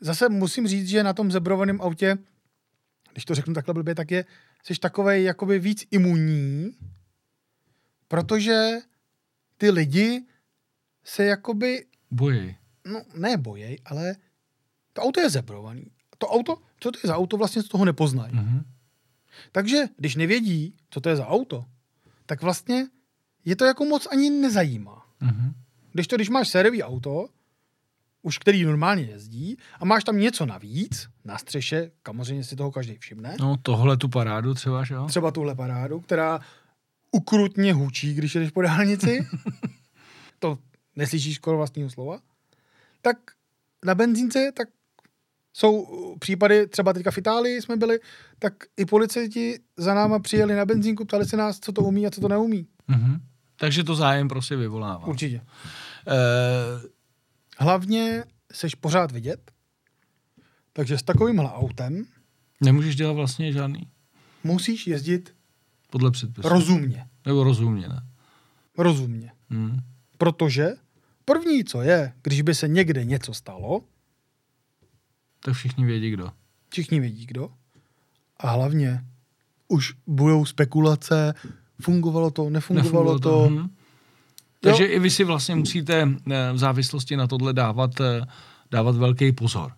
Zase 0.00 0.28
musím 0.28 0.68
říct, 0.68 0.88
že 0.88 1.02
na 1.02 1.12
tom 1.12 1.32
zebrovaném 1.32 1.80
autě, 1.80 2.18
když 3.12 3.24
to 3.24 3.34
řeknu 3.34 3.54
takhle 3.54 3.74
blbě, 3.74 3.94
tak 3.94 4.10
je, 4.10 4.24
jsi 4.62 4.74
takovej 4.80 5.24
jakoby 5.24 5.58
víc 5.58 5.84
imunní, 5.90 6.76
protože 8.08 8.78
ty 9.56 9.70
lidi 9.70 10.26
se 11.04 11.24
jakoby, 11.24 11.86
Bojí. 12.10 12.56
no 12.84 13.02
ne 13.14 13.36
bojej, 13.36 13.78
ale 13.84 14.16
to 14.92 15.02
auto 15.02 15.20
je 15.20 15.30
zebrovaný. 15.30 15.86
To 16.18 16.28
auto, 16.28 16.58
co 16.80 16.90
to 16.90 16.98
je 17.02 17.08
za 17.08 17.16
auto, 17.16 17.36
vlastně 17.36 17.62
z 17.62 17.68
toho 17.68 17.84
nepoznají. 17.84 18.34
Mhm. 18.34 18.64
Takže 19.52 19.84
když 19.96 20.16
nevědí, 20.16 20.76
co 20.90 21.00
to 21.00 21.08
je 21.08 21.16
za 21.16 21.26
auto, 21.26 21.64
tak 22.26 22.42
vlastně 22.42 22.86
je 23.44 23.56
to 23.56 23.64
jako 23.64 23.84
moc 23.84 24.06
ani 24.10 24.30
nezajímá. 24.30 25.06
Mhm. 25.20 25.54
Když 25.92 26.06
to, 26.06 26.16
když 26.16 26.28
máš 26.28 26.48
sériový 26.48 26.82
auto, 26.82 27.28
už 28.22 28.38
který 28.38 28.64
normálně 28.64 29.02
jezdí, 29.02 29.56
a 29.80 29.84
máš 29.84 30.04
tam 30.04 30.18
něco 30.18 30.46
navíc 30.46 31.08
na 31.24 31.38
střeše, 31.38 31.90
samozřejmě 32.06 32.44
si 32.44 32.56
toho 32.56 32.70
každý 32.70 32.96
všimne, 32.98 33.36
No 33.40 33.56
tohle 33.62 33.96
tu 33.96 34.08
parádu 34.08 34.54
třeba, 34.54 34.84
že 34.84 34.94
jo? 34.94 35.06
třeba 35.06 35.30
tuhle 35.30 35.54
parádu, 35.54 36.00
která 36.00 36.40
ukrutně 37.10 37.72
hučí, 37.74 38.14
když 38.14 38.34
jdeš 38.34 38.50
po 38.50 38.62
dálnici, 38.62 39.26
to 40.38 40.58
neslyšíš 40.96 41.36
skoro 41.36 41.56
vlastního 41.56 41.90
slova, 41.90 42.18
tak 43.02 43.16
na 43.84 43.94
benzínce 43.94 44.52
tak 44.56 44.68
jsou 45.52 45.80
uh, 45.82 46.18
případy, 46.18 46.66
třeba 46.66 46.92
teďka 46.92 47.10
v 47.10 47.18
Itálii 47.18 47.62
jsme 47.62 47.76
byli, 47.76 48.00
tak 48.38 48.54
i 48.76 48.84
policajti 48.84 49.58
za 49.76 49.94
náma 49.94 50.18
přijeli 50.18 50.54
na 50.54 50.64
benzínku, 50.64 51.04
ptali 51.04 51.24
se 51.24 51.36
nás, 51.36 51.58
co 51.60 51.72
to 51.72 51.82
umí 51.82 52.06
a 52.06 52.10
co 52.10 52.20
to 52.20 52.28
neumí. 52.28 52.66
Mhm. 52.88 53.20
Takže 53.56 53.84
to 53.84 53.94
zájem 53.94 54.28
prostě 54.28 54.56
vyvolává. 54.56 55.06
Určitě. 55.06 55.40
Eh, 56.06 56.88
Hlavně 57.62 58.24
seš 58.52 58.74
pořád 58.74 59.12
vidět, 59.12 59.52
takže 60.72 60.98
s 60.98 61.02
takovýmhle 61.02 61.52
autem 61.52 62.04
nemůžeš 62.60 62.96
dělat 62.96 63.12
vlastně 63.12 63.52
žádný 63.52 63.88
musíš 64.44 64.86
jezdit 64.86 65.34
podle 65.90 66.10
předpisu. 66.10 66.48
rozumně. 66.48 67.06
Nebo 67.26 67.44
rozumně, 67.44 67.88
ne? 67.88 68.02
Rozumně. 68.78 69.32
Hmm. 69.50 69.78
Protože 70.18 70.68
první, 71.24 71.64
co 71.64 71.82
je, 71.82 72.12
když 72.22 72.42
by 72.42 72.54
se 72.54 72.68
někde 72.68 73.04
něco 73.04 73.34
stalo, 73.34 73.80
Tak 75.40 75.54
všichni 75.54 75.84
vědí, 75.84 76.10
kdo. 76.10 76.32
všichni 76.70 77.00
vědí 77.00 77.26
kdo, 77.26 77.52
a 78.36 78.50
hlavně 78.50 79.04
už 79.68 79.94
budou 80.06 80.44
spekulace, 80.44 81.34
fungovalo 81.80 82.30
to, 82.30 82.50
nefungovalo, 82.50 83.18
to. 83.18 83.48
Mhm. 83.50 83.70
Takže 84.62 84.84
i 84.84 84.98
vy 84.98 85.10
si 85.10 85.24
vlastně 85.24 85.54
musíte 85.54 86.08
eh, 86.30 86.52
v 86.52 86.58
závislosti 86.58 87.16
na 87.16 87.26
tohle 87.26 87.52
dávat, 87.52 88.00
eh, 88.00 88.22
dávat 88.70 88.96
velký 88.96 89.32
pozor. 89.32 89.72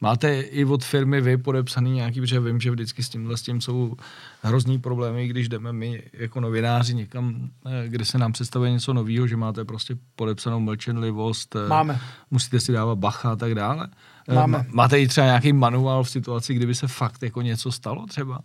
Máte 0.00 0.40
i 0.40 0.64
od 0.64 0.84
firmy 0.84 1.20
vy 1.20 1.36
podepsaný 1.36 1.90
nějaký, 1.92 2.20
protože 2.20 2.40
vím, 2.40 2.60
že 2.60 2.70
vždycky 2.70 3.02
s 3.02 3.08
tímhle 3.08 3.36
s 3.36 3.42
tím 3.42 3.60
jsou 3.60 3.96
hrozný 4.42 4.78
problémy, 4.78 5.28
když 5.28 5.48
jdeme 5.48 5.72
my 5.72 6.02
jako 6.12 6.40
novináři 6.40 6.94
někam, 6.94 7.50
eh, 7.66 7.88
kde 7.88 8.04
se 8.04 8.18
nám 8.18 8.32
představuje 8.32 8.70
něco 8.70 8.92
nového, 8.92 9.26
že 9.26 9.36
máte 9.36 9.64
prostě 9.64 9.96
podepsanou 10.16 10.60
mlčenlivost, 10.60 11.56
Máme. 11.68 12.00
musíte 12.30 12.60
si 12.60 12.72
dávat 12.72 12.98
bacha 12.98 13.32
a 13.32 13.36
tak 13.36 13.54
dále. 13.54 13.88
Máme. 14.34 14.58
má- 14.58 14.64
Máte 14.68 15.00
i 15.00 15.08
třeba 15.08 15.26
nějaký 15.26 15.52
manuál 15.52 16.04
v 16.04 16.10
situaci, 16.10 16.54
kdyby 16.54 16.74
se 16.74 16.88
fakt 16.88 17.22
jako 17.22 17.42
něco 17.42 17.72
stalo 17.72 18.06
třeba? 18.06 18.40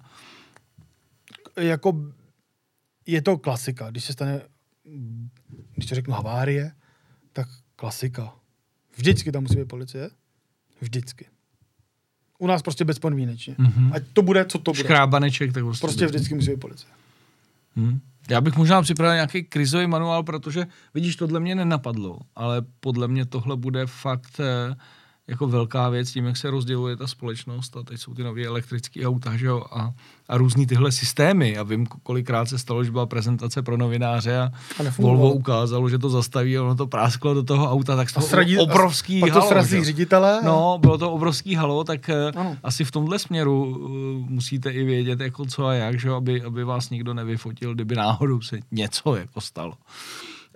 Jako 1.57 1.93
je 3.07 3.21
to 3.21 3.37
klasika, 3.37 3.91
když 3.91 4.03
se 4.03 4.13
stane, 4.13 4.41
když 5.75 5.85
to 5.89 5.95
řeknu 5.95 6.13
havárie, 6.13 6.71
tak 7.33 7.47
klasika. 7.75 8.33
Vždycky 8.97 9.31
tam 9.31 9.43
musí 9.43 9.55
být 9.55 9.67
policie. 9.67 10.09
Vždycky. 10.81 11.25
U 12.39 12.47
nás 12.47 12.61
prostě 12.61 12.85
bezpodmínečně. 12.85 13.55
Mhm. 13.57 13.93
Ať 13.93 14.03
to 14.13 14.21
bude, 14.21 14.45
co 14.45 14.59
to 14.59 14.71
bude. 14.71 14.83
Škrábaneček, 14.83 15.53
tak 15.53 15.63
prostě, 15.63 15.87
Prostě 15.87 16.05
vždycky 16.05 16.35
musí 16.35 16.51
být 16.51 16.59
policie. 16.59 16.91
Hmm. 17.75 17.99
Já 18.29 18.41
bych 18.41 18.55
možná 18.55 18.81
připravil 18.81 19.15
nějaký 19.15 19.43
krizový 19.43 19.87
manuál, 19.87 20.23
protože 20.23 20.67
vidíš, 20.93 21.15
tohle 21.15 21.39
mě 21.39 21.55
nenapadlo, 21.55 22.19
ale 22.35 22.65
podle 22.79 23.07
mě 23.07 23.25
tohle 23.25 23.57
bude 23.57 23.85
fakt 23.85 24.39
eh, 24.39 24.75
jako 25.27 25.47
velká 25.47 25.89
věc 25.89 26.11
tím, 26.11 26.25
jak 26.25 26.37
se 26.37 26.49
rozděluje 26.49 26.95
ta 26.95 27.07
společnost 27.07 27.77
a 27.77 27.83
teď 27.83 27.99
jsou 27.99 28.13
ty 28.13 28.23
nové 28.23 28.45
elektrické 28.45 29.07
auta 29.07 29.37
že 29.37 29.45
jo, 29.45 29.63
a, 29.71 29.93
a 30.27 30.37
různý 30.37 30.67
tyhle 30.67 30.91
systémy 30.91 31.57
a 31.57 31.63
vím, 31.63 31.85
kolikrát 31.85 32.45
se 32.49 32.57
stalo, 32.57 32.83
že 32.83 32.91
byla 32.91 33.05
prezentace 33.05 33.61
pro 33.61 33.77
novináře 33.77 34.37
a, 34.37 34.51
A. 34.79 34.83
Volvo 34.99 35.33
ukázalo, 35.33 35.89
že 35.89 35.97
to 35.97 36.09
zastaví 36.09 36.57
a 36.57 36.63
ono 36.63 36.75
to 36.75 36.87
prásklo 36.87 37.33
do 37.33 37.43
toho 37.43 37.71
auta, 37.71 37.95
tak 37.95 38.07
A 38.09 38.13
toho 38.13 38.27
sradí, 38.27 38.57
obrovský 38.57 39.21
to 39.21 39.31
halo, 39.31 39.47
srazí 39.47 39.69
že 39.69 39.77
jo. 39.77 39.83
ředitele. 39.83 40.41
No, 40.43 40.77
bylo 40.81 40.97
to 40.97 41.11
obrovský 41.11 41.55
halo, 41.55 41.83
tak 41.83 42.09
eh, 42.09 42.31
Ano. 42.35 42.57
asi 42.63 42.83
v 42.85 42.91
tomhle 42.91 43.19
směru 43.19 43.63
uh, 43.65 44.29
musíte 44.29 44.71
i 44.71 44.83
vědět, 44.83 45.19
jako 45.19 45.45
co 45.45 45.65
a 45.65 45.73
jak, 45.73 45.99
že, 45.99 46.07
jo, 46.07 46.15
aby, 46.15 46.41
aby 46.41 46.63
vás 46.63 46.89
nikdo 46.89 47.13
nevyfotil, 47.13 47.73
kdyby 47.73 47.95
náhodou 47.95 48.41
se 48.41 48.59
něco 48.71 49.15
jako 49.15 49.41
stalo. 49.41 49.73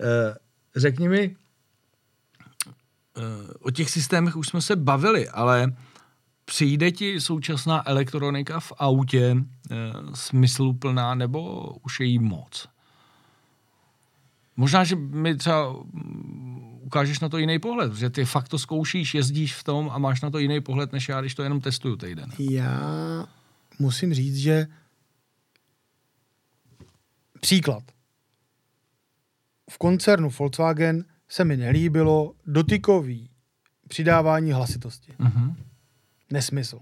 Eh, 0.00 0.34
řekni 0.76 1.08
mi, 1.08 1.36
o 3.60 3.70
těch 3.70 3.90
systémech 3.90 4.36
už 4.36 4.48
jsme 4.48 4.60
se 4.60 4.76
bavili, 4.76 5.28
ale 5.28 5.72
přijde 6.44 6.90
ti 6.90 7.20
současná 7.20 7.88
elektronika 7.88 8.60
v 8.60 8.72
autě 8.78 9.36
eh, 9.36 9.76
smysluplná, 10.14 11.14
nebo 11.14 11.70
už 11.84 12.00
je 12.00 12.06
jí 12.06 12.18
moc? 12.18 12.68
Možná, 14.56 14.84
že 14.84 14.96
mi 14.96 15.36
třeba 15.36 15.72
mm, 15.72 16.78
ukážeš 16.82 17.20
na 17.20 17.28
to 17.28 17.38
jiný 17.38 17.58
pohled, 17.58 17.94
že 17.94 18.10
ty 18.10 18.24
fakt 18.24 18.48
to 18.48 18.58
zkoušíš, 18.58 19.14
jezdíš 19.14 19.54
v 19.54 19.64
tom 19.64 19.90
a 19.92 19.98
máš 19.98 20.20
na 20.20 20.30
to 20.30 20.38
jiný 20.38 20.60
pohled, 20.60 20.92
než 20.92 21.08
já, 21.08 21.20
když 21.20 21.34
to 21.34 21.42
jenom 21.42 21.60
testuju 21.60 21.96
týden. 21.96 22.32
Já 22.38 23.26
musím 23.78 24.14
říct, 24.14 24.36
že 24.36 24.66
příklad. 27.40 27.82
V 29.70 29.78
koncernu 29.78 30.30
Volkswagen 30.30 31.04
se 31.28 31.44
mi 31.44 31.56
nelíbilo 31.56 32.34
dotykový 32.46 33.30
přidávání 33.88 34.52
hlasitosti. 34.52 35.14
Mhm. 35.18 35.56
Nesmysl. 36.30 36.80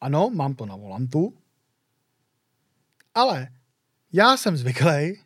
Ano, 0.00 0.30
mám 0.34 0.54
to 0.54 0.66
na 0.66 0.76
volantu, 0.76 1.34
ale 3.14 3.48
já 4.12 4.36
jsem 4.36 4.56
zvyklý, 4.56 4.90
i 4.90 5.18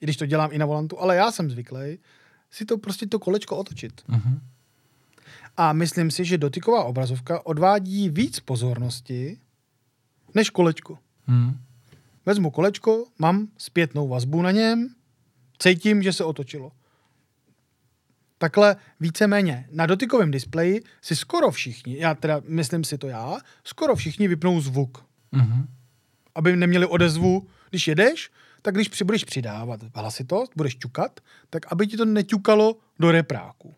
když 0.00 0.16
to 0.16 0.26
dělám 0.26 0.50
i 0.52 0.58
na 0.58 0.66
volantu, 0.66 1.00
ale 1.00 1.16
já 1.16 1.32
jsem 1.32 1.50
zvyklý 1.50 1.98
si 2.50 2.64
to 2.64 2.78
prostě 2.78 3.06
to 3.06 3.18
kolečko 3.18 3.56
otočit. 3.56 4.02
Mhm. 4.08 4.40
A 5.56 5.72
myslím 5.72 6.10
si, 6.10 6.24
že 6.24 6.38
dotyková 6.38 6.84
obrazovka 6.84 7.46
odvádí 7.46 8.08
víc 8.08 8.40
pozornosti 8.40 9.38
než 10.34 10.50
kolečko. 10.50 10.98
Mhm. 11.26 11.60
Vezmu 12.26 12.50
kolečko, 12.50 13.06
mám 13.18 13.48
zpětnou 13.58 14.08
vazbu 14.08 14.42
na 14.42 14.50
něm, 14.50 14.94
cítím, 15.58 16.02
že 16.02 16.12
se 16.12 16.24
otočilo. 16.24 16.72
Takhle 18.38 18.76
víceméně 19.00 19.68
na 19.72 19.86
dotykovém 19.86 20.30
displeji 20.30 20.82
si 21.02 21.16
skoro 21.16 21.50
všichni, 21.50 21.98
já 21.98 22.14
teda 22.14 22.40
myslím 22.48 22.84
si 22.84 22.98
to 22.98 23.06
já, 23.06 23.38
skoro 23.64 23.96
všichni 23.96 24.28
vypnou 24.28 24.60
zvuk. 24.60 25.04
Mhm. 25.32 25.66
Aby 26.34 26.56
neměli 26.56 26.86
odezvu, 26.86 27.48
když 27.70 27.88
jedeš, 27.88 28.30
tak 28.62 28.74
když 28.74 28.88
při, 28.88 29.04
budeš 29.04 29.24
přidávat 29.24 29.80
hlasitost, 29.94 30.52
budeš 30.56 30.74
ťukat, 30.76 31.20
tak 31.50 31.72
aby 31.72 31.86
ti 31.86 31.96
to 31.96 32.04
neťukalo 32.04 32.76
do 32.98 33.10
repráku. 33.12 33.74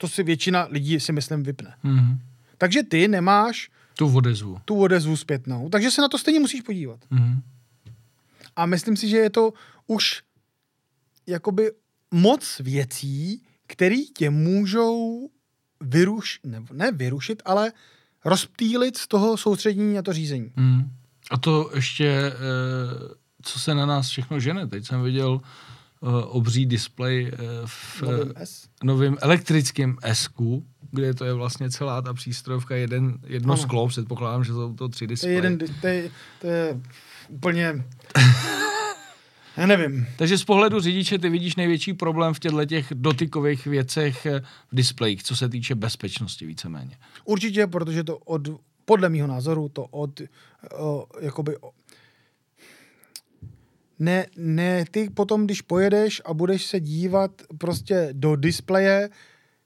To 0.00 0.08
si 0.08 0.22
většina 0.22 0.66
lidí 0.70 1.00
si 1.00 1.12
myslím 1.12 1.42
vypne. 1.42 1.74
Mhm. 1.82 2.18
Takže 2.58 2.82
ty 2.82 3.08
nemáš 3.08 3.70
Tu 3.96 4.16
odezvu. 4.16 4.58
tu 4.64 4.80
odezvu 4.80 5.16
zpětnou, 5.16 5.68
takže 5.68 5.90
se 5.90 6.02
na 6.02 6.08
to 6.08 6.18
stejně 6.18 6.40
musíš 6.40 6.60
podívat. 6.60 7.00
Mhm. 7.10 7.42
A 8.56 8.66
myslím 8.66 8.96
si, 8.96 9.08
že 9.08 9.16
je 9.16 9.30
to 9.30 9.52
už 9.86 10.22
jakoby 11.26 11.70
moc 12.10 12.60
věcí, 12.64 13.42
který 13.72 14.06
tě 14.06 14.30
můžou 14.30 15.28
vyruš, 15.80 16.40
ne, 16.44 16.62
ne 16.72 16.92
vyrušit, 16.92 17.42
ale 17.44 17.72
rozptýlit 18.24 18.96
z 18.96 19.08
toho 19.08 19.36
soustředění 19.36 19.98
a 19.98 20.02
to 20.02 20.12
řízení. 20.12 20.52
Hmm. 20.56 20.90
A 21.30 21.38
to 21.38 21.70
ještě, 21.74 22.06
eh, 22.06 22.32
co 23.42 23.58
se 23.60 23.74
na 23.74 23.86
nás 23.86 24.08
všechno 24.08 24.40
žene. 24.40 24.66
Teď 24.66 24.86
jsem 24.86 25.02
viděl 25.02 25.40
eh, 25.42 26.06
obří 26.24 26.66
displej 26.66 27.32
eh, 27.32 27.36
v 27.66 28.02
Novým 28.84 29.14
S. 29.16 29.18
elektrickém 29.22 29.96
s 30.02 30.28
kde 30.90 31.14
to 31.14 31.24
je 31.24 31.32
vlastně 31.32 31.70
celá 31.70 32.02
ta 32.02 32.14
přístrojovka, 32.14 32.76
jeden, 32.76 33.18
jedno 33.26 33.52
Ano. 33.52 33.62
sklo, 33.62 33.88
předpokládám, 33.88 34.44
že 34.44 34.52
jsou 34.52 34.74
to 34.74 34.88
tři 34.88 35.06
To 35.06 35.08
displeje. 35.08 35.32
je, 35.32 35.36
jeden, 35.36 35.58
to 35.80 35.86
je, 35.86 36.10
to 36.40 36.46
je 36.46 36.80
úplně... 37.28 37.84
Já 39.56 39.66
nevím. 39.66 40.06
Takže 40.16 40.38
z 40.38 40.44
pohledu 40.44 40.80
řidiče 40.80 41.18
ty 41.18 41.28
vidíš 41.28 41.56
největší 41.56 41.92
problém 41.92 42.34
v 42.34 42.38
těchto 42.38 42.64
těch 42.64 42.86
dotykových 42.94 43.66
věcech 43.66 44.26
eh, 44.26 44.40
v 44.72 44.76
displejích, 44.76 45.22
co 45.22 45.36
se 45.36 45.48
týče 45.48 45.74
bezpečnosti 45.74 46.46
víceméně. 46.46 46.98
Určitě, 47.24 47.66
protože 47.66 48.04
to 48.04 48.18
od, 48.18 48.48
podle 48.84 49.08
mýho 49.08 49.26
názoru, 49.26 49.68
to 49.68 49.84
od, 49.86 50.20
o, 50.78 51.06
jakoby, 51.20 51.56
o, 51.58 51.70
ne, 53.98 54.26
ne, 54.36 54.84
ty 54.90 55.10
potom, 55.10 55.44
když 55.44 55.62
pojedeš 55.62 56.22
a 56.24 56.34
budeš 56.34 56.64
se 56.66 56.80
dívat 56.80 57.30
prostě 57.58 58.08
do 58.12 58.36
displeje, 58.36 59.10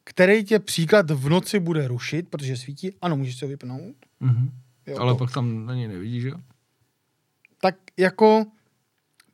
který 0.04 0.44
tě 0.44 0.58
příklad 0.58 1.10
v 1.10 1.28
noci 1.28 1.60
bude 1.60 1.88
rušit, 1.88 2.28
protože 2.28 2.56
svítí, 2.56 2.90
ano, 3.02 3.16
můžeš 3.16 3.36
se 3.38 3.44
ho 3.44 3.48
vypnout, 3.48 3.94
Mhm. 4.20 4.50
jo, 4.86 4.96
Ale 4.98 5.12
to, 5.12 5.18
pak 5.18 5.32
tam 5.32 5.66
na 5.66 5.74
něj 5.74 5.88
nevidíš, 5.88 6.22
že? 6.22 6.28
jo? 6.28 6.36
tak 7.60 7.74
jako 7.96 8.46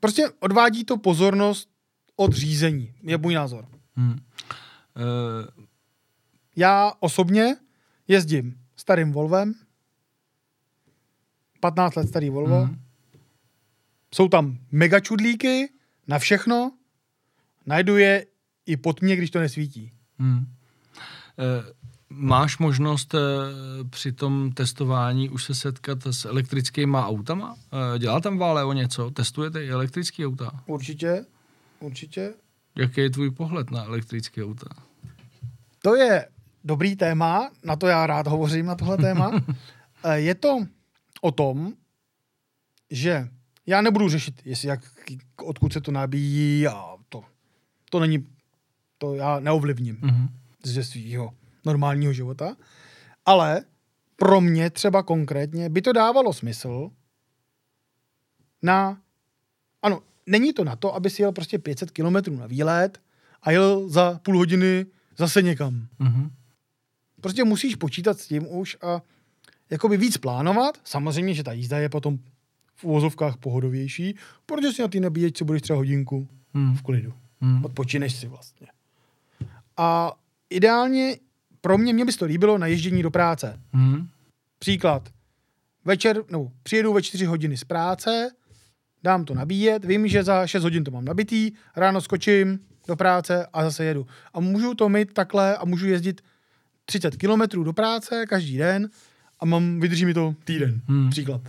prostě 0.03 0.31
odvádí 0.41 0.85
to 0.85 0.97
pozornost 0.99 1.69
od 2.17 2.33
řízení, 2.33 2.95
je 3.03 3.19
můj 3.19 3.35
názor. 3.35 3.69
Hmm. 3.97 4.13
E, 4.13 4.19
Já 6.57 6.93
osobně 7.01 7.57
jezdím 8.09 8.59
starým 8.77 9.13
Volvem, 9.13 9.55
15 11.61 11.95
let 11.95 12.09
starý 12.09 12.31
Volvo, 12.31 12.65
Mhm. 12.65 12.83
jsou 14.15 14.29
tam 14.29 14.59
mega 14.73 15.01
čudlíky 15.01 15.73
na 16.09 16.19
všechno, 16.19 16.73
najdu 17.67 17.97
je 17.97 18.27
i 18.67 18.77
pod 18.77 19.03
mě, 19.03 19.17
když 19.17 19.31
to 19.31 19.39
nesvítí. 19.41 19.93
Hmm. 20.19 20.39
E, 21.39 21.73
máš 22.15 22.59
možnost 22.59 23.15
e, 23.15 23.19
při 23.91 24.13
tom 24.13 24.53
testování 24.53 25.29
už 25.31 25.45
se 25.45 25.55
setkat 25.55 26.07
s 26.07 26.25
elektrickými 26.25 26.97
autama? 26.97 27.57
E, 27.95 27.99
dělá 27.99 28.21
tam 28.21 28.39
Váleo 28.39 28.73
něco? 28.73 29.11
Testujete 29.11 29.65
i 29.65 29.69
elektrické 29.71 30.27
auta? 30.27 30.51
Určitě, 30.67 31.25
určitě. 31.81 32.35
Jaký 32.77 33.01
je 33.01 33.11
tvůj 33.11 33.31
pohled 33.31 33.71
na 33.71 33.85
elektrické 33.85 34.45
auta? 34.45 34.67
To 35.83 35.95
je 35.97 36.29
dobrý 36.65 36.97
téma, 36.97 37.51
na 37.65 37.77
to 37.77 37.87
já 37.87 38.07
rád 38.07 38.27
hovořím, 38.27 38.67
na 38.67 38.75
tohle 38.75 38.97
téma. 38.97 39.31
Eh, 40.05 40.19
je 40.21 40.35
to 40.35 40.59
o 41.21 41.31
tom, 41.33 41.73
že 42.91 43.29
já 43.67 43.81
nebudu 43.83 44.09
řešit, 44.09 44.41
jestli 44.45 44.69
jak, 44.69 44.81
odkud 45.45 45.73
se 45.73 45.81
to 45.81 45.91
nabíjí 45.93 46.67
a 46.69 46.85
to. 47.09 47.25
To 47.91 48.01
není, 48.01 48.27
to 48.99 49.15
já 49.15 49.41
neovlivním 49.41 49.99
Mhm. 50.03 50.29
ze 50.65 50.85
svého 50.85 51.33
normálního 51.65 52.13
života. 52.13 52.57
Ale 53.27 53.65
pro 54.17 54.41
mě 54.41 54.71
třeba 54.71 55.03
konkrétně 55.03 55.69
by 55.69 55.83
to 55.83 55.93
dávalo 55.93 56.33
smysl 56.33 56.91
na... 58.63 58.99
Ano, 59.83 60.03
není 60.27 60.53
to 60.53 60.65
na 60.65 60.77
to, 60.77 60.95
aby 60.95 61.11
si 61.11 61.23
jel 61.23 61.33
prostě 61.33 61.59
500 61.59 61.91
kilometrů 61.91 62.37
na 62.37 62.47
výlet 62.47 63.01
a 63.43 63.51
jel 63.51 63.89
za 63.89 64.19
půl 64.23 64.39
hodiny 64.39 64.87
zase 65.19 65.43
někam. 65.43 65.87
Mhm. 65.99 66.31
Prostě 67.21 67.45
musíš 67.45 67.75
počítat 67.75 68.19
s 68.21 68.27
tím 68.27 68.47
už 68.57 68.77
a 68.83 69.03
jakoby 69.71 69.97
víc 69.97 70.17
plánovat. 70.17 70.79
Samozřejmě, 70.85 71.35
že 71.35 71.43
ta 71.45 71.53
jízda 71.53 71.79
je 71.79 71.89
potom 71.89 72.19
v 72.77 72.85
uvozovkách 72.85 73.37
pohodovější, 73.37 74.17
protože 74.47 74.73
si 74.73 74.83
na 74.83 74.89
ty 74.89 75.01
nabíječce 75.01 75.45
budeš 75.45 75.63
třeba 75.63 75.77
hodinku 75.77 76.29
Mhm. 76.55 76.75
v 76.77 76.83
klidu. 76.83 77.13
Mhm. 77.41 77.65
Odpočineš 77.65 78.15
si 78.17 78.29
vlastně. 78.29 78.67
A 79.77 80.13
ideálně 80.51 81.17
pro 81.63 81.79
mě, 81.79 81.93
mě 81.93 82.05
by 82.05 82.13
to 82.13 82.25
líbilo 82.25 82.59
na 82.59 82.67
ježdění 82.67 83.03
do 83.03 83.11
práce. 83.11 83.61
Mhm. 83.73 84.09
Příklad. 84.59 85.09
Večer, 85.85 86.23
no, 86.31 86.53
přijedu 86.63 86.93
ve 86.93 87.03
4 87.03 87.25
hodiny 87.25 87.57
z 87.57 87.65
práce, 87.65 88.31
dám 89.03 89.25
to 89.25 89.35
nabíjet, 89.35 89.85
vím, 89.85 90.09
že 90.09 90.25
za 90.25 90.47
6 90.47 90.63
hodin 90.63 90.85
to 90.85 90.91
mám 90.91 91.05
nabitý, 91.05 91.53
ráno 91.77 92.01
skočím 92.01 92.59
do 92.89 92.97
práce 92.97 93.47
a 93.53 93.65
zase 93.65 93.85
jedu. 93.85 94.07
A 94.35 94.41
můžu 94.41 94.75
to 94.75 94.89
mít 94.89 95.13
takhle 95.15 95.57
a 95.57 95.65
můžu 95.65 95.87
jezdit 95.87 96.21
30 96.85 97.17
kilometrů 97.17 97.65
do 97.65 97.73
práce 97.73 98.27
každý 98.27 98.57
den 98.59 98.91
a 99.41 99.45
mám, 99.45 99.81
vydrží 99.81 100.05
mi 100.05 100.15
to 100.15 100.35
týden. 100.45 100.81
Hmm. 100.87 101.11
Příklad. 101.11 101.41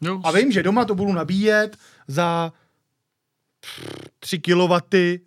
Jo, 0.00 0.20
A 0.24 0.32
vím, 0.32 0.52
že 0.52 0.62
doma 0.62 0.84
to 0.84 0.94
budu 0.94 1.12
nabíjet 1.12 1.76
za 2.08 2.52
3 4.18 4.38
kW, 4.38 4.72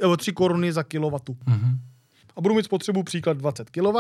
nebo 0.02 0.18
3 0.18 0.34
koruny 0.34 0.74
za 0.74 0.84
kilowatu. 0.84 1.38
Mhm. 1.46 1.80
A 2.36 2.42
budu 2.42 2.56
mít 2.56 2.66
spotřebu 2.66 3.04
příklad 3.04 3.38
20 3.38 3.70
kW, 3.70 3.98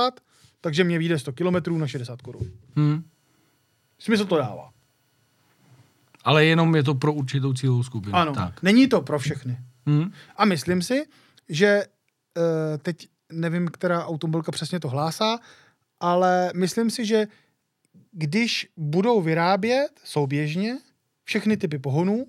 takže 0.61 0.83
mě 0.83 0.99
vyjde 0.99 1.19
100 1.19 1.33
km 1.33 1.79
na 1.79 1.87
60 1.87 2.21
korun. 2.21 2.51
Mhm. 2.75 3.03
Smysl 3.99 4.25
to 4.25 4.37
dává. 4.37 4.71
Ale 6.23 6.45
jenom 6.45 6.75
je 6.75 6.83
to 6.83 6.95
pro 6.95 7.13
určitou 7.13 7.53
cílovou 7.53 7.83
skupinu. 7.83 8.15
Ano, 8.15 8.33
Tak. 8.33 8.63
není 8.63 8.87
to 8.87 9.01
pro 9.01 9.19
všechny. 9.19 9.57
Mhm. 9.85 10.11
A 10.37 10.45
myslím 10.45 10.81
si, 10.81 11.05
že 11.49 11.83
uh, 12.37 12.43
teď 12.77 13.07
nevím, 13.31 13.67
která 13.67 14.05
automobilka 14.05 14.51
přesně 14.51 14.79
to 14.79 14.89
hlásá, 14.89 15.39
ale 15.99 16.51
myslím 16.55 16.89
si, 16.89 17.05
že 17.05 17.27
když 18.11 18.67
budou 18.77 19.21
vyrábět 19.21 19.89
souběžně 20.03 20.77
všechny 21.23 21.57
typy 21.57 21.79
pohonů, 21.79 22.25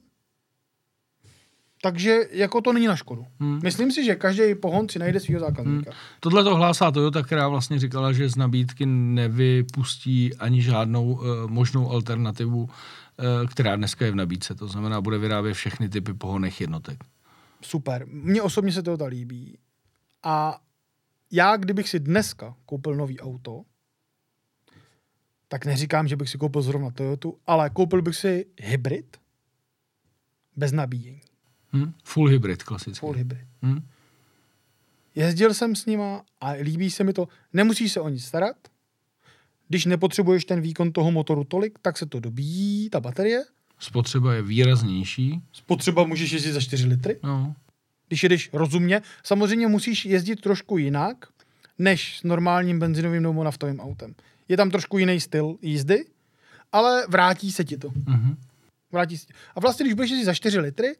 takže 1.86 2.20
jako 2.30 2.60
to 2.60 2.72
není 2.72 2.86
na 2.86 2.96
škodu. 2.96 3.26
Hmm. 3.40 3.60
Myslím 3.62 3.92
si, 3.92 4.04
že 4.04 4.14
každý 4.14 4.54
pohon 4.54 4.88
si 4.88 4.98
najde 4.98 5.20
svého 5.20 5.40
zákazníka. 5.40 5.90
Tohle 6.20 6.44
to 6.44 6.56
hlásá 6.56 6.90
Toyota, 6.90 7.22
která 7.22 7.48
vlastně 7.48 7.78
říkala, 7.78 8.12
že 8.12 8.28
z 8.28 8.36
nabídky 8.36 8.86
nevypustí 8.86 10.34
ani 10.34 10.62
žádnou 10.62 11.12
uh, 11.12 11.22
možnou 11.46 11.90
alternativu, 11.90 12.62
uh, 12.62 12.70
která 13.46 13.76
dneska 13.76 14.04
je 14.04 14.10
v 14.10 14.14
nabídce. 14.14 14.54
To 14.54 14.68
znamená, 14.68 15.00
bude 15.00 15.18
vyrábět 15.18 15.54
všechny 15.54 15.88
typy 15.88 16.14
pohonných 16.14 16.60
jednotek. 16.60 17.04
Super. 17.62 18.06
Mně 18.10 18.42
osobně 18.42 18.72
se 18.72 18.82
to 18.82 19.06
líbí. 19.06 19.58
A 20.22 20.60
já, 21.30 21.56
kdybych 21.56 21.88
si 21.88 22.00
dneska 22.00 22.54
koupil 22.64 22.94
nový 22.94 23.20
auto, 23.20 23.62
tak 25.48 25.66
neříkám, 25.66 26.08
že 26.08 26.16
bych 26.16 26.28
si 26.28 26.38
koupil 26.38 26.62
zrovna 26.62 26.90
Toyotu, 26.90 27.38
ale 27.46 27.70
koupil 27.70 28.02
bych 28.02 28.16
si 28.16 28.46
hybrid 28.60 29.16
bez 30.56 30.72
nabíjení. 30.72 31.20
Hm? 31.72 31.92
Full 32.04 32.28
hybrid 32.28 32.62
klasicky. 32.62 33.00
Full 33.00 33.12
hybrid. 33.12 33.44
Hm? 33.62 33.80
Jezdil 35.14 35.54
jsem 35.54 35.76
s 35.76 35.86
nima 35.86 36.22
a 36.40 36.50
líbí 36.50 36.90
se 36.90 37.04
mi 37.04 37.12
to. 37.12 37.28
Nemusíš 37.52 37.92
se 37.92 38.00
o 38.00 38.08
nic 38.08 38.24
starat. 38.24 38.56
Když 39.68 39.84
nepotřebuješ 39.84 40.44
ten 40.44 40.60
výkon 40.60 40.92
toho 40.92 41.10
motoru 41.12 41.44
tolik, 41.44 41.78
tak 41.82 41.98
se 41.98 42.06
to 42.06 42.20
dobíjí, 42.20 42.90
ta 42.90 43.00
baterie. 43.00 43.44
Spotřeba 43.78 44.34
je 44.34 44.42
výraznější. 44.42 45.42
Spotřeba 45.52 46.04
můžeš 46.04 46.32
jezdit 46.32 46.52
za 46.52 46.60
4 46.60 46.86
litry. 46.86 47.18
No. 47.22 47.54
když 48.08 48.22
jedeš 48.22 48.50
rozumně. 48.52 49.02
Samozřejmě 49.22 49.66
musíš 49.66 50.04
jezdit 50.04 50.40
trošku 50.40 50.78
jinak, 50.78 51.26
než 51.78 52.18
s 52.18 52.22
normálním 52.22 52.78
benzinovým 52.78 53.22
nebo 53.22 53.44
naftovým 53.44 53.80
autem. 53.80 54.14
Je 54.48 54.56
tam 54.56 54.70
trošku 54.70 54.98
jiný 54.98 55.20
styl 55.20 55.56
jízdy, 55.62 56.04
ale 56.72 57.06
vrátí 57.08 57.52
se 57.52 57.64
ti 57.64 57.76
to. 57.76 57.90
Mhm. 58.06 58.36
Vrátí 58.92 59.18
se 59.18 59.26
ti. 59.26 59.32
A 59.54 59.60
vlastně, 59.60 59.84
když 59.84 59.94
budeš 59.94 60.10
jezdit 60.10 60.24
za 60.24 60.34
4 60.34 60.60
litry, 60.60 60.96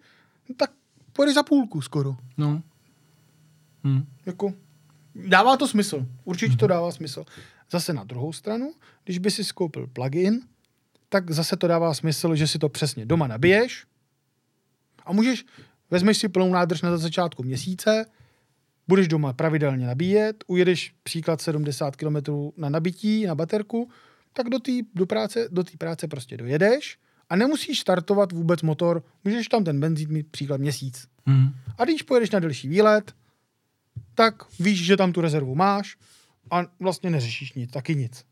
no 0.49 0.55
tak 0.55 0.71
pojedeš 1.13 1.35
za 1.35 1.43
půlku 1.43 1.81
skoro. 1.81 2.17
No. 2.37 2.63
Hm. 3.85 4.07
Jako, 4.27 4.53
dává 5.15 5.57
to 5.57 5.69
smysl. 5.69 6.07
Určitě 6.25 6.57
to 6.57 6.67
dává 6.67 6.93
smysl. 6.93 7.25
Zase 7.71 7.93
na 7.93 8.05
druhou 8.05 8.33
stranu, 8.33 8.73
když 9.05 9.19
by 9.19 9.31
si 9.31 9.45
skoupil 9.45 9.87
plug-in, 9.87 10.41
tak 11.09 11.31
zase 11.31 11.57
to 11.57 11.67
dává 11.67 11.95
smysl, 11.95 12.35
že 12.35 12.47
si 12.47 12.59
to 12.59 12.69
přesně 12.69 13.07
doma 13.07 13.27
nabiješ 13.27 13.87
a 15.05 15.13
můžeš, 15.13 15.47
vezmeš 15.91 16.19
si 16.19 16.29
plnou 16.29 16.53
nádrž 16.53 16.83
na 16.83 16.97
začátku 16.97 17.43
měsíce, 17.43 18.07
budeš 18.89 19.09
doma 19.09 19.33
pravidelně 19.33 19.87
nabíjet, 19.87 20.45
ujedeš 20.47 20.95
příklad 21.03 21.41
70 21.41 21.97
km 21.97 22.17
na 22.57 22.69
nabití, 22.69 23.27
na 23.27 23.35
baterku, 23.35 23.91
tak 24.33 24.49
do 24.49 24.59
té 24.59 24.73
do 24.95 25.07
práce, 25.07 25.49
do 25.51 25.65
práce 25.79 26.09
prostě 26.09 26.37
dojedeš 26.37 26.99
a 27.31 27.37
nemusíš 27.37 27.81
startovat 27.81 28.33
vůbec 28.33 28.63
motor, 28.63 29.03
můžeš 29.25 29.49
tam 29.49 29.65
ten 29.65 29.81
benzín 29.81 30.13
mít 30.13 30.27
příklad 30.31 30.61
měsíc. 30.61 31.09
Hm. 31.29 31.49
A 31.79 31.85
když 31.85 32.03
pojedeš 32.03 32.31
na 32.31 32.41
delší 32.41 32.69
výlet, 32.69 33.15
tak 34.15 34.35
víš, 34.61 34.85
že 34.85 34.97
tam 34.97 35.13
tu 35.13 35.21
rezervu 35.21 35.55
máš 35.55 35.97
a 36.51 36.67
vlastně 36.81 37.11
neřešíš 37.11 37.53
nic, 37.53 37.71
taky 37.71 37.95
nic. 37.95 38.25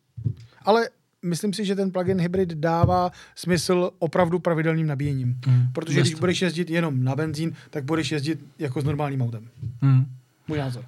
Ale 0.62 0.88
myslím 1.22 1.53
si, 1.53 1.64
že 1.64 1.74
ten 1.74 1.90
plug-in 1.90 2.20
hybrid 2.20 2.53
dává 2.53 3.11
smysl 3.34 3.90
opravdu 3.99 4.38
pravidelným 4.38 4.86
nabíjením. 4.86 5.40
Hmm. 5.47 5.72
Protože 5.72 6.01
Bez 6.01 6.09
když 6.09 6.20
budeš 6.20 6.42
jezdit 6.42 6.70
jenom 6.70 7.05
na 7.05 7.16
benzín, 7.16 7.57
tak 7.70 7.84
budeš 7.84 8.12
jezdit 8.12 8.40
jako 8.59 8.80
s 8.80 8.84
normálním 8.84 9.22
autem. 9.22 9.49
Hm. 9.82 10.05
Můj 10.49 10.59
názor. 10.59 10.84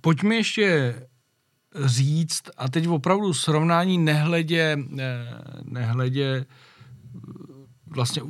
Pojďme 0.00 0.34
ještě 0.34 0.94
říct, 1.84 2.42
a 2.56 2.68
teď 2.68 2.88
opravdu 2.88 3.34
srovnání 3.34 3.98
nehledě, 3.98 4.78
nehledě 5.64 6.46
vlastně 7.86 8.22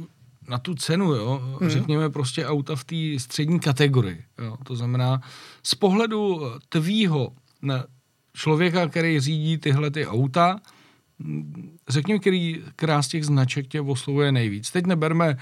na 0.48 0.58
tu 0.58 0.74
cenu, 0.74 1.14
jo, 1.14 1.58
hmm. 1.60 1.70
řekněme 1.70 2.10
prostě 2.10 2.46
auta 2.46 2.76
v 2.76 2.84
té 2.84 2.96
střední 3.18 3.60
kategorii. 3.60 4.24
Jo. 4.38 4.56
To 4.64 4.76
znamená, 4.76 5.20
z 5.62 5.74
pohledu 5.74 6.40
tvýho 6.68 7.32
člověka, 8.34 8.88
který 8.88 9.20
řídí 9.20 9.58
tyhle 9.58 9.90
ty 9.90 10.06
auta, 10.06 10.60
řekněme, 11.88 12.18
který, 12.18 12.62
která 12.76 13.02
z 13.02 13.08
těch 13.08 13.26
značek 13.26 13.66
tě 13.68 13.80
oslovuje 13.80 14.32
nejvíc. 14.32 14.70
Teď 14.70 14.86
neberme 14.86 15.36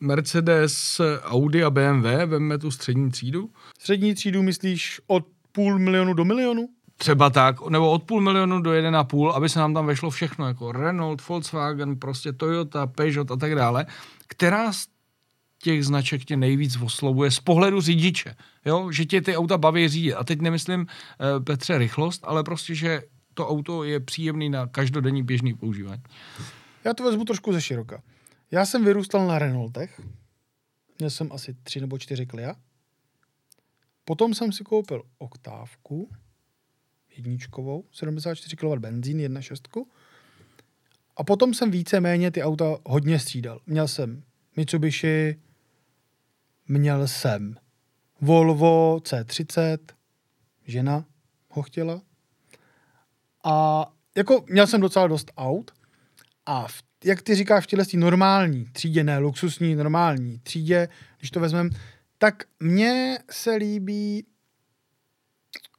Mercedes, 0.00 1.00
Audi 1.22 1.62
a 1.62 1.70
BMW, 1.70 2.06
vemme 2.26 2.58
tu 2.58 2.70
střední 2.70 3.10
třídu. 3.10 3.50
Střední 3.78 4.14
třídu 4.14 4.42
myslíš 4.42 5.00
od 5.06 5.26
půl 5.52 5.78
milionu 5.78 6.14
do 6.14 6.24
milionu? 6.24 6.68
Třeba 6.96 7.30
tak, 7.30 7.68
nebo 7.68 7.90
od 7.90 8.02
půl 8.02 8.20
milionu 8.20 8.60
do 8.60 8.72
jeden 8.72 8.96
a 8.96 9.04
půl, 9.04 9.32
aby 9.32 9.48
se 9.48 9.58
nám 9.58 9.74
tam 9.74 9.86
vešlo 9.86 10.10
všechno, 10.10 10.48
jako 10.48 10.72
Renault, 10.72 11.28
Volkswagen, 11.28 11.98
prostě 11.98 12.32
Toyota, 12.32 12.86
Peugeot 12.86 13.30
a 13.30 13.36
tak 13.36 13.54
dále. 13.54 13.86
Která 14.26 14.72
z 14.72 14.86
těch 15.62 15.84
značek 15.84 16.24
tě 16.24 16.36
nejvíc 16.36 16.76
oslovuje 16.82 17.30
z 17.30 17.40
pohledu 17.40 17.80
řidiče, 17.80 18.34
jo? 18.64 18.90
že 18.90 19.04
tě 19.04 19.20
ty 19.20 19.36
auta 19.36 19.58
baví 19.58 19.88
řídit. 19.88 20.14
A 20.14 20.24
teď 20.24 20.40
nemyslím, 20.40 20.80
uh, 20.80 21.44
Petře, 21.44 21.78
rychlost, 21.78 22.20
ale 22.24 22.44
prostě, 22.44 22.74
že 22.74 23.02
to 23.34 23.48
auto 23.48 23.84
je 23.84 24.00
příjemný 24.00 24.50
na 24.50 24.66
každodenní 24.66 25.22
běžný 25.22 25.54
používání. 25.54 26.02
Já 26.84 26.94
to 26.94 27.04
vezmu 27.04 27.24
trošku 27.24 27.52
ze 27.52 27.60
široka. 27.60 28.02
Já 28.50 28.66
jsem 28.66 28.84
vyrůstal 28.84 29.26
na 29.26 29.38
Renaultech. 29.38 30.00
Měl 30.98 31.10
jsem 31.10 31.32
asi 31.32 31.54
tři 31.62 31.80
nebo 31.80 31.98
čtyři 31.98 32.26
Clio. 32.26 32.54
Potom 34.04 34.34
jsem 34.34 34.52
si 34.52 34.64
koupil 34.64 35.02
oktávku, 35.18 36.10
jedničkovou, 37.16 37.84
74 37.92 38.56
kW 38.56 38.78
benzín, 38.78 39.18
1.6. 39.18 39.84
A 41.16 41.24
potom 41.24 41.54
jsem 41.54 41.70
víceméně 41.70 42.30
ty 42.30 42.42
auta 42.42 42.76
hodně 42.84 43.18
střídal. 43.18 43.60
Měl 43.66 43.88
jsem 43.88 44.22
Mitsubishi, 44.56 45.40
měl 46.68 47.08
jsem 47.08 47.56
Volvo 48.20 48.98
C30, 48.98 49.78
žena 50.66 51.04
ho 51.48 51.62
chtěla. 51.62 52.00
A 53.44 53.86
jako 54.16 54.44
měl 54.48 54.66
jsem 54.66 54.80
docela 54.80 55.06
dost 55.06 55.32
aut 55.36 55.70
a 56.46 56.68
v, 56.68 56.82
jak 57.04 57.22
ty 57.22 57.34
říkáš 57.34 57.64
v 57.64 57.66
těle 57.66 57.84
normální 57.96 58.64
třídě, 58.64 59.04
ne 59.04 59.18
luxusní, 59.18 59.74
normální 59.74 60.38
třídě, 60.38 60.88
když 61.18 61.30
to 61.30 61.40
vezmeme, 61.40 61.70
tak 62.18 62.44
mně 62.60 63.18
se 63.30 63.54
líbí 63.54 64.26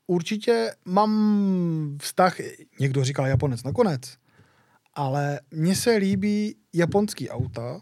určitě 0.07 0.75
mám 0.85 1.97
vztah, 2.01 2.35
někdo 2.79 3.03
říká 3.03 3.27
Japonec 3.27 3.63
nakonec, 3.63 4.17
ale 4.93 5.39
mně 5.51 5.75
se 5.75 5.95
líbí 5.95 6.55
japonský 6.73 7.29
auta, 7.29 7.81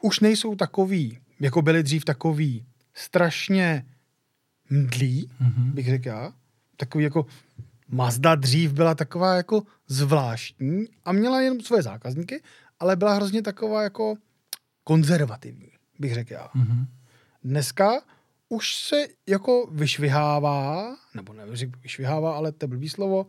už 0.00 0.20
nejsou 0.20 0.54
takový, 0.54 1.18
jako 1.40 1.62
byly 1.62 1.82
dřív 1.82 2.04
takový 2.04 2.66
strašně 2.94 3.86
mdlí, 4.70 5.30
mm-hmm. 5.42 5.72
bych 5.72 5.86
řekl 5.86 6.08
já. 6.08 6.32
Takový 6.76 7.04
jako 7.04 7.26
Mazda 7.88 8.34
dřív 8.34 8.72
byla 8.72 8.94
taková 8.94 9.34
jako 9.34 9.62
zvláštní 9.86 10.84
a 11.04 11.12
měla 11.12 11.40
jen 11.40 11.60
svoje 11.60 11.82
zákazníky, 11.82 12.42
ale 12.80 12.96
byla 12.96 13.14
hrozně 13.14 13.42
taková 13.42 13.82
jako 13.82 14.14
konzervativní, 14.84 15.70
bych 15.98 16.14
řekl 16.14 16.32
já. 16.32 16.48
Mm-hmm. 16.56 16.86
Dneska 17.44 18.00
už 18.48 18.74
se 18.76 19.06
jako 19.26 19.66
vyšvihává, 19.72 20.96
nebo 21.14 21.32
nevím, 21.32 21.72
vyšvihává, 21.82 22.36
ale 22.36 22.52
to 22.52 22.64
je 22.64 22.68
blbý 22.68 22.88
slovo, 22.88 23.26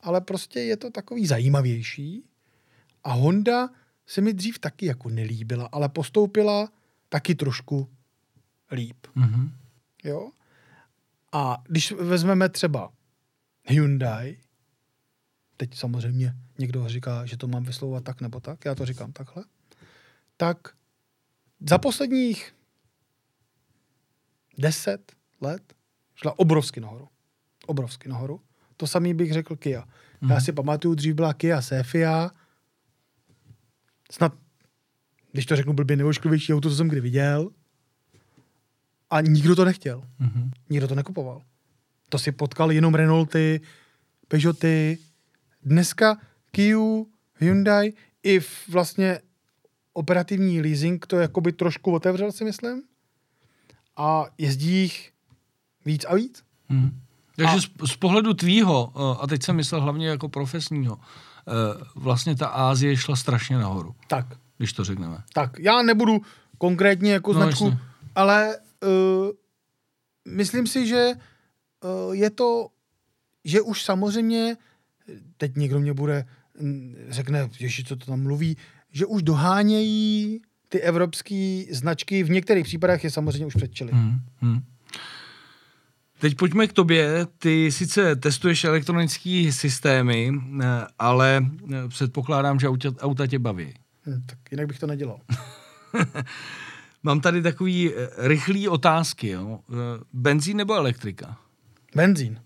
ale 0.00 0.20
prostě 0.20 0.60
je 0.60 0.76
to 0.76 0.90
takový 0.90 1.26
zajímavější. 1.26 2.24
A 3.04 3.12
Honda 3.12 3.68
se 4.06 4.20
mi 4.20 4.32
dřív 4.32 4.58
taky 4.58 4.86
jako 4.86 5.08
nelíbila, 5.08 5.68
ale 5.72 5.88
postoupila 5.88 6.72
taky 7.08 7.34
trošku 7.34 7.88
líp. 8.70 9.06
Mm-hmm. 9.16 9.52
Jo? 10.04 10.30
A 11.32 11.62
když 11.68 11.92
vezmeme 11.92 12.48
třeba 12.48 12.92
Hyundai, 13.64 14.38
teď 15.56 15.74
samozřejmě 15.74 16.34
někdo 16.58 16.88
říká, 16.88 17.26
že 17.26 17.36
to 17.36 17.48
mám 17.48 17.64
vyslovovat 17.64 18.04
tak 18.04 18.20
nebo 18.20 18.40
tak, 18.40 18.64
já 18.64 18.74
to 18.74 18.86
říkám 18.86 19.12
takhle, 19.12 19.44
tak 20.36 20.58
za 21.68 21.78
posledních 21.78 22.54
deset 24.60 25.12
let 25.40 25.62
šla 26.14 26.38
obrovsky 26.38 26.80
nahoru. 26.80 27.08
Obrovsky 27.66 28.08
nahoru. 28.08 28.40
To 28.76 28.86
samý 28.86 29.14
bych 29.14 29.32
řekl 29.32 29.56
Kia. 29.56 29.84
Mm. 30.20 30.30
Já 30.30 30.36
mhm. 30.36 30.44
si 30.44 30.52
pamatuju, 30.52 30.94
dřív 30.94 31.14
byla 31.14 31.34
Kia 31.34 31.62
Sefia, 31.62 32.30
snad, 34.10 34.34
když 35.32 35.46
to 35.46 35.56
řeknu 35.56 35.72
blbě, 35.72 35.96
nejošklivější 35.96 36.54
auto, 36.54 36.70
co 36.70 36.76
jsem 36.76 36.88
kdy 36.88 37.00
viděl. 37.00 37.50
A 39.10 39.20
nikdo 39.20 39.56
to 39.56 39.64
nechtěl. 39.64 40.02
Mm-hmm. 40.20 40.50
Nikdo 40.70 40.88
to 40.88 40.94
nekupoval. 40.94 41.42
To 42.08 42.18
si 42.18 42.32
potkal 42.32 42.72
jenom 42.72 42.94
Renaulty, 42.94 43.60
Peugeoty. 44.28 44.98
Dneska 45.62 46.18
Kia, 46.50 46.78
Hyundai 47.36 47.92
i 48.22 48.40
vlastně 48.68 49.20
operativní 49.92 50.60
leasing 50.60 51.06
to 51.06 51.16
jakoby 51.16 51.52
trošku 51.52 51.92
otevřel, 51.92 52.32
si 52.32 52.44
myslím. 52.44 52.82
A 54.00 54.24
jezdí 54.38 54.70
jich 54.70 55.12
víc 55.84 56.04
a 56.04 56.14
víc. 56.14 56.42
Hmm. 56.68 57.00
Takže 57.36 57.56
a... 57.56 57.60
z, 57.60 57.92
z 57.92 57.96
pohledu 57.96 58.34
tvýho, 58.34 58.92
eh, 58.96 59.22
a 59.22 59.26
teď 59.26 59.42
jsem 59.42 59.56
myslel 59.56 59.80
hlavně 59.80 60.08
jako 60.08 60.28
profesního, 60.28 60.98
Eh, 61.50 61.84
vlastně 61.94 62.36
ta 62.36 62.46
Ázie 62.46 62.96
šla 62.96 63.16
strašně 63.16 63.58
nahoru. 63.58 63.94
Tak. 64.08 64.26
Když 64.58 64.72
to 64.72 64.84
řekneme. 64.84 65.18
Tak, 65.32 65.58
já 65.58 65.82
nebudu 65.82 66.20
konkrétně 66.58 67.12
jako 67.12 67.32
no, 67.32 67.40
značku, 67.40 67.64
jasně. 67.64 67.80
ale 68.14 68.56
uh, 68.82 69.30
myslím 70.28 70.66
si, 70.66 70.86
že 70.86 71.12
uh, 71.14 72.14
je 72.14 72.30
to, 72.30 72.68
že 73.44 73.60
už 73.60 73.84
samozřejmě, 73.84 74.56
teď 75.36 75.56
někdo 75.56 75.80
mě 75.80 75.92
bude, 75.92 76.26
řekne, 77.08 77.48
že 77.52 77.84
co 77.84 77.96
to 77.96 78.06
tam 78.06 78.22
mluví, 78.22 78.56
že 78.90 79.06
už 79.06 79.22
dohánějí 79.22 80.42
ty 80.70 80.80
evropské 80.80 81.64
značky, 81.70 82.22
v 82.22 82.30
některých 82.30 82.64
případech 82.64 83.04
je 83.04 83.10
samozřejmě 83.10 83.46
už 83.46 83.54
předčili. 83.54 83.92
Hmm, 83.92 84.20
hmm. 84.40 84.60
Teď 86.18 86.36
pojďme 86.36 86.66
k 86.66 86.72
tobě. 86.72 87.26
Ty 87.38 87.72
sice 87.72 88.16
testuješ 88.16 88.64
elektronické 88.64 89.50
systémy, 89.52 90.32
eh, 90.32 90.64
ale 90.98 91.46
eh, 91.72 91.88
předpokládám, 91.88 92.60
že 92.60 92.68
auta, 92.68 92.88
auta 93.00 93.26
tě 93.26 93.38
baví. 93.38 93.74
Hmm, 94.02 94.22
tak 94.26 94.38
jinak 94.50 94.66
bych 94.66 94.78
to 94.78 94.86
nedělal. 94.86 95.20
Mám 97.02 97.20
tady 97.20 97.42
takový 97.42 97.90
rychlý 98.16 98.68
otázky. 98.68 99.28
Jo. 99.28 99.60
Benzín 100.12 100.56
nebo 100.56 100.74
elektrika? 100.74 101.36
Benzín. 101.94 102.40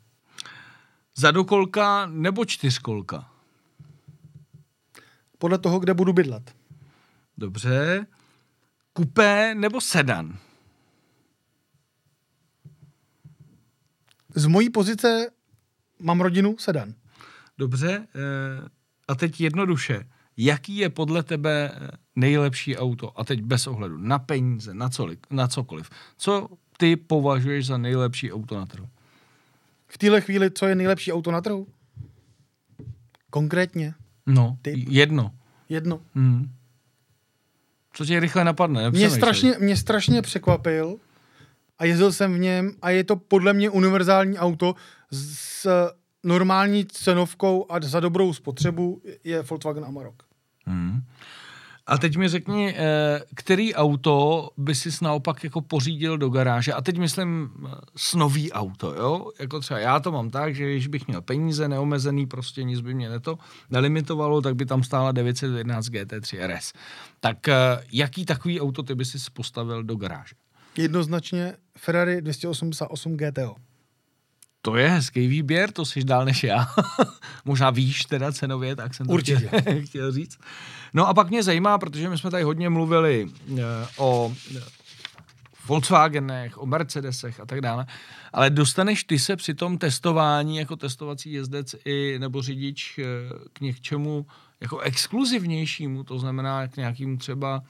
Zadokolka 1.16 2.06
nebo 2.06 2.44
čtyřkolka? 2.44 3.30
Podle 5.38 5.58
toho, 5.58 5.78
kde 5.78 5.94
budu 5.94 6.12
bydlet. 6.12 6.54
Dobře. 7.38 8.06
Kupé 8.92 9.54
nebo 9.54 9.80
sedan? 9.80 10.38
z 14.34 14.46
mojí 14.46 14.70
pozice 14.70 15.30
mám 15.98 16.20
rodinu 16.20 16.58
sedan. 16.58 16.94
Dobře, 17.58 18.06
eh, 18.14 18.68
a 19.08 19.14
teď 19.14 19.40
jednoduše. 19.40 20.08
Jaký 20.36 20.76
je 20.76 20.90
podle 20.90 21.22
tebe 21.22 21.70
eh, 21.74 21.90
nejlepší 22.16 22.76
auto? 22.76 23.20
A 23.20 23.24
teď 23.24 23.42
bez 23.42 23.66
ohledu 23.66 23.98
na 23.98 24.18
peníze, 24.18 24.74
na, 24.74 24.88
coli, 24.88 25.18
na 25.30 25.48
cokoliv. 25.48 25.90
Co 26.16 26.48
ty 26.76 26.96
považuješ 26.96 27.66
za 27.66 27.78
nejlepší 27.78 28.32
auto 28.32 28.56
na 28.56 28.66
trhu? 28.66 28.88
V 29.88 29.98
téhle 29.98 30.20
chvíli, 30.20 30.50
co 30.50 30.66
je 30.66 30.74
nejlepší 30.74 31.12
auto 31.12 31.30
na 31.30 31.40
trhu? 31.40 31.66
Konkrétně? 33.30 33.94
No, 34.26 34.58
Typ. 34.62 34.88
jedno. 34.88 35.34
Jedno. 35.68 36.00
Hmm. 36.14 36.50
Co 37.94 38.04
tě 38.04 38.20
rychle 38.20 38.44
napadne? 38.44 38.90
Mě 38.90 39.10
strašně, 39.10 39.54
mě 39.58 39.76
strašně 39.76 40.22
překvapil 40.22 40.96
a 41.78 41.84
jezdil 41.84 42.12
jsem 42.12 42.34
v 42.34 42.38
něm 42.38 42.72
a 42.82 42.90
je 42.90 43.04
to 43.04 43.16
podle 43.16 43.52
mě 43.52 43.70
univerzální 43.70 44.38
auto 44.38 44.74
s 45.12 45.68
normální 46.24 46.86
cenovkou 46.86 47.66
a 47.68 47.80
za 47.82 48.00
dobrou 48.00 48.32
spotřebu 48.32 49.02
je 49.24 49.42
Volkswagen 49.42 49.84
Amarok. 49.84 50.22
Hmm. 50.66 51.00
A 51.86 51.98
teď 51.98 52.16
mi 52.16 52.28
řekni, 52.28 52.74
eh, 52.76 53.20
který 53.34 53.74
auto 53.74 54.48
by 54.56 54.74
si 54.74 54.88
naopak 55.02 55.44
jako 55.44 55.60
pořídil 55.60 56.18
do 56.18 56.28
garáže? 56.28 56.72
A 56.72 56.82
teď 56.82 56.98
myslím 56.98 57.50
eh, 57.66 57.70
s 57.96 58.14
nový 58.14 58.52
auto, 58.52 58.94
jo? 58.94 59.30
Jako 59.40 59.60
třeba 59.60 59.80
já 59.80 60.00
to 60.00 60.12
mám 60.12 60.30
tak, 60.30 60.54
že 60.54 60.64
když 60.64 60.86
bych 60.86 61.06
měl 61.06 61.22
peníze 61.22 61.68
neomezený, 61.68 62.26
prostě 62.26 62.62
nic 62.62 62.80
by 62.80 62.94
mě 62.94 63.08
neto 63.08 63.38
nelimitovalo, 63.70 64.40
tak 64.40 64.56
by 64.56 64.66
tam 64.66 64.82
stála 64.82 65.12
911 65.12 65.86
GT3 65.86 66.46
RS. 66.46 66.72
Tak 67.20 67.48
eh, 67.48 67.54
jaký 67.92 68.24
takový 68.24 68.60
auto 68.60 68.82
ty 68.82 68.94
by 68.94 69.04
si 69.04 69.18
postavil 69.32 69.82
do 69.82 69.96
garáže? 69.96 70.34
Jednoznačně 70.76 71.54
Ferrari 71.78 72.22
288 72.22 73.16
GTO. 73.16 73.56
To 74.64 74.76
je 74.76 74.88
hezký 74.88 75.26
výběr, 75.26 75.72
to 75.72 75.84
jsi 75.84 76.04
dál 76.04 76.24
než 76.24 76.44
já. 76.44 76.66
Možná 77.44 77.70
víš 77.70 78.04
teda 78.04 78.32
cenově, 78.32 78.76
tak 78.76 78.94
jsem 78.94 79.06
to 79.06 79.12
Určitě. 79.12 79.60
Chtěl, 79.60 79.82
chtěl 79.86 80.12
říct. 80.12 80.38
No 80.94 81.08
a 81.08 81.14
pak 81.14 81.30
mě 81.30 81.42
zajímá, 81.42 81.78
protože 81.78 82.08
my 82.08 82.18
jsme 82.18 82.30
tady 82.30 82.42
hodně 82.42 82.68
mluvili 82.68 83.28
uh, 83.48 83.58
o 83.96 84.34
Volkswagenech, 85.66 86.58
o 86.58 86.66
Mercedesech 86.66 87.40
a 87.40 87.46
tak 87.46 87.60
dále, 87.60 87.86
ale 88.32 88.50
dostaneš 88.50 89.04
ty 89.04 89.18
se 89.18 89.36
při 89.36 89.54
tom 89.54 89.78
testování 89.78 90.56
jako 90.56 90.76
testovací 90.76 91.32
jezdec 91.32 91.74
i 91.84 92.18
nebo 92.18 92.42
řidič 92.42 92.98
uh, 92.98 93.04
k 93.52 93.60
něčemu 93.60 94.26
jako 94.60 94.78
exkluzivnějšímu, 94.78 96.04
to 96.04 96.18
znamená 96.18 96.68
k 96.68 96.76
nějakému 96.76 97.16
třeba 97.16 97.62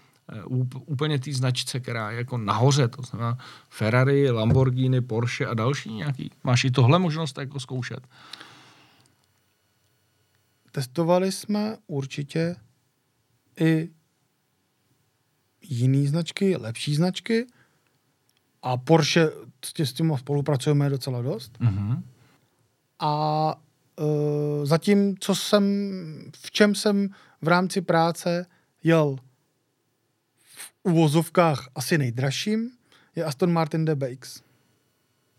úplně 0.71 1.19
té 1.19 1.33
značce, 1.33 1.81
která 1.81 2.11
je 2.11 2.19
jako 2.19 2.39
nahoře, 2.39 2.89
to 2.89 3.03
znamená 3.03 3.39
Ferrari, 3.69 4.31
Lamborghini, 4.31 5.01
Porsche 5.01 5.47
a 5.47 5.55
další 5.55 5.93
nějaký. 5.93 6.31
Máš 6.45 6.65
i 6.65 6.71
tohle 6.71 6.99
možnost 6.99 7.39
jako 7.39 7.61
zkoušet? 7.61 8.09
Testovali 10.73 11.33
jsme 11.33 11.77
určitě 11.87 12.57
i 13.61 13.91
jiné 15.63 16.09
značky, 16.09 16.57
lepší 16.57 16.95
značky 16.95 17.47
a 18.63 18.77
Porsche 18.77 19.31
s 19.83 19.93
tím 19.93 20.17
spolupracujeme 20.17 20.91
docela 20.91 21.23
dost. 21.23 21.59
Mm-hmm. 21.61 22.03
A 22.99 23.55
uh, 24.01 24.67
zatím, 24.67 25.19
co 25.19 25.35
jsem, 25.35 25.65
v 26.37 26.51
čem 26.51 26.75
jsem 26.75 27.09
v 27.43 27.49
rámci 27.49 27.81
práce 27.81 28.47
jel 28.83 29.17
uvozovkách 30.83 31.69
asi 31.75 31.99
nejdražším 31.99 32.71
je 33.17 33.25
Aston 33.25 33.53
Martin 33.53 33.85
DBX. 33.85 34.43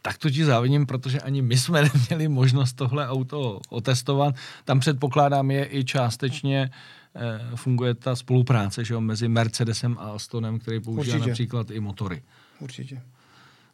Tak 0.01 0.17
to 0.17 0.30
ti 0.30 0.45
závidím, 0.45 0.86
protože 0.86 1.19
ani 1.19 1.41
my 1.41 1.57
jsme 1.57 1.82
neměli 1.93 2.28
možnost 2.28 2.73
tohle 2.73 3.07
auto 3.07 3.59
otestovat. 3.69 4.36
Tam 4.65 4.80
předpokládám 4.80 5.51
je 5.51 5.67
i 5.71 5.86
částečně 5.86 6.69
eh, 7.15 7.55
funguje 7.55 7.93
ta 7.93 8.15
spolupráce 8.15 8.86
že 8.86 8.93
jo, 8.93 9.01
mezi 9.01 9.28
Mercedesem 9.28 9.97
a 9.99 10.11
Astonem, 10.11 10.59
který 10.59 10.80
používá 10.80 11.15
Určitě. 11.15 11.30
například 11.30 11.71
i 11.71 11.80
motory. 11.80 12.23
Určitě. 12.59 13.01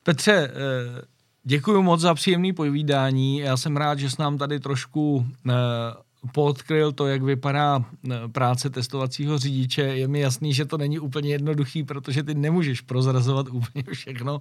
Petře, 0.04 0.34
eh, 0.34 1.02
děkuji 1.44 1.82
moc 1.82 2.02
za 2.02 2.14
příjemné 2.14 2.54
povídání. 2.54 3.40
Já 3.40 3.58
jsem 3.58 3.78
rád, 3.78 4.00
že 4.00 4.10
s 4.10 4.18
nám 4.18 4.38
tady 4.38 4.60
trošku 4.60 5.26
eh, 5.50 5.54
podkryl 6.34 6.92
to, 6.92 7.08
jak 7.08 7.24
vypadá 7.24 7.86
eh, 8.12 8.28
práce 8.32 8.70
testovacího 8.70 9.38
řidiče. 9.38 9.82
Je 9.82 10.08
mi 10.08 10.20
jasný, 10.20 10.54
že 10.54 10.66
to 10.66 10.78
není 10.78 11.00
úplně 11.00 11.30
jednoduchý, 11.30 11.84
protože 11.84 12.24
ty 12.24 12.36
nemůžeš 12.36 12.82
prozrazovat 12.82 13.48
úplně 13.52 13.84
všechno, 13.94 14.40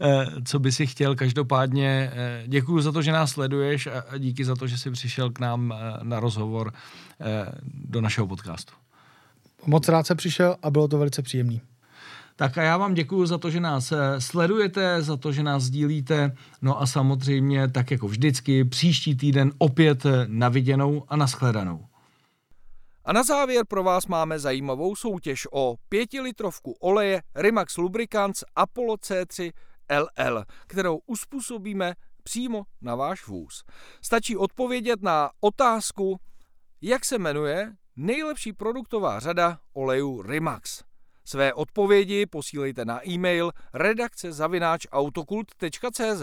eh, 0.00 0.26
co 0.44 0.58
by 0.58 0.72
si 0.72 0.86
chtěl. 0.86 1.14
Každopádně 1.14 2.12
eh, 2.12 2.44
děkuji 2.46 2.80
za 2.80 2.92
to, 2.92 3.02
že 3.02 3.12
nás 3.12 3.30
sleduješ 3.30 3.86
a 3.86 4.18
díky 4.18 4.44
za 4.44 4.56
to, 4.56 4.66
že 4.66 4.78
jsi 4.78 4.90
přišel 4.90 5.30
k 5.30 5.40
nám 5.40 5.74
na 6.02 6.20
rozhovor 6.20 6.72
do 7.64 8.00
našeho 8.00 8.26
podcastu. 8.26 8.72
Moc 9.66 9.88
rád 9.88 10.06
se 10.06 10.14
přišel 10.14 10.56
a 10.62 10.70
bylo 10.70 10.88
to 10.88 10.98
velice 10.98 11.22
příjemné. 11.22 11.60
Tak 12.40 12.58
a 12.58 12.62
já 12.62 12.76
vám 12.76 12.94
děkuji 12.94 13.26
za 13.26 13.38
to, 13.38 13.50
že 13.50 13.60
nás 13.60 13.92
eh, 13.92 14.20
sledujete, 14.20 15.02
za 15.02 15.16
to, 15.16 15.32
že 15.32 15.42
nás 15.42 15.62
sdílíte. 15.62 16.36
No 16.62 16.82
a 16.82 16.86
samozřejmě, 16.86 17.68
tak 17.68 17.90
jako 17.90 18.08
vždycky, 18.08 18.64
příští 18.64 19.16
týden 19.16 19.52
opět 19.58 20.06
eh, 20.06 20.24
na 20.26 20.48
viděnou 20.48 21.04
a 21.08 21.16
nashledanou. 21.16 21.86
A 23.04 23.12
na 23.12 23.22
závěr 23.22 23.64
pro 23.68 23.82
vás 23.82 24.06
máme 24.06 24.38
zajímavou 24.38 24.96
soutěž 24.96 25.46
o 25.52 25.76
pětilitrovku 25.88 26.72
oleje 26.80 27.22
Rimax 27.34 27.76
Lubricants 27.76 28.44
Apollo 28.56 28.94
C3 28.94 29.52
LL, 29.90 30.44
kterou 30.66 31.00
uspůsobíme 31.06 31.94
přímo 32.22 32.62
na 32.80 32.94
váš 32.94 33.26
vůz. 33.26 33.64
Stačí 34.02 34.36
odpovědět 34.36 35.02
na 35.02 35.30
otázku, 35.40 36.20
jak 36.80 37.04
se 37.04 37.18
jmenuje 37.18 37.72
nejlepší 37.96 38.52
produktová 38.52 39.20
řada 39.20 39.58
olejů 39.72 40.22
Rimax. 40.22 40.89
Své 41.24 41.54
odpovědi 41.54 42.26
posílejte 42.26 42.84
na 42.84 43.08
e-mail 43.08 43.52
redakce 43.74 44.32
zavináč 44.32 44.86
autokult.cz. 44.92 46.22